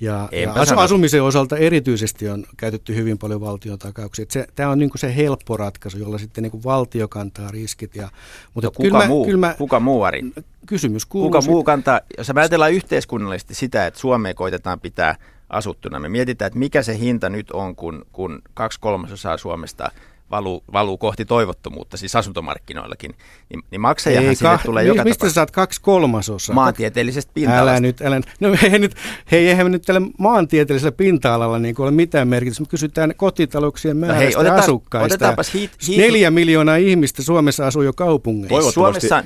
Ja, 0.00 0.28
ja 0.32 0.52
asu, 0.52 0.78
asumisen 0.78 1.22
osalta 1.22 1.56
erityisesti 1.56 2.28
on 2.28 2.44
käytetty 2.56 2.94
hyvin 2.94 3.18
paljon 3.18 3.40
valtion 3.40 3.78
takauksia. 3.78 4.24
Se, 4.28 4.46
tämä 4.54 4.70
on 4.70 4.78
niin 4.78 4.90
se 4.96 5.16
helppo 5.16 5.56
ratkaisu, 5.56 5.98
jolla 5.98 6.18
sitten 6.18 6.42
niin 6.42 6.64
valtio 6.64 7.08
kantaa 7.08 7.50
riskit. 7.50 7.96
Ja, 7.96 8.08
mutta 8.54 8.66
no, 8.66 8.72
kuka, 8.72 8.98
mä, 8.98 9.06
muu, 9.06 9.36
mä, 9.36 9.54
kuka 9.58 9.80
muu, 9.80 10.02
Ari? 10.02 10.22
Kysymys 10.66 11.06
kuuluu. 11.06 11.30
Kuka 11.30 11.42
muu 11.42 11.64
kantaa, 11.64 12.00
jos 12.18 12.34
me 12.34 12.40
ajatellaan 12.40 12.72
yhteiskunnallisesti 12.72 13.54
sitä, 13.54 13.86
että 13.86 14.00
Suomea 14.00 14.34
koitetaan 14.34 14.80
pitää 14.80 15.16
asuttuna, 15.48 15.98
me 15.98 16.08
mietitään, 16.08 16.46
että 16.46 16.58
mikä 16.58 16.82
se 16.82 16.98
hinta 16.98 17.28
nyt 17.28 17.50
on, 17.50 17.76
kun, 17.76 18.06
kun 18.12 18.42
kaksi 18.54 18.80
kolmasosaa 18.80 19.36
Suomesta– 19.36 19.90
valuu, 20.30 20.64
valuu 20.72 20.98
kohti 20.98 21.24
toivottomuutta, 21.24 21.96
siis 21.96 22.16
asuntomarkkinoillakin, 22.16 23.14
niin, 23.48 23.62
niin 23.70 23.80
maksajahan 23.80 24.28
ei, 24.28 24.36
sinne 24.36 24.58
tulee 24.64 24.84
mi- 24.84 24.88
joka 24.88 25.04
Mistä 25.04 25.18
tapauksessa. 25.18 25.34
saat 25.34 25.50
kaksi 25.50 25.80
kolmasosaa? 25.80 26.54
Maantieteellisestä 26.54 27.32
pinta-alasta. 27.34 27.70
Älä 27.70 27.80
nyt, 27.80 28.02
älä, 28.02 28.20
no 28.40 28.56
hei, 28.62 28.78
nyt, 28.78 28.94
hei, 29.30 29.48
eihän 29.48 29.72
nyt 29.72 29.82
tällä 29.82 30.00
maantieteellisellä 30.18 30.92
pinta-alalla 30.92 31.58
niin 31.58 31.74
ole 31.78 31.90
mitään 31.90 32.28
merkitystä. 32.28 32.62
Me 32.62 32.66
kysytään 32.66 33.14
kotitalouksien 33.16 33.96
määrästä 33.96 34.20
no 34.20 34.26
hei, 34.26 34.36
otetaan, 34.36 34.60
asukkaista. 34.60 35.06
Otetaanpas 35.06 35.54
hiit, 35.54 35.70
hiit, 35.88 36.00
Neljä 36.00 36.30
miljoonaa 36.30 36.76
ihmistä 36.76 37.22
Suomessa 37.22 37.66
asuu 37.66 37.82
jo 37.82 37.92
kaupungeissa. 37.92 38.70
Suomessa, 38.70 39.24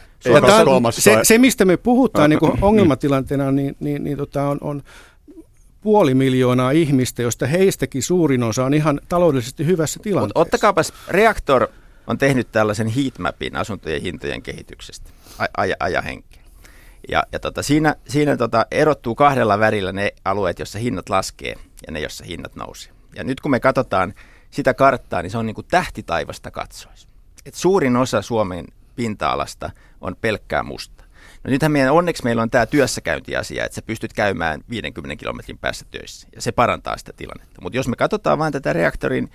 Suomessa 0.64 1.00
se, 1.00 1.18
se, 1.22 1.38
mistä 1.38 1.64
me 1.64 1.76
puhutaan 1.76 2.30
niin 2.30 2.40
ongelmatilanteena, 2.60 3.52
niin, 3.52 3.76
niin, 3.80 4.04
niin 4.04 4.16
tota 4.16 4.48
on, 4.48 4.58
on 4.60 4.82
puoli 5.80 6.14
miljoonaa 6.14 6.70
ihmistä, 6.70 7.22
josta 7.22 7.46
heistäkin 7.46 8.02
suurin 8.02 8.42
osa 8.42 8.64
on 8.64 8.74
ihan 8.74 9.00
taloudellisesti 9.08 9.66
hyvässä 9.66 10.00
tilanteessa. 10.02 10.38
Mut 10.38 10.46
ottakaapas, 10.46 10.92
Reaktor 11.08 11.68
on 12.06 12.18
tehnyt 12.18 12.52
tällaisen 12.52 12.86
heatmapin 12.88 13.56
asuntojen 13.56 14.02
hintojen 14.02 14.42
kehityksestä, 14.42 15.10
aj- 15.38 15.76
ajahenkeä. 15.80 16.42
Ja, 17.08 17.24
ja 17.32 17.38
tota, 17.38 17.62
siinä, 17.62 17.94
siinä 18.08 18.36
tota, 18.36 18.66
erottuu 18.70 19.14
kahdella 19.14 19.58
värillä 19.58 19.92
ne 19.92 20.10
alueet, 20.24 20.58
joissa 20.58 20.78
hinnat 20.78 21.08
laskee 21.08 21.54
ja 21.86 21.92
ne, 21.92 22.00
joissa 22.00 22.24
hinnat 22.24 22.56
nousee. 22.56 22.92
Ja 23.16 23.24
nyt 23.24 23.40
kun 23.40 23.50
me 23.50 23.60
katsotaan 23.60 24.14
sitä 24.50 24.74
karttaa, 24.74 25.22
niin 25.22 25.30
se 25.30 25.38
on 25.38 25.46
niin 25.46 25.54
kuin 25.54 25.66
tähtitaivasta 25.70 26.50
katsoisi. 26.50 27.08
Et 27.46 27.54
suurin 27.54 27.96
osa 27.96 28.22
Suomen 28.22 28.66
pinta-alasta 28.96 29.70
on 30.00 30.16
pelkkää 30.20 30.62
musta. 30.62 30.99
No 31.44 31.50
nythän 31.50 31.72
meidän, 31.72 31.92
onneksi 31.92 32.24
meillä 32.24 32.42
on 32.42 32.50
tämä 32.50 32.66
työssäkäyntiasia, 32.66 33.64
että 33.64 33.74
sä 33.74 33.82
pystyt 33.82 34.12
käymään 34.12 34.60
50 34.70 35.16
kilometrin 35.16 35.58
päässä 35.58 35.84
töissä 35.90 36.28
ja 36.34 36.42
se 36.42 36.52
parantaa 36.52 36.96
sitä 36.96 37.12
tilannetta. 37.16 37.62
Mutta 37.62 37.76
jos 37.76 37.88
me 37.88 37.96
katsotaan 37.96 38.38
vain 38.38 38.52
tätä 38.52 38.72
reaktorin 38.72 39.30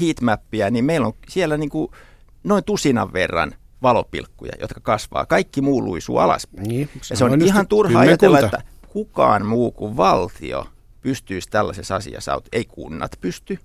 heatmappia, 0.00 0.70
niin 0.70 0.84
meillä 0.84 1.06
on 1.06 1.12
siellä 1.28 1.56
niin 1.56 1.70
kuin 1.70 1.90
noin 2.44 2.64
tusinan 2.64 3.12
verran 3.12 3.54
valopilkkuja, 3.82 4.52
jotka 4.60 4.80
kasvaa. 4.80 5.26
Kaikki 5.26 5.60
muu 5.60 5.84
luisuu 5.84 6.18
alaspäin. 6.18 6.68
Niin, 6.68 6.90
se 7.02 7.12
ja 7.12 7.16
se 7.16 7.24
on, 7.24 7.32
on 7.32 7.42
ihan 7.42 7.68
turha 7.68 8.00
ajatella, 8.00 8.38
että 8.38 8.62
kukaan 8.88 9.46
muu 9.46 9.72
kuin 9.72 9.96
valtio 9.96 10.66
pystyisi 11.00 11.48
tällaisessa 11.50 11.96
asiassa. 11.96 12.42
Ei 12.52 12.64
kunnat 12.64 13.12
pysty, 13.20 13.58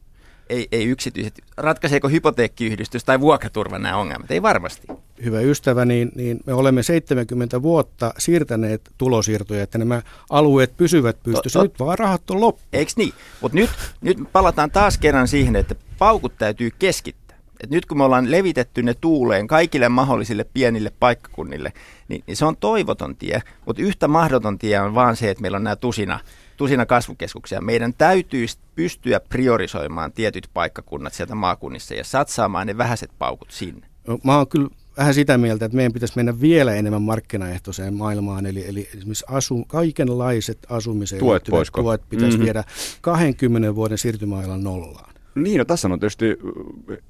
ei, 0.53 0.67
ei 0.71 0.85
yksityiset. 0.85 1.41
Ratkaiseeko 1.57 2.09
hypoteekkiyhdistys 2.09 3.03
tai 3.03 3.19
vuokraturva 3.19 3.79
nämä 3.79 3.97
ongelmat? 3.97 4.31
Ei 4.31 4.41
varmasti. 4.41 4.87
Hyvä 5.25 5.39
ystävä, 5.39 5.85
niin, 5.85 6.11
niin 6.15 6.39
me 6.45 6.53
olemme 6.53 6.83
70 6.83 7.61
vuotta 7.61 8.13
siirtäneet 8.17 8.81
tulosiirtoja, 8.97 9.63
että 9.63 9.77
nämä 9.77 10.01
alueet 10.29 10.77
pysyvät 10.77 11.23
pystyssä. 11.23 11.61
Nyt 11.61 11.79
vaan 11.79 11.99
rahat 11.99 12.31
on 12.31 12.41
loppu. 12.41 12.61
Eikö 12.73 12.91
niin? 12.95 13.13
Mutta 13.41 13.55
nyt, 13.55 13.69
nyt 14.01 14.17
palataan 14.31 14.71
taas 14.71 14.97
kerran 14.97 15.27
siihen, 15.27 15.55
että 15.55 15.75
paukut 15.97 16.33
täytyy 16.37 16.69
keskittää. 16.79 17.37
Et 17.63 17.69
nyt 17.69 17.85
kun 17.85 17.97
me 17.97 18.03
ollaan 18.03 18.31
levitetty 18.31 18.83
ne 18.83 18.93
tuuleen 18.93 19.47
kaikille 19.47 19.89
mahdollisille 19.89 20.45
pienille 20.53 20.91
paikkakunnille, 20.99 21.73
niin, 22.07 22.23
niin 22.27 22.37
se 22.37 22.45
on 22.45 22.57
toivoton 22.57 23.15
tie. 23.15 23.41
Mutta 23.65 23.81
yhtä 23.81 24.07
mahdoton 24.07 24.59
tie 24.59 24.79
on 24.79 24.95
vaan 24.95 25.15
se, 25.15 25.29
että 25.29 25.41
meillä 25.41 25.55
on 25.55 25.63
nämä 25.63 25.75
tusina 25.75 26.19
tusina 26.57 26.85
kasvukeskuksia. 26.85 27.61
Meidän 27.61 27.93
täytyy 27.93 28.45
pystyä 28.75 29.19
priorisoimaan 29.19 30.11
tietyt 30.11 30.49
paikkakunnat 30.53 31.13
sieltä 31.13 31.35
maakunnissa 31.35 31.93
ja 31.93 32.03
satsaamaan 32.03 32.67
ne 32.67 32.77
vähäiset 32.77 33.11
paukut 33.19 33.51
sinne. 33.51 33.87
No, 34.07 34.19
mä 34.23 34.37
oon 34.37 34.47
kyllä 34.47 34.69
vähän 34.97 35.13
sitä 35.13 35.37
mieltä, 35.37 35.65
että 35.65 35.75
meidän 35.75 35.93
pitäisi 35.93 36.13
mennä 36.15 36.41
vielä 36.41 36.75
enemmän 36.75 37.01
markkinaehtoiseen 37.01 37.93
maailmaan, 37.93 38.45
eli, 38.45 38.67
eli 38.67 38.89
esimerkiksi 38.95 39.25
asu, 39.27 39.65
kaikenlaiset 39.67 40.57
asumiseen 40.69 41.19
tuet, 41.19 41.43
poisko? 41.49 41.81
tuet 41.81 42.01
pitäisi 42.09 42.37
mm-hmm. 42.37 42.45
viedä 42.45 42.63
20 43.01 43.75
vuoden 43.75 43.97
siirtymäajan 43.97 44.63
nollaan. 44.63 45.13
Niin, 45.35 45.57
no 45.57 45.65
tässä 45.65 45.87
on 45.87 45.99
tietysti 45.99 46.25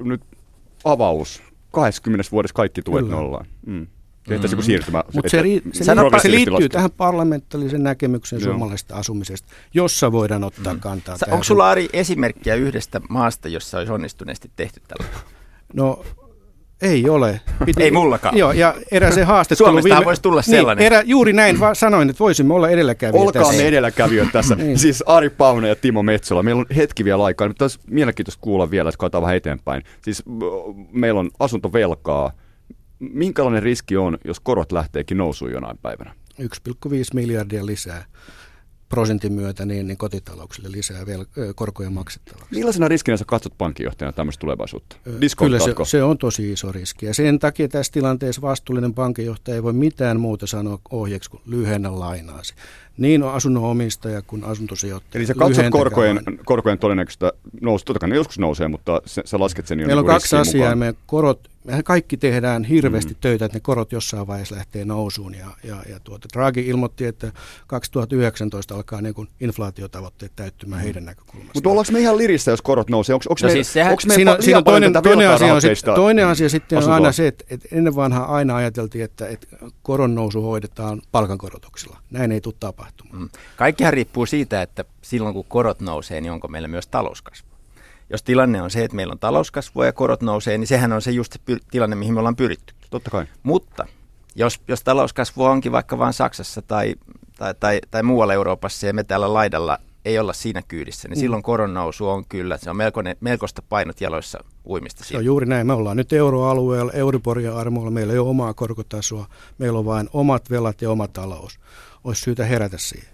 nyt 0.03 0.21
avaus. 0.83 1.43
20 1.71 2.31
vuodessa 2.31 2.53
kaikki 2.53 2.81
tuet 2.81 3.05
Kyllä. 3.05 3.17
nollaan. 3.17 3.45
Mm. 3.65 3.87
Tehtäisiin 4.27 4.59
mm. 4.59 4.63
siirtymä. 4.63 5.03
Mutta 5.13 5.29
se, 5.29 5.43
se, 5.73 5.83
se 6.21 6.31
liittyy 6.31 6.69
tähän 6.69 6.91
parlamentaalisen 6.91 7.83
näkemykseen 7.83 8.41
Joo. 8.41 8.51
suomalaisesta 8.51 8.95
asumisesta, 8.95 9.53
jossa 9.73 10.11
voidaan 10.11 10.43
ottaa 10.43 10.73
mm. 10.73 10.79
kantaa. 10.79 11.17
Sä, 11.17 11.25
onko 11.31 11.43
sulla 11.43 11.69
Ari 11.69 11.89
esimerkkiä 11.93 12.55
yhdestä 12.55 13.01
maasta, 13.09 13.47
jossa 13.47 13.77
olisi 13.77 13.91
onnistuneesti 13.91 14.51
tehty 14.55 14.81
tällä? 14.87 15.13
No 15.73 16.03
ei 16.83 17.09
ole. 17.09 17.41
Piti, 17.65 17.83
ei 17.83 17.91
mullakaan. 17.91 18.37
Joo, 18.37 18.51
ja 18.51 18.75
se 19.11 19.23
haastattelu... 19.23 19.67
Suomesta 19.67 19.89
viime... 19.89 20.05
voisi 20.05 20.21
tulla 20.21 20.41
niin, 20.41 20.55
sellainen. 20.55 20.81
Niin, 20.81 20.93
erä, 20.93 21.01
juuri 21.05 21.33
näin 21.33 21.59
va- 21.59 21.73
sanoin, 21.73 22.09
että 22.09 22.19
voisimme 22.19 22.53
olla 22.53 22.69
edelläkävijöitä. 22.69 23.25
Olkaa 23.25 23.43
tässä. 23.43 23.61
me 23.61 23.67
edelläkävijöitä 23.67 24.31
tässä. 24.31 24.55
niin. 24.63 24.79
Siis 24.79 25.03
Ari 25.05 25.29
Paune 25.29 25.67
ja 25.67 25.75
Timo 25.75 26.03
Metsola. 26.03 26.43
Meillä 26.43 26.59
on 26.59 26.65
hetki 26.75 27.05
vielä 27.05 27.23
aikaa. 27.23 27.47
Nyt 27.47 27.61
olisi 27.61 27.79
mielenkiintoista 27.87 28.41
kuulla 28.41 28.71
vielä, 28.71 28.89
että 28.89 28.97
katsotaan 28.97 29.21
vähän 29.21 29.35
eteenpäin. 29.35 29.83
Siis 30.01 30.23
meillä 30.91 31.19
on 31.19 31.29
asuntovelkaa, 31.39 32.31
minkälainen 32.99 33.63
riski 33.63 33.97
on, 33.97 34.17
jos 34.25 34.39
korot 34.39 34.71
lähteekin 34.71 35.17
nousuun 35.17 35.51
jonain 35.51 35.77
päivänä? 35.77 36.15
1,5 36.41 36.47
miljardia 37.13 37.65
lisää 37.65 38.05
prosentin 38.89 39.33
myötä 39.33 39.65
niin, 39.65 39.87
niin 39.87 39.97
kotitalouksille 39.97 40.71
lisää 40.71 41.05
vielä 41.05 41.25
korkoja 41.55 41.89
maksettavaksi. 41.89 42.55
Millaisena 42.55 42.87
riskinä 42.87 43.17
sä 43.17 43.25
katsot 43.27 43.57
pankinjohtajana 43.57 44.13
tämmöistä 44.13 44.41
tulevaisuutta? 44.41 44.95
Kyllä 45.37 45.59
se, 45.59 45.75
se 45.83 46.03
on 46.03 46.17
tosi 46.17 46.51
iso 46.51 46.71
riski. 46.71 47.05
Ja 47.05 47.13
sen 47.13 47.39
takia 47.39 47.67
tässä 47.67 47.93
tilanteessa 47.93 48.41
vastuullinen 48.41 48.93
pankinjohtaja 48.93 49.55
ei 49.55 49.63
voi 49.63 49.73
mitään 49.73 50.19
muuta 50.19 50.47
sanoa 50.47 50.79
ohjeeksi 50.91 51.29
kuin 51.29 51.41
lyhennä 51.45 51.99
lainaasi 51.99 52.53
niin 52.97 53.23
asunnon 53.23 53.63
omistaja 53.63 54.21
kuin 54.21 54.43
asuntosijoittaja. 54.43 55.19
Eli 55.19 55.25
sä 55.25 55.33
katsot 55.33 55.65
korkojen, 55.69 56.21
korkojen 56.45 56.79
todennäköistä 56.79 57.33
nousu, 57.61 57.85
totta 57.85 57.99
kai 57.99 58.09
ne 58.09 58.15
joskus 58.15 58.39
nousee, 58.39 58.67
mutta 58.67 59.01
sä 59.05 59.39
lasket 59.39 59.67
sen 59.67 59.79
jo 59.79 59.87
Meillä 59.87 60.01
niin 60.01 60.09
on 60.09 60.15
kaksi 60.15 60.35
asiaa, 60.35 60.75
me 60.75 60.95
korot, 61.05 61.49
mehän 61.63 61.83
kaikki 61.83 62.17
tehdään 62.17 62.63
hirveästi 62.63 63.13
mm. 63.13 63.17
töitä, 63.21 63.45
että 63.45 63.55
ne 63.55 63.61
korot 63.61 63.91
jossain 63.91 64.27
vaiheessa 64.27 64.55
lähtee 64.55 64.85
nousuun. 64.85 65.35
Ja, 65.35 65.47
ja, 65.63 65.83
ja 65.89 65.99
tuota, 65.99 66.27
Draghi 66.33 66.67
ilmoitti, 66.67 67.05
että 67.05 67.31
2019 67.67 68.75
alkaa 68.75 69.01
niin 69.01 69.13
kuin 69.13 69.27
inflaatiotavoitteet 69.39 70.31
täyttymään 70.35 70.81
mm. 70.81 70.83
heidän 70.83 71.05
näkökulmastaan. 71.05 71.51
Mutta 71.53 71.69
ollaanko 71.69 71.91
me 71.91 71.99
ihan 71.99 72.17
lirissä, 72.17 72.51
jos 72.51 72.61
korot 72.61 72.89
nousee? 72.89 73.13
Onko, 73.13 73.25
onko 73.29 73.39
no 73.41 73.47
me, 73.47 73.53
siis 73.53 73.73
sehän, 73.73 73.91
onko 73.91 74.03
me 74.07 74.15
siinä, 74.15 74.37
siinä 74.39 74.57
on 74.57 74.63
toinen, 74.63 74.93
toinen, 74.93 75.29
asia 75.29 75.53
on 75.53 75.61
sit, 75.61 75.79
toinen 75.95 76.27
asia 76.27 76.49
sitten 76.49 76.77
on 76.77 76.91
aina 76.91 77.11
se, 77.11 77.27
että, 77.27 77.45
että 77.49 77.67
ennen 77.71 77.95
vanhaa 77.95 78.35
aina 78.35 78.55
ajateltiin, 78.55 79.03
että, 79.03 79.27
että 79.27 79.47
koron 79.81 80.15
nousu 80.15 80.41
hoidetaan 80.41 81.01
palkankorotuksilla. 81.11 81.99
Näin 82.11 82.31
ei 82.31 82.41
tule 82.41 82.55
tapahtumaan. 82.59 83.21
Mm. 83.21 83.29
Kaikkihan 83.57 83.93
riippuu 83.93 84.25
siitä, 84.25 84.61
että 84.61 84.85
silloin 85.01 85.33
kun 85.33 85.45
korot 85.47 85.81
nousee, 85.81 86.21
niin 86.21 86.31
onko 86.31 86.47
meillä 86.47 86.67
myös 86.67 86.87
talouskasvu. 86.87 87.52
Jos 88.13 88.23
tilanne 88.23 88.61
on 88.61 88.71
se, 88.71 88.83
että 88.83 88.95
meillä 88.95 89.11
on 89.11 89.19
talouskasvua 89.19 89.85
ja 89.85 89.93
korot 89.93 90.21
nousee, 90.21 90.57
niin 90.57 90.67
sehän 90.67 90.93
on 90.93 91.01
se 91.01 91.11
just 91.11 91.33
se 91.33 91.57
tilanne, 91.71 91.95
mihin 91.95 92.13
me 92.13 92.19
ollaan 92.19 92.35
pyritty. 92.35 92.73
Totta 92.89 93.11
kai. 93.11 93.25
Mutta 93.43 93.85
jos, 94.35 94.61
jos 94.67 94.83
talouskasvu 94.83 95.43
onkin 95.43 95.71
vaikka 95.71 95.97
vain 95.97 96.13
Saksassa 96.13 96.61
tai, 96.61 96.95
tai, 97.37 97.53
tai, 97.59 97.81
tai 97.91 98.03
muualla 98.03 98.33
Euroopassa 98.33 98.87
ja 98.87 98.93
me 98.93 99.03
täällä 99.03 99.33
laidalla 99.33 99.77
ei 100.05 100.19
olla 100.19 100.33
siinä 100.33 100.61
kyydissä, 100.67 101.07
niin 101.07 101.17
mm. 101.17 101.19
silloin 101.19 101.43
koron 101.43 101.73
nousu 101.73 102.07
on 102.09 102.25
kyllä, 102.25 102.57
se 102.57 102.69
on 102.69 102.77
melkoinen, 102.77 103.17
melkoista 103.19 103.61
painot 103.69 104.01
jaloissa 104.01 104.43
uimista. 104.69 105.03
Se 105.03 105.17
on 105.17 105.25
juuri 105.25 105.45
näin. 105.45 105.67
Me 105.67 105.73
ollaan 105.73 105.97
nyt 105.97 106.13
euroalueella, 106.13 106.91
Euriboria 106.91 107.57
armoilla, 107.57 107.91
meillä 107.91 108.13
ei 108.13 108.19
ole 108.19 108.29
omaa 108.29 108.53
korkotasoa, 108.53 109.27
meillä 109.57 109.79
on 109.79 109.85
vain 109.85 110.09
omat 110.13 110.49
velat 110.49 110.81
ja 110.81 110.91
oma 110.91 111.07
talous. 111.07 111.59
Olisi 112.03 112.21
syytä 112.21 112.45
herätä 112.45 112.77
siihen. 112.77 113.12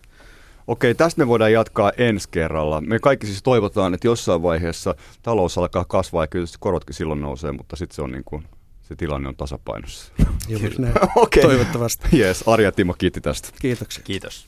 Okei, 0.70 0.96
tästä 0.96 1.22
me 1.22 1.28
voidaan 1.28 1.52
jatkaa 1.52 1.92
ensi 1.98 2.30
kerralla. 2.32 2.82
Me 2.82 3.00
kaikki 3.00 3.26
siis 3.28 3.44
toivotaan, 3.44 3.94
että 3.94 4.08
jossain 4.08 4.44
vaiheessa 4.44 4.96
talous 5.22 5.58
alkaa 5.58 5.86
kasvaa 5.86 6.24
ja 6.24 6.28
kyllä 6.28 6.46
korotkin 6.60 6.96
silloin 6.96 7.22
nousee, 7.22 7.52
mutta 7.52 7.76
sitten 7.76 7.96
se 7.96 8.02
on 8.02 8.12
niin 8.12 8.24
kuin, 8.24 8.44
se 8.82 8.96
tilanne 8.96 9.28
on 9.30 9.36
tasapainossa. 9.36 10.14
Juuri 10.48 10.76
näin. 10.78 10.94
okay. 11.16 11.44
Toivottavasti. 11.44 12.08
Yes, 12.18 12.44
Arja 12.48 12.72
Timo, 12.72 12.94
kiitti 12.94 13.22
tästä. 13.22 13.50
Kiitoksia. 13.62 14.04
Kiitos. 14.04 14.48